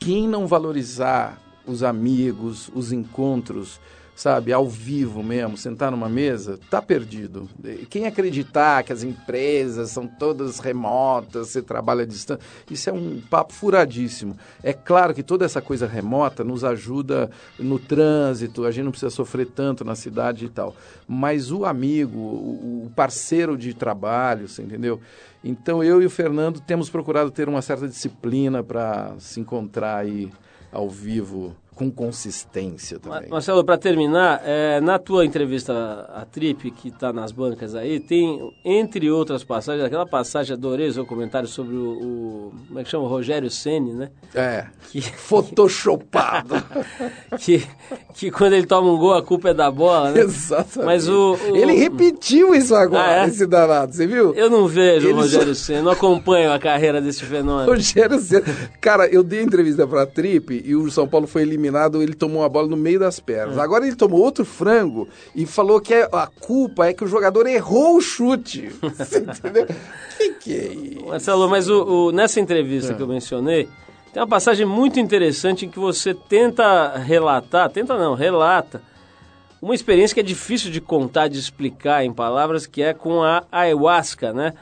Quem 0.00 0.26
não 0.26 0.46
valorizar 0.46 1.40
os 1.66 1.82
amigos, 1.82 2.70
os 2.74 2.90
encontros, 2.90 3.80
sabe, 4.20 4.52
ao 4.52 4.68
vivo 4.68 5.22
mesmo, 5.22 5.56
sentar 5.56 5.90
numa 5.90 6.08
mesa, 6.08 6.60
tá 6.68 6.82
perdido. 6.82 7.48
Quem 7.88 8.04
acreditar 8.04 8.82
que 8.82 8.92
as 8.92 9.02
empresas 9.02 9.92
são 9.92 10.06
todas 10.06 10.58
remotas, 10.58 11.48
você 11.48 11.62
trabalha 11.62 12.02
à 12.02 12.06
distância, 12.06 12.44
isso 12.70 12.90
é 12.90 12.92
um 12.92 13.18
papo 13.18 13.54
furadíssimo. 13.54 14.36
É 14.62 14.74
claro 14.74 15.14
que 15.14 15.22
toda 15.22 15.46
essa 15.46 15.62
coisa 15.62 15.86
remota 15.86 16.44
nos 16.44 16.64
ajuda 16.64 17.30
no 17.58 17.78
trânsito, 17.78 18.66
a 18.66 18.70
gente 18.70 18.84
não 18.84 18.90
precisa 18.90 19.08
sofrer 19.08 19.46
tanto 19.46 19.86
na 19.86 19.94
cidade 19.94 20.44
e 20.44 20.50
tal. 20.50 20.76
Mas 21.08 21.50
o 21.50 21.64
amigo, 21.64 22.18
o 22.18 22.92
parceiro 22.94 23.56
de 23.56 23.72
trabalho, 23.72 24.48
você 24.48 24.62
entendeu? 24.62 25.00
Então 25.42 25.82
eu 25.82 26.02
e 26.02 26.04
o 26.04 26.10
Fernando 26.10 26.60
temos 26.60 26.90
procurado 26.90 27.30
ter 27.30 27.48
uma 27.48 27.62
certa 27.62 27.88
disciplina 27.88 28.62
para 28.62 29.14
se 29.18 29.40
encontrar 29.40 29.96
aí 29.96 30.30
ao 30.70 30.90
vivo 30.90 31.56
com 31.80 31.90
consistência 31.90 32.98
também. 32.98 33.30
Marcelo, 33.30 33.64
para 33.64 33.78
terminar, 33.78 34.42
é, 34.44 34.82
na 34.82 34.98
tua 34.98 35.24
entrevista 35.24 35.72
à 36.14 36.26
Trip, 36.26 36.70
que 36.72 36.88
está 36.88 37.10
nas 37.10 37.32
bancas 37.32 37.74
aí, 37.74 37.98
tem, 37.98 38.52
entre 38.62 39.10
outras 39.10 39.42
passagens, 39.42 39.82
aquela 39.86 40.04
passagem, 40.06 40.52
adorei 40.54 40.88
o 40.88 40.92
seu 40.92 41.06
comentário 41.06 41.48
sobre 41.48 41.74
o, 41.74 41.90
o- 41.92 42.52
como 42.68 42.78
é 42.80 42.84
que 42.84 42.90
chama, 42.90 43.04
o 43.04 43.08
Rogério 43.08 43.48
Ceni, 43.50 43.94
né? 43.94 44.10
É, 44.34 44.66
Que, 44.90 45.00
photoshopado. 45.16 46.54
que, 47.40 47.66
que 48.12 48.30
quando 48.30 48.52
ele 48.52 48.66
toma 48.66 48.92
um 48.92 48.98
gol, 48.98 49.14
a 49.14 49.22
culpa 49.22 49.48
é 49.48 49.54
da 49.54 49.70
bola, 49.70 50.10
né? 50.12 50.20
Exatamente. 50.20 50.84
Mas 50.84 51.08
o- 51.08 51.32
o- 51.48 51.56
Ele 51.56 51.72
repetiu 51.72 52.54
isso 52.54 52.74
agora, 52.74 53.22
Ah, 53.22 53.24
é? 53.24 53.28
esse 53.28 53.46
danado, 53.46 53.94
você 53.94 54.06
viu? 54.06 54.34
Eu 54.34 54.50
não 54.50 54.68
vejo 54.68 55.06
Ele 55.06 55.14
o 55.14 55.16
Rogério 55.22 55.54
Ceni, 55.54 55.80
não 55.80 55.92
acompanho 55.92 56.52
a 56.52 56.58
carreira 56.58 57.00
desse 57.00 57.24
fenômeno. 57.24 57.70
Rogério 57.70 58.18
Ceni. 58.18 58.44
Cara, 58.82 59.06
eu 59.08 59.22
dei 59.22 59.40
entrevista 59.42 59.86
pra 59.86 60.04
Trip 60.04 60.62
e 60.62 60.76
o 60.76 60.90
São 60.90 61.08
Paulo 61.08 61.26
foi 61.26 61.40
eliminado 61.40 61.69
eliminado, 61.70 62.02
ele 62.02 62.14
tomou 62.14 62.44
a 62.44 62.48
bola 62.48 62.68
no 62.68 62.76
meio 62.76 62.98
das 62.98 63.18
pernas. 63.20 63.56
Agora 63.58 63.86
ele 63.86 63.96
tomou 63.96 64.20
outro 64.20 64.44
frango 64.44 65.08
e 65.34 65.46
falou 65.46 65.80
que 65.80 65.94
é- 65.94 66.08
a 66.12 66.26
culpa 66.26 66.86
é 66.86 66.92
que 66.92 67.04
o 67.04 67.06
jogador 67.06 67.46
errou 67.46 67.96
o 67.96 68.00
chute. 68.00 68.68
Você 68.82 69.18
entendeu? 69.20 69.66
Que 70.18 70.30
que 70.34 70.52
é 70.54 70.72
isso? 70.72 71.06
Marcelo, 71.06 71.48
mas 71.48 71.68
o, 71.68 71.82
o- 72.08 72.12
nessa 72.12 72.40
entrevista 72.40 72.92
que 72.94 73.02
eu 73.02 73.06
mencionei, 73.08 73.68
tem 74.12 74.20
uma 74.20 74.28
passagem 74.28 74.66
muito 74.66 74.98
interessante 74.98 75.64
em 75.66 75.68
que 75.70 75.78
você 75.78 76.12
tenta 76.12 76.96
relatar, 76.98 77.70
tenta 77.70 77.96
não, 77.96 78.14
relata, 78.14 78.82
uma 79.62 79.74
experiência 79.74 80.14
que 80.14 80.20
é 80.20 80.22
difícil 80.24 80.70
de 80.70 80.80
contar, 80.80 81.28
de 81.28 81.38
explicar 81.38 82.04
em 82.04 82.12
palavras, 82.12 82.66
que 82.66 82.82
é 82.82 82.92
com 82.92 83.22
a 83.22 83.44
ayahuasca, 83.52 84.32
né? 84.32 84.54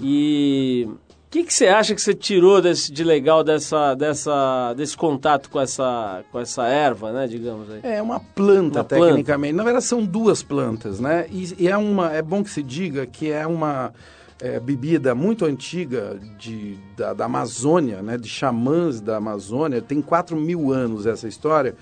E 0.00 0.88
o 0.88 1.03
que, 1.34 1.42
que 1.42 1.52
você 1.52 1.66
acha 1.66 1.96
que 1.96 2.00
você 2.00 2.14
tirou 2.14 2.62
desse, 2.62 2.92
de 2.92 3.02
legal 3.02 3.42
dessa, 3.42 3.96
dessa, 3.96 4.72
desse 4.74 4.96
contato 4.96 5.50
com 5.50 5.60
essa, 5.60 6.22
com 6.30 6.38
essa 6.38 6.68
erva, 6.68 7.12
né, 7.12 7.26
digamos 7.26 7.68
aí? 7.68 7.80
É 7.82 8.00
uma 8.00 8.20
planta, 8.20 8.78
Uma 8.78 8.84
planta. 8.84 9.06
tecnicamente. 9.06 9.52
Na 9.52 9.64
verdade, 9.64 9.84
são 9.84 10.04
duas 10.04 10.44
plantas, 10.44 11.00
né? 11.00 11.26
E, 11.32 11.64
e 11.64 11.68
é, 11.68 11.76
uma, 11.76 12.12
é 12.12 12.22
bom 12.22 12.44
que 12.44 12.50
se 12.50 12.62
diga 12.62 13.04
que 13.04 13.32
é 13.32 13.44
uma 13.44 13.92
é, 14.40 14.60
bebida 14.60 15.12
muito 15.12 15.44
antiga 15.44 16.16
de, 16.38 16.78
da, 16.96 17.12
da 17.12 17.24
Amazônia, 17.24 18.00
né? 18.00 18.16
De 18.16 18.28
xamãs 18.28 19.00
da 19.00 19.16
Amazônia. 19.16 19.82
Tem 19.82 20.00
4 20.00 20.36
mil 20.36 20.72
anos 20.72 21.04
essa 21.04 21.26
história. 21.26 21.74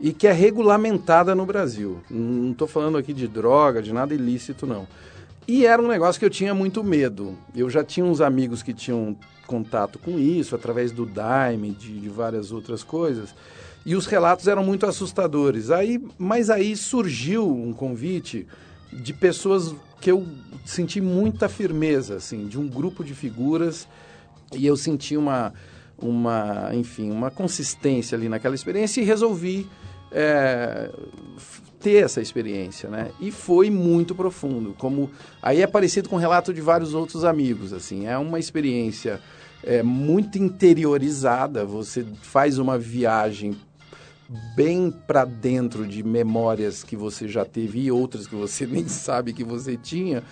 E 0.00 0.12
que 0.12 0.26
é 0.26 0.32
regulamentada 0.32 1.36
no 1.36 1.46
Brasil. 1.46 2.00
Não 2.10 2.50
estou 2.50 2.66
falando 2.66 2.98
aqui 2.98 3.12
de 3.12 3.28
droga, 3.28 3.80
de 3.80 3.92
nada 3.92 4.12
ilícito, 4.12 4.66
não. 4.66 4.88
E 5.48 5.64
era 5.64 5.80
um 5.80 5.88
negócio 5.88 6.18
que 6.18 6.26
eu 6.26 6.30
tinha 6.30 6.54
muito 6.54 6.84
medo. 6.84 7.34
Eu 7.56 7.70
já 7.70 7.82
tinha 7.82 8.04
uns 8.04 8.20
amigos 8.20 8.62
que 8.62 8.74
tinham 8.74 9.16
contato 9.46 9.98
com 9.98 10.18
isso, 10.18 10.54
através 10.54 10.92
do 10.92 11.06
Daime, 11.06 11.70
de, 11.70 11.98
de 11.98 12.08
várias 12.10 12.52
outras 12.52 12.84
coisas. 12.84 13.34
E 13.86 13.96
os 13.96 14.04
relatos 14.04 14.46
eram 14.46 14.62
muito 14.62 14.84
assustadores. 14.84 15.70
Aí, 15.70 16.06
mas 16.18 16.50
aí 16.50 16.76
surgiu 16.76 17.50
um 17.50 17.72
convite 17.72 18.46
de 18.92 19.14
pessoas 19.14 19.74
que 20.02 20.10
eu 20.10 20.26
senti 20.66 21.00
muita 21.00 21.48
firmeza, 21.48 22.16
assim, 22.16 22.46
de 22.46 22.58
um 22.58 22.68
grupo 22.68 23.02
de 23.02 23.14
figuras 23.14 23.88
e 24.52 24.66
eu 24.66 24.76
senti 24.76 25.16
uma, 25.16 25.54
uma, 25.96 26.70
enfim, 26.74 27.10
uma 27.10 27.30
consistência 27.30 28.16
ali 28.16 28.28
naquela 28.28 28.54
experiência 28.54 29.00
e 29.00 29.04
resolvi 29.04 29.66
é, 30.12 30.90
ter 31.80 32.04
essa 32.04 32.20
experiência, 32.20 32.88
né? 32.88 33.10
E 33.20 33.30
foi 33.30 33.70
muito 33.70 34.14
profundo. 34.14 34.74
Como 34.76 35.10
aí 35.42 35.62
é 35.62 35.66
parecido 35.66 36.08
com 36.08 36.16
o 36.16 36.18
relato 36.18 36.52
de 36.52 36.60
vários 36.60 36.94
outros 36.94 37.24
amigos, 37.24 37.72
assim. 37.72 38.06
É 38.06 38.18
uma 38.18 38.38
experiência 38.38 39.20
é, 39.62 39.82
muito 39.82 40.38
interiorizada. 40.38 41.64
Você 41.64 42.04
faz 42.22 42.58
uma 42.58 42.78
viagem 42.78 43.56
bem 44.54 44.90
para 44.90 45.24
dentro 45.24 45.86
de 45.86 46.02
memórias 46.02 46.84
que 46.84 46.96
você 46.96 47.26
já 47.26 47.44
teve 47.44 47.80
e 47.80 47.90
outras 47.90 48.26
que 48.26 48.34
você 48.34 48.66
nem 48.68 48.86
sabe 48.88 49.32
que 49.32 49.44
você 49.44 49.76
tinha. 49.76 50.22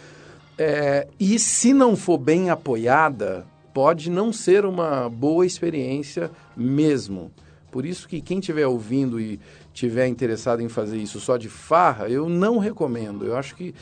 É, 0.58 1.06
e 1.20 1.38
se 1.38 1.72
não 1.72 1.96
for 1.96 2.18
bem 2.18 2.50
apoiada, 2.50 3.46
pode 3.74 4.10
não 4.10 4.32
ser 4.32 4.64
uma 4.64 5.08
boa 5.08 5.44
experiência 5.44 6.30
mesmo. 6.56 7.30
Por 7.70 7.84
isso 7.84 8.08
que 8.08 8.22
quem 8.22 8.38
estiver 8.38 8.66
ouvindo 8.66 9.20
e 9.20 9.38
tiver 9.76 10.06
interessado 10.06 10.62
em 10.62 10.70
fazer 10.70 10.96
isso 10.96 11.20
só 11.20 11.36
de 11.36 11.50
farra, 11.50 12.08
eu 12.08 12.30
não 12.30 12.56
recomendo. 12.56 13.26
Eu 13.26 13.36
acho 13.36 13.54
que 13.54 13.74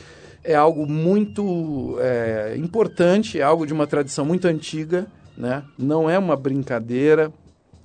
é 0.43 0.53
algo 0.53 0.85
muito 0.85 1.95
é, 2.01 2.55
importante, 2.57 3.39
é 3.39 3.43
algo 3.43 3.65
de 3.65 3.71
uma 3.71 3.87
tradição 3.87 4.25
muito 4.25 4.45
antiga, 4.45 5.07
né? 5.37 5.63
não 5.77 6.09
é 6.09 6.19
uma 6.19 6.35
brincadeira 6.35 7.31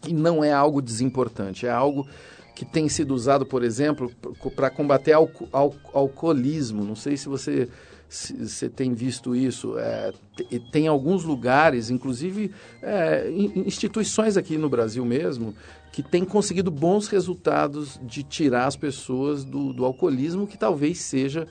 e 0.08 0.12
não 0.12 0.42
é 0.42 0.52
algo 0.52 0.82
desimportante, 0.82 1.66
é 1.66 1.70
algo 1.70 2.04
que 2.56 2.64
tem 2.64 2.88
sido 2.88 3.14
usado, 3.14 3.46
por 3.46 3.62
exemplo, 3.62 4.10
para 4.56 4.68
combater 4.68 5.12
alco 5.12 5.48
al 5.52 5.72
alcoolismo. 5.94 6.84
Não 6.84 6.96
sei 6.96 7.16
se 7.16 7.28
você 7.28 7.68
você 8.10 8.68
tem 8.68 8.92
visto 8.92 9.34
isso. 9.36 9.78
É, 9.78 10.12
te- 10.36 10.58
tem 10.72 10.88
alguns 10.88 11.24
lugares, 11.24 11.88
inclusive 11.90 12.50
é, 12.82 13.30
in- 13.30 13.62
instituições 13.66 14.36
aqui 14.36 14.58
no 14.58 14.68
Brasil 14.68 15.04
mesmo, 15.04 15.54
que 15.92 16.02
têm 16.02 16.24
conseguido 16.24 16.70
bons 16.70 17.06
resultados 17.08 18.00
de 18.02 18.22
tirar 18.22 18.66
as 18.66 18.76
pessoas 18.76 19.44
do, 19.44 19.72
do 19.72 19.84
alcoolismo, 19.84 20.46
que 20.46 20.58
talvez 20.58 20.98
seja 21.00 21.46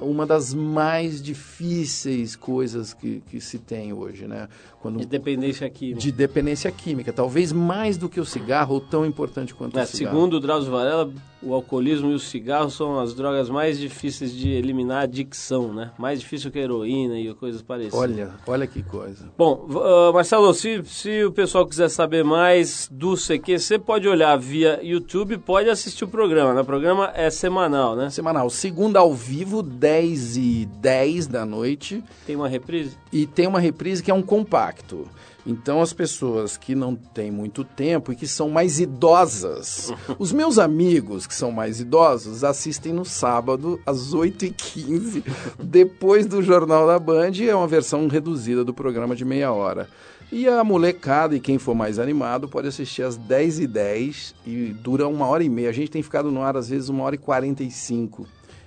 uma 0.00 0.26
das 0.26 0.52
mais 0.52 1.22
difíceis 1.22 2.34
coisas 2.34 2.92
que, 2.92 3.22
que 3.30 3.40
se 3.40 3.58
tem 3.58 3.92
hoje, 3.92 4.26
né? 4.26 4.48
Quando, 4.80 4.98
De 4.98 5.06
dependência 5.06 5.70
química. 5.70 6.00
de 6.00 6.10
dependência 6.12 6.70
química, 6.72 7.12
talvez 7.12 7.52
mais 7.52 7.96
do 7.96 8.08
que 8.08 8.20
o 8.20 8.24
cigarro 8.24 8.74
ou 8.74 8.80
tão 8.80 9.06
importante 9.06 9.54
quanto 9.54 9.78
É, 9.78 9.82
o 9.84 9.86
cigarro. 9.86 10.16
segundo 10.16 10.34
o 10.34 10.40
Drauzio 10.40 10.72
Varela, 10.72 11.12
o 11.44 11.54
alcoolismo 11.54 12.10
e 12.10 12.14
o 12.14 12.18
cigarro 12.18 12.70
são 12.70 12.98
as 12.98 13.14
drogas 13.14 13.48
mais 13.48 13.78
difíceis 13.78 14.32
de 14.32 14.50
eliminar 14.50 14.98
a 14.98 15.02
adicção, 15.02 15.72
né? 15.72 15.90
Mais 15.98 16.20
difícil 16.20 16.50
que 16.50 16.58
a 16.58 16.62
heroína 16.62 17.18
e 17.18 17.32
coisas 17.34 17.62
parecidas. 17.62 17.98
Olha, 17.98 18.30
olha 18.46 18.66
que 18.66 18.82
coisa. 18.82 19.28
Bom, 19.36 19.68
ah, 19.82 20.12
Marcelo, 20.12 20.52
se, 20.54 20.82
se 20.84 21.24
o 21.24 21.32
pessoal 21.32 21.66
quiser 21.66 21.88
saber 21.88 22.24
mais 22.24 22.88
do 22.90 23.14
CQC, 23.14 23.78
pode 23.78 24.08
olhar 24.08 24.36
via 24.36 24.80
YouTube, 24.82 25.38
pode 25.38 25.68
assistir 25.68 26.04
o 26.04 26.08
programa, 26.08 26.54
né? 26.54 26.60
O 26.62 26.64
programa 26.64 27.12
é 27.14 27.28
semanal, 27.30 27.94
né? 27.94 28.10
Semanal, 28.10 28.48
segunda 28.50 28.98
ao 28.98 29.12
vivo, 29.12 29.62
10 29.62 30.36
e 30.36 30.68
10 30.80 31.26
da 31.26 31.44
noite. 31.44 32.02
Tem 32.26 32.36
uma 32.36 32.48
reprise? 32.48 32.96
E 33.12 33.26
tem 33.26 33.46
uma 33.46 33.60
reprise 33.60 34.02
que 34.02 34.10
é 34.10 34.14
um 34.14 34.22
compacto. 34.22 35.08
Então, 35.46 35.82
as 35.82 35.92
pessoas 35.92 36.56
que 36.56 36.74
não 36.74 36.94
têm 36.94 37.30
muito 37.30 37.64
tempo 37.64 38.10
e 38.10 38.16
que 38.16 38.26
são 38.26 38.48
mais 38.48 38.80
idosas. 38.80 39.92
Os 40.18 40.32
meus 40.32 40.58
amigos 40.58 41.26
que 41.26 41.34
são 41.34 41.52
mais 41.52 41.80
idosos 41.80 42.42
assistem 42.42 42.92
no 42.94 43.04
sábado, 43.04 43.78
às 43.84 44.14
8h15, 44.14 45.22
depois 45.62 46.24
do 46.24 46.42
Jornal 46.42 46.86
da 46.86 46.98
Band. 46.98 47.32
É 47.46 47.54
uma 47.54 47.68
versão 47.68 48.08
reduzida 48.08 48.64
do 48.64 48.72
programa 48.72 49.14
de 49.14 49.24
meia 49.24 49.52
hora. 49.52 49.88
E 50.32 50.48
a 50.48 50.64
molecada 50.64 51.36
e 51.36 51.40
quem 51.40 51.58
for 51.58 51.74
mais 51.74 51.98
animado 51.98 52.48
pode 52.48 52.66
assistir 52.66 53.02
às 53.02 53.18
10h10 53.18 54.34
e 54.46 54.74
dura 54.80 55.06
uma 55.06 55.26
hora 55.26 55.44
e 55.44 55.48
meia. 55.48 55.68
A 55.68 55.72
gente 55.72 55.90
tem 55.90 56.02
ficado 56.02 56.30
no 56.30 56.42
ar 56.42 56.56
às 56.56 56.70
vezes 56.70 56.88
uma 56.88 57.04
hora 57.04 57.14
e 57.14 57.18
45. 57.18 58.26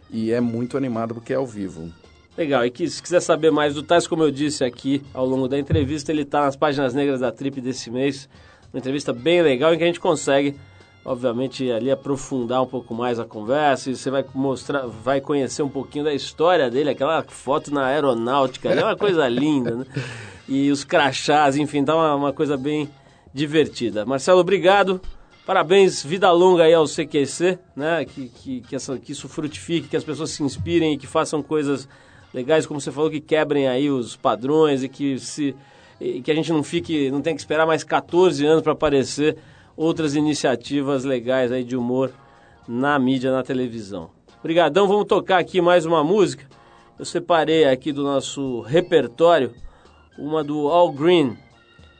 E 0.09 0.31
é 0.31 0.39
muito 0.39 0.77
animado 0.77 1.15
porque 1.15 1.33
é 1.33 1.35
ao 1.35 1.45
vivo. 1.45 1.91
Legal, 2.37 2.63
e 2.63 2.69
que, 2.69 2.87
se 2.87 3.01
quiser 3.01 3.19
saber 3.19 3.51
mais 3.51 3.73
do 3.73 3.81
Tais, 3.81 4.05
como 4.05 4.21
eu 4.21 4.29
disse 4.29 4.63
aqui 4.63 5.01
ao 5.11 5.25
longo 5.25 5.47
da 5.47 5.57
entrevista, 5.57 6.11
ele 6.11 6.21
está 6.21 6.41
nas 6.41 6.55
páginas 6.55 6.93
negras 6.93 7.19
da 7.19 7.31
Trip 7.31 7.59
desse 7.59 7.89
mês. 7.89 8.29
Uma 8.71 8.77
entrevista 8.77 9.11
bem 9.11 9.41
legal 9.41 9.73
em 9.73 9.77
que 9.79 9.83
a 9.83 9.87
gente 9.87 9.99
consegue, 9.99 10.55
obviamente, 11.03 11.71
ali 11.71 11.89
aprofundar 11.89 12.61
um 12.61 12.67
pouco 12.67 12.93
mais 12.93 13.19
a 13.19 13.25
conversa 13.25 13.89
e 13.89 13.95
você 13.95 14.11
vai 14.11 14.23
mostrar, 14.35 14.85
vai 14.85 15.19
conhecer 15.19 15.63
um 15.63 15.69
pouquinho 15.69 16.05
da 16.05 16.13
história 16.13 16.69
dele, 16.69 16.91
aquela 16.91 17.23
foto 17.23 17.73
na 17.73 17.87
aeronáutica, 17.87 18.69
é 18.69 18.83
uma 18.83 18.95
coisa 18.95 19.25
linda, 19.27 19.77
né? 19.77 19.85
E 20.47 20.69
os 20.69 20.83
crachás, 20.83 21.57
enfim, 21.57 21.83
tá 21.83 21.95
uma, 21.95 22.13
uma 22.13 22.33
coisa 22.33 22.55
bem 22.55 22.87
divertida. 23.33 24.05
Marcelo, 24.05 24.41
obrigado. 24.41 25.01
Parabéns, 25.43 26.03
vida 26.03 26.31
longa 26.31 26.65
aí 26.65 26.73
ao 26.73 26.85
CQC, 26.85 27.57
né? 27.75 28.05
Que, 28.05 28.29
que, 28.29 28.61
que, 28.61 28.75
essa, 28.75 28.95
que 28.99 29.11
isso 29.11 29.27
frutifique, 29.27 29.87
que 29.87 29.97
as 29.97 30.03
pessoas 30.03 30.29
se 30.29 30.43
inspirem 30.43 30.93
e 30.93 30.97
que 30.97 31.07
façam 31.07 31.41
coisas 31.41 31.89
legais, 32.37 32.67
como 32.67 32.79
você 32.79 32.91
falou, 32.91 33.09
que 33.09 33.19
quebrem 33.19 33.67
aí 33.67 33.89
os 33.89 34.15
padrões 34.15 34.83
e 34.83 34.89
que 34.89 35.17
se 35.17 35.55
e 35.99 36.21
que 36.21 36.29
a 36.29 36.35
gente 36.35 36.53
não 36.53 36.61
fique, 36.61 37.09
não 37.09 37.23
tenha 37.23 37.35
que 37.35 37.41
esperar 37.41 37.65
mais 37.65 37.83
14 37.83 38.45
anos 38.45 38.61
para 38.61 38.73
aparecer 38.73 39.35
outras 39.75 40.13
iniciativas 40.13 41.03
legais 41.03 41.51
aí 41.51 41.63
de 41.63 41.75
humor 41.75 42.13
na 42.67 42.99
mídia, 42.99 43.31
na 43.31 43.41
televisão. 43.41 44.11
Obrigadão, 44.39 44.87
vamos 44.87 45.05
tocar 45.05 45.39
aqui 45.39 45.59
mais 45.59 45.87
uma 45.87 46.03
música. 46.03 46.45
Eu 46.99 47.05
separei 47.05 47.65
aqui 47.65 47.91
do 47.91 48.03
nosso 48.03 48.61
repertório 48.61 49.55
uma 50.19 50.43
do 50.43 50.67
All 50.67 50.91
Green. 50.91 51.35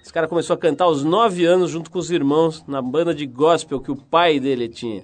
Esse 0.03 0.13
cara 0.13 0.27
começou 0.27 0.53
a 0.53 0.57
cantar 0.57 0.85
aos 0.85 1.03
9 1.03 1.45
anos 1.45 1.71
junto 1.71 1.89
com 1.89 1.97
os 1.97 2.11
irmãos 2.11 2.63
na 2.67 2.83
banda 2.83 3.15
de 3.15 3.25
gospel 3.25 3.79
que 3.79 3.91
o 3.91 3.95
pai 3.95 4.39
dele 4.39 4.69
tinha. 4.69 5.03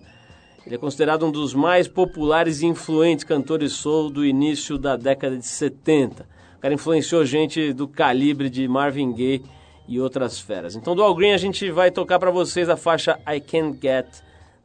Ele 0.66 0.76
é 0.76 0.78
considerado 0.78 1.26
um 1.26 1.32
dos 1.32 1.54
mais 1.54 1.88
populares 1.88 2.62
e 2.62 2.66
influentes 2.66 3.24
cantores 3.24 3.74
soul 3.74 4.10
do 4.10 4.26
início 4.26 4.78
da 4.78 4.96
década 4.96 5.38
de 5.38 5.46
70. 5.46 6.26
O 6.58 6.62
cara 6.62 6.74
influenciou 6.74 7.26
gente 7.26 7.74
do 7.74 7.88
calibre 7.88 8.50
de 8.50 8.68
Marvin 8.68 9.12
Gaye 9.12 9.44
e 9.88 10.00
outras 10.00 10.40
feras. 10.40 10.76
Então, 10.76 10.96
do 10.96 11.04
All 11.04 11.14
Green, 11.14 11.34
a 11.34 11.38
gente 11.38 11.70
vai 11.70 11.92
tocar 11.92 12.18
para 12.18 12.32
vocês 12.32 12.70
a 12.70 12.78
faixa 12.78 13.20
I 13.28 13.42
Can't 13.42 13.78
Get 13.82 14.08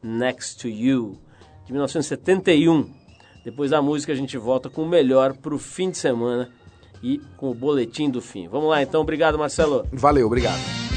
Next 0.00 0.58
to 0.58 0.68
You, 0.68 1.18
de 1.66 1.72
1971. 1.72 2.88
Depois 3.44 3.70
da 3.70 3.82
música, 3.82 4.12
a 4.12 4.16
gente 4.16 4.36
volta 4.38 4.70
com 4.70 4.82
o 4.82 4.88
melhor 4.88 5.34
para 5.36 5.54
o 5.54 5.58
fim 5.58 5.90
de 5.90 5.98
semana 5.98 6.50
e 7.02 7.20
com 7.36 7.50
o 7.50 7.54
boletim 7.54 8.10
do 8.10 8.20
fim. 8.20 8.46
Vamos 8.46 8.68
lá, 8.68 8.82
então. 8.82 9.00
Obrigado, 9.00 9.38
Marcelo. 9.38 9.86
Valeu, 9.92 10.26
obrigado. 10.26 10.87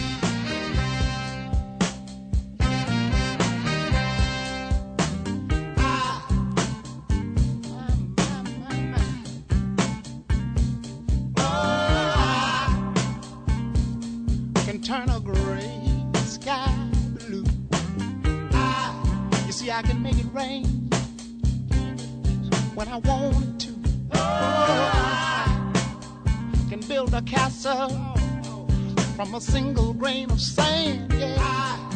Of 30.32 30.40
sand. 30.40 31.14
Yeah. 31.14 31.92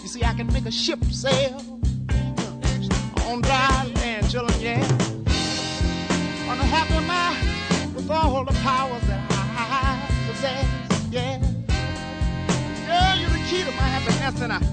You 0.00 0.08
see, 0.08 0.24
I 0.24 0.34
can 0.34 0.46
make 0.52 0.66
a 0.66 0.70
ship 0.70 1.02
sail 1.10 1.60
on 3.26 3.42
dry 3.42 3.90
land, 3.96 4.30
children. 4.30 4.60
Yeah. 4.60 4.82
On 6.48 6.58
a 6.58 6.68
happy 6.76 7.00
mind 7.06 7.94
with 7.94 8.10
all 8.10 8.44
the 8.44 8.52
powers 8.60 9.02
that 9.08 9.20
I 9.30 10.00
possess. 10.28 10.66
Yeah. 11.10 11.38
Girl, 12.86 13.20
you're 13.20 13.30
the 13.30 13.44
key 13.48 13.62
to 13.64 13.70
my 13.72 13.88
happiness, 13.94 14.40
and 14.40 14.52
I 14.52 14.71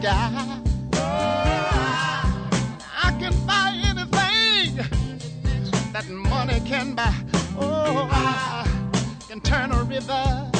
sky. 0.00 0.60
I 3.02 3.16
can 3.18 3.34
buy 3.46 3.72
anything 3.84 4.76
that 5.92 6.08
money 6.08 6.60
can 6.60 6.94
buy. 6.94 7.14
Oh, 7.58 8.08
I 8.10 8.66
can 9.28 9.40
turn 9.40 9.72
a 9.72 9.82
river 9.84 10.50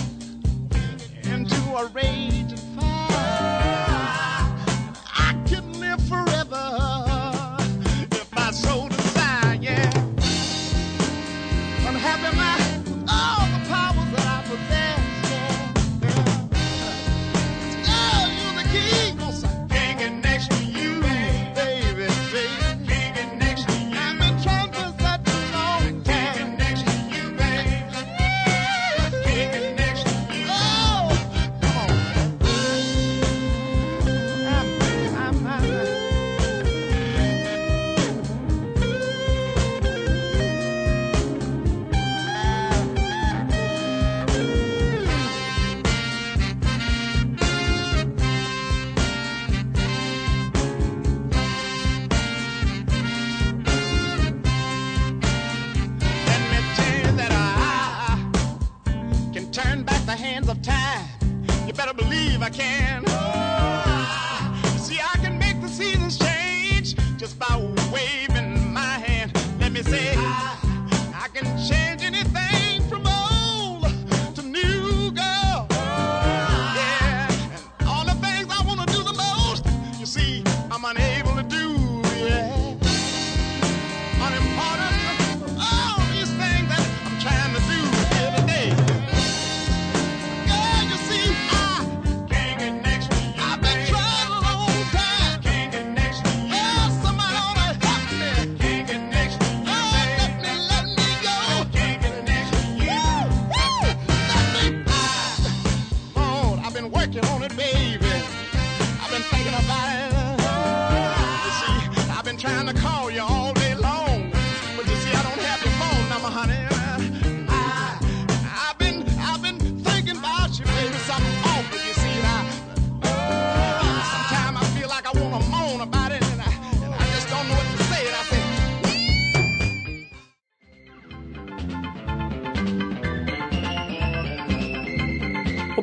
into 1.25 1.61
a 1.75 1.87
raging 1.87 2.60